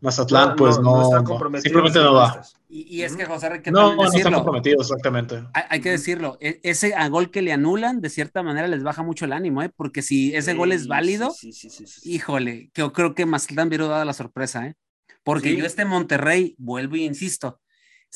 Mazatlán, 0.01 0.57
pues 0.57 0.79
no, 0.81 1.03
están 1.03 1.23
no, 1.23 1.31
comprometidos 1.31 1.63
simplemente 1.63 2.01
no 2.01 2.13
va. 2.15 2.43
Y, 2.69 2.97
y 2.99 3.03
es 3.03 3.17
que, 3.17 3.25
José, 3.25 3.47
hay 3.47 3.63
que 3.63 3.71
No, 3.71 3.95
no 3.95 4.05
están 4.05 4.35
comprometidos, 4.35 4.91
exactamente. 4.91 5.43
Hay, 5.55 5.63
hay 5.71 5.81
que 5.81 5.91
decirlo, 5.91 6.37
e- 6.41 6.61
ese 6.63 6.95
a 6.95 7.09
gol 7.09 7.31
que 7.31 7.41
le 7.41 7.53
anulan, 7.53 8.01
de 8.01 8.11
cierta 8.11 8.43
manera 8.43 8.69
les 8.69 8.83
baja 8.83 9.03
mucho 9.03 9.25
el 9.25 9.33
ánimo, 9.33 9.63
¿eh? 9.63 9.71
Porque 9.75 10.03
si 10.03 10.35
ese 10.35 10.55
gol 10.55 10.73
es 10.73 10.89
válido, 10.89 11.31
sí, 11.31 11.53
sí, 11.53 11.71
sí, 11.71 11.87
sí, 11.87 12.01
sí. 12.01 12.13
híjole, 12.13 12.71
que 12.75 12.83
yo 12.83 12.93
creo 12.93 13.15
que 13.15 13.25
Mazatlán 13.25 13.69
hubiera 13.69 13.87
dado 13.87 14.05
la 14.05 14.13
sorpresa, 14.13 14.67
¿eh? 14.67 14.75
Porque 15.23 15.51
Sí. 15.51 15.57
yo 15.57 15.65
este 15.65 15.87
Monterrey, 15.87 16.55
vuelvo 16.59 16.97
y 16.97 17.05
insisto, 17.05 17.61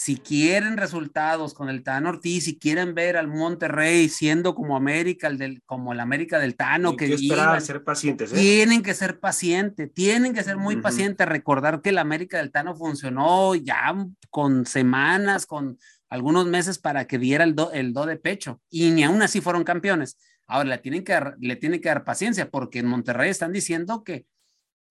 si 0.00 0.16
quieren 0.16 0.76
resultados 0.76 1.54
con 1.54 1.68
el 1.68 1.82
Tano 1.82 2.10
Ortiz, 2.10 2.44
si 2.44 2.56
quieren 2.56 2.94
ver 2.94 3.16
al 3.16 3.26
Monterrey 3.26 4.08
siendo 4.08 4.54
como 4.54 4.76
América, 4.76 5.26
el 5.26 5.38
del, 5.38 5.60
como 5.66 5.92
el 5.92 5.98
América 5.98 6.38
del 6.38 6.54
Tano, 6.54 6.94
que 6.94 7.06
que 7.08 7.16
iban- 7.16 7.60
ser 7.60 7.82
pacientes, 7.82 8.32
¿eh? 8.32 8.36
tienen 8.36 8.84
que 8.84 8.94
ser 8.94 9.18
pacientes, 9.18 9.92
tienen 9.92 10.34
que 10.34 10.44
ser 10.44 10.56
muy 10.56 10.76
pacientes, 10.76 11.26
recordar 11.26 11.82
que 11.82 11.88
el 11.88 11.98
América 11.98 12.38
del 12.38 12.52
Tano 12.52 12.76
funcionó 12.76 13.56
ya 13.56 13.92
con 14.30 14.66
semanas, 14.66 15.46
con 15.46 15.76
algunos 16.08 16.46
meses 16.46 16.78
para 16.78 17.08
que 17.08 17.18
diera 17.18 17.42
el 17.42 17.56
do, 17.56 17.72
el 17.72 17.92
do 17.92 18.06
de 18.06 18.18
pecho 18.18 18.60
y 18.70 18.90
ni 18.92 19.02
aún 19.02 19.20
así 19.22 19.40
fueron 19.40 19.64
campeones. 19.64 20.16
Ahora 20.46 20.68
le 20.68 20.78
tienen 20.78 21.02
que 21.02 21.12
dar, 21.14 21.34
le 21.40 21.56
tienen 21.56 21.80
que 21.80 21.88
dar 21.88 22.04
paciencia 22.04 22.52
porque 22.52 22.78
en 22.78 22.86
Monterrey 22.86 23.30
están 23.30 23.52
diciendo 23.52 24.04
que 24.04 24.26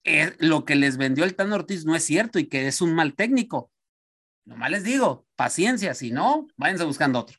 eh, 0.03 0.33
lo 0.39 0.65
que 0.65 0.75
les 0.75 0.97
vendió 0.97 1.23
el 1.23 1.33
Tano 1.33 1.55
Ortiz 1.55 1.85
no 1.85 1.95
es 1.95 2.03
cierto 2.03 2.39
y 2.39 2.47
que 2.47 2.67
es 2.67 2.81
un 2.81 2.93
mal 2.93 3.15
técnico. 3.15 3.71
Nomás 4.47 4.71
les 4.71 4.83
digo, 4.83 5.27
paciencia, 5.35 5.93
si 5.93 6.11
no, 6.11 6.47
váyanse 6.55 6.85
buscando 6.85 7.19
otro. 7.19 7.37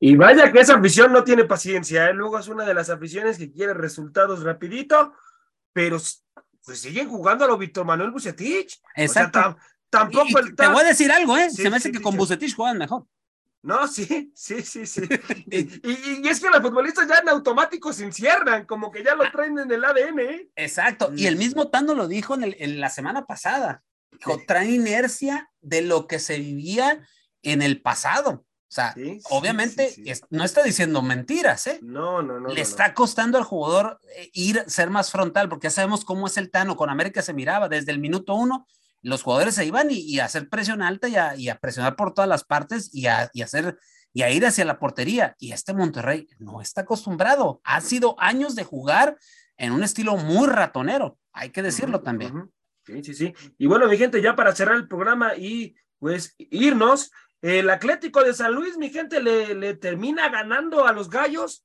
Y 0.00 0.16
vaya 0.16 0.52
que 0.52 0.60
esa 0.60 0.76
afición 0.76 1.12
no 1.12 1.24
tiene 1.24 1.44
paciencia, 1.44 2.08
¿eh? 2.08 2.14
Luego 2.14 2.38
es 2.38 2.46
una 2.48 2.64
de 2.64 2.74
las 2.74 2.88
aficiones 2.88 3.36
que 3.36 3.50
quiere 3.50 3.74
resultados 3.74 4.42
rapidito, 4.42 5.12
pero 5.72 5.98
pues 6.64 6.78
siguen 6.80 7.08
jugando 7.08 7.44
a 7.44 7.48
lo 7.48 7.58
Víctor 7.58 7.84
Manuel 7.84 8.10
Bucetich. 8.12 8.80
Exacto. 8.96 9.38
O 9.38 9.42
sea, 9.42 9.50
tam- 9.52 9.56
tampoco 9.90 10.26
Y- 10.28 10.36
el 10.48 10.54
te 10.56 10.66
voy 10.68 10.82
a 10.84 10.88
decir 10.88 11.10
algo, 11.10 11.36
¿eh? 11.36 11.50
Sí, 11.50 11.62
Se 11.62 11.70
me 11.70 11.76
hace 11.76 11.88
sí, 11.88 11.92
que 11.96 12.02
con. 12.02 12.16
Bucetich 12.16 12.54
juegan 12.54 12.78
mejor. 12.78 13.06
No, 13.62 13.88
sí, 13.88 14.30
sí, 14.36 14.62
sí, 14.62 14.86
sí. 14.86 15.00
Y, 15.50 15.58
y- 15.88 16.20
y 16.22 16.28
es 16.28 16.38
que 16.38 16.48
los 16.50 16.60
futbolistas 16.60 17.08
ya 17.08 17.18
en 17.18 17.28
automático 17.30 17.92
se 17.92 18.04
encierran, 18.04 18.66
como 18.66 18.90
que 18.90 19.02
ya 19.02 19.14
lo 19.14 19.28
traen 19.32 19.58
en 19.58 19.70
el 19.72 19.84
ADN, 19.84 20.18
¿eh? 20.20 20.48
Exacto, 20.54 21.12
y 21.16 21.26
el 21.26 21.36
mismo 21.36 21.68
Tano 21.70 21.94
lo 21.94 22.06
dijo 22.06 22.34
en, 22.34 22.44
el- 22.44 22.56
en 22.58 22.78
la 22.80 22.90
semana 22.90 23.24
pasada. 23.26 23.82
Dijo, 24.18 24.40
trae 24.46 24.70
inercia 24.70 25.50
de 25.60 25.82
lo 25.82 26.06
que 26.06 26.18
se 26.18 26.38
vivía 26.38 27.06
en 27.42 27.62
el 27.62 27.80
pasado. 27.82 28.30
O 28.46 28.74
sea, 28.74 28.92
Sí, 28.94 29.20
obviamente 29.30 29.88
sí, 29.90 30.02
sí. 30.04 30.10
es- 30.10 30.22
no 30.30 30.42
está 30.44 30.62
diciendo 30.62 31.00
mentiras, 31.02 31.66
¿eh? 31.68 31.78
No, 31.82 32.22
no, 32.22 32.40
no. 32.40 32.48
Le 32.48 32.54
no, 32.56 32.60
está 32.60 32.92
costando 32.92 33.38
al 33.38 33.44
jugador 33.44 34.00
eh, 34.16 34.30
ir, 34.32 34.64
ser 34.66 34.90
más 34.90 35.10
frontal, 35.12 35.48
porque 35.48 35.66
ya 35.66 35.70
sabemos 35.70 36.04
cómo 36.04 36.26
es 36.26 36.36
el 36.38 36.50
Tano. 36.50 36.76
Con 36.76 36.90
América 36.90 37.22
se 37.22 37.32
miraba 37.34 37.68
desde 37.68 37.92
el 37.92 38.00
minuto 38.00 38.34
uno, 38.34 38.66
los 39.02 39.22
jugadores 39.22 39.54
se 39.54 39.64
iban 39.64 39.90
y, 39.90 39.98
y 39.98 40.18
a 40.18 40.24
hacer 40.24 40.48
presión 40.48 40.82
alta 40.82 41.08
y 41.08 41.14
a, 41.16 41.36
y 41.36 41.50
a 41.50 41.58
presionar 41.58 41.94
por 41.94 42.14
todas 42.14 42.28
las 42.28 42.42
partes 42.42 42.90
y 42.92 43.06
a, 43.06 43.30
y 43.32 43.42
hacer 43.42 43.78
y 44.12 44.22
a 44.22 44.30
ir 44.30 44.46
hacia 44.46 44.64
la 44.64 44.78
portería. 44.78 45.36
Y 45.38 45.52
este 45.52 45.74
Monterrey 45.74 46.28
no 46.38 46.60
está 46.60 46.80
acostumbrado. 46.82 47.60
Ha 47.64 47.80
sido 47.80 48.14
años 48.18 48.54
de 48.54 48.64
jugar 48.64 49.18
en 49.56 49.72
un 49.72 49.84
estilo 49.84 50.16
muy 50.16 50.48
ratonero, 50.48 51.18
hay 51.32 51.50
que 51.50 51.62
decirlo 51.62 52.00
también. 52.00 52.50
Sí, 52.84 53.02
sí, 53.02 53.14
sí. 53.14 53.34
Y 53.58 53.66
bueno, 53.66 53.88
mi 53.88 53.96
gente, 53.96 54.20
ya 54.20 54.36
para 54.36 54.54
cerrar 54.54 54.76
el 54.76 54.88
programa 54.88 55.36
y 55.36 55.74
pues 55.98 56.34
irnos, 56.38 57.10
el 57.40 57.70
Atlético 57.70 58.22
de 58.22 58.34
San 58.34 58.54
Luis, 58.54 58.76
mi 58.76 58.90
gente, 58.90 59.22
le, 59.22 59.54
le 59.54 59.74
termina 59.74 60.28
ganando 60.28 60.86
a 60.86 60.92
los 60.92 61.08
gallos, 61.10 61.64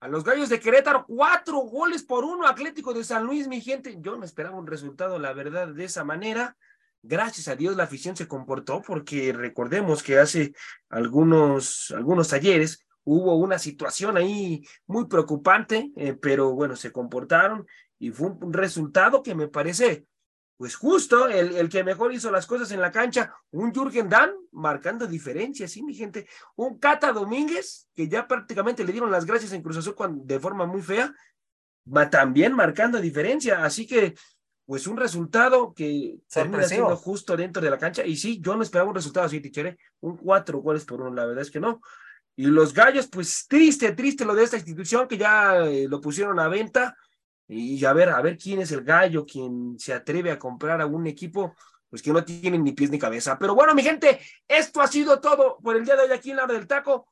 a 0.00 0.08
los 0.08 0.24
gallos 0.24 0.48
de 0.48 0.60
Querétaro, 0.60 1.04
cuatro 1.06 1.58
goles 1.58 2.02
por 2.02 2.24
uno, 2.24 2.46
Atlético 2.46 2.92
de 2.94 3.04
San 3.04 3.24
Luis, 3.24 3.48
mi 3.48 3.60
gente. 3.60 3.96
Yo 4.00 4.16
no 4.16 4.24
esperaba 4.24 4.58
un 4.58 4.66
resultado, 4.66 5.18
la 5.18 5.32
verdad, 5.32 5.68
de 5.68 5.84
esa 5.84 6.04
manera. 6.04 6.56
Gracias 7.02 7.48
a 7.48 7.56
Dios 7.56 7.76
la 7.76 7.84
afición 7.84 8.16
se 8.16 8.26
comportó, 8.26 8.82
porque 8.82 9.32
recordemos 9.32 10.02
que 10.02 10.18
hace 10.18 10.52
algunos, 10.88 11.92
algunos 11.96 12.28
talleres 12.28 12.86
hubo 13.04 13.36
una 13.36 13.58
situación 13.58 14.16
ahí 14.16 14.66
muy 14.86 15.06
preocupante, 15.06 15.92
eh, 15.96 16.14
pero 16.14 16.52
bueno, 16.52 16.74
se 16.74 16.90
comportaron 16.90 17.66
y 17.98 18.10
fue 18.10 18.30
un 18.30 18.52
resultado 18.52 19.22
que 19.22 19.34
me 19.34 19.48
parece 19.48 20.06
pues 20.56 20.74
justo, 20.74 21.28
el, 21.28 21.54
el 21.56 21.68
que 21.68 21.84
mejor 21.84 22.14
hizo 22.14 22.30
las 22.30 22.46
cosas 22.46 22.70
en 22.70 22.80
la 22.80 22.90
cancha, 22.90 23.34
un 23.50 23.72
Jürgen 23.74 24.08
Damm 24.08 24.30
marcando 24.52 25.06
diferencias, 25.06 25.70
sí, 25.70 25.82
mi 25.82 25.94
gente, 25.94 26.26
un 26.56 26.78
Cata 26.78 27.12
Domínguez, 27.12 27.88
que 27.94 28.08
ya 28.08 28.26
prácticamente 28.26 28.82
le 28.84 28.92
dieron 28.92 29.10
las 29.10 29.26
gracias 29.26 29.52
en 29.52 29.62
Cruz 29.62 29.76
Azul 29.76 29.94
cuando- 29.94 30.24
de 30.24 30.40
forma 30.40 30.64
muy 30.64 30.80
fea, 30.82 31.14
también 32.10 32.52
marcando 32.54 33.00
diferencia, 33.00 33.64
así 33.64 33.86
que 33.86 34.14
pues 34.64 34.88
un 34.88 34.96
resultado 34.96 35.72
que 35.72 36.18
termina 36.42 36.58
siendo 36.68 36.96
justo 36.96 37.36
dentro 37.36 37.62
de 37.62 37.70
la 37.70 37.78
cancha, 37.78 38.04
y 38.04 38.16
sí, 38.16 38.40
yo 38.40 38.56
no 38.56 38.62
esperaba 38.64 38.88
un 38.88 38.96
resultado 38.96 39.26
así, 39.26 39.40
tichere, 39.40 39.78
un 40.00 40.16
cuatro 40.16 40.58
goles 40.58 40.84
por 40.84 41.00
uno, 41.00 41.14
la 41.14 41.24
verdad 41.26 41.42
es 41.42 41.50
que 41.52 41.60
no, 41.60 41.80
y 42.34 42.46
los 42.46 42.74
gallos, 42.74 43.06
pues 43.06 43.46
triste, 43.48 43.92
triste 43.92 44.24
lo 44.24 44.34
de 44.34 44.42
esta 44.42 44.56
institución 44.56 45.06
que 45.06 45.16
ya 45.18 45.58
eh, 45.66 45.86
lo 45.88 46.00
pusieron 46.00 46.40
a 46.40 46.48
venta, 46.48 46.96
y 47.48 47.84
a 47.84 47.92
ver, 47.92 48.10
a 48.10 48.20
ver 48.20 48.36
quién 48.36 48.60
es 48.60 48.72
el 48.72 48.82
gallo, 48.82 49.24
quien 49.24 49.76
se 49.78 49.94
atreve 49.94 50.30
a 50.30 50.38
comprar 50.38 50.80
a 50.80 50.86
un 50.86 51.06
equipo, 51.06 51.54
pues 51.88 52.02
que 52.02 52.12
no 52.12 52.24
tienen 52.24 52.64
ni 52.64 52.72
pies 52.72 52.90
ni 52.90 52.98
cabeza. 52.98 53.38
Pero 53.38 53.54
bueno, 53.54 53.74
mi 53.74 53.82
gente, 53.82 54.20
esto 54.48 54.80
ha 54.80 54.86
sido 54.86 55.20
todo 55.20 55.58
por 55.62 55.76
el 55.76 55.84
día 55.84 55.96
de 55.96 56.02
hoy 56.02 56.12
aquí 56.12 56.30
en 56.30 56.36
la 56.36 56.44
hora 56.44 56.54
del 56.54 56.66
taco. 56.66 57.08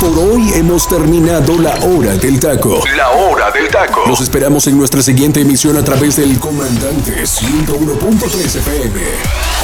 Por 0.00 0.16
hoy 0.16 0.52
hemos 0.54 0.88
terminado 0.88 1.58
la 1.58 1.74
hora 1.84 2.14
del 2.16 2.38
taco. 2.38 2.84
La 2.96 3.10
hora 3.10 3.50
del 3.50 3.68
taco. 3.68 4.04
Los 4.06 4.20
esperamos 4.20 4.66
en 4.68 4.78
nuestra 4.78 5.02
siguiente 5.02 5.40
emisión 5.40 5.76
a 5.76 5.82
través 5.82 6.16
del 6.16 6.38
Comandante 6.38 7.24
101.3 7.24 8.56
FM. 8.58 9.57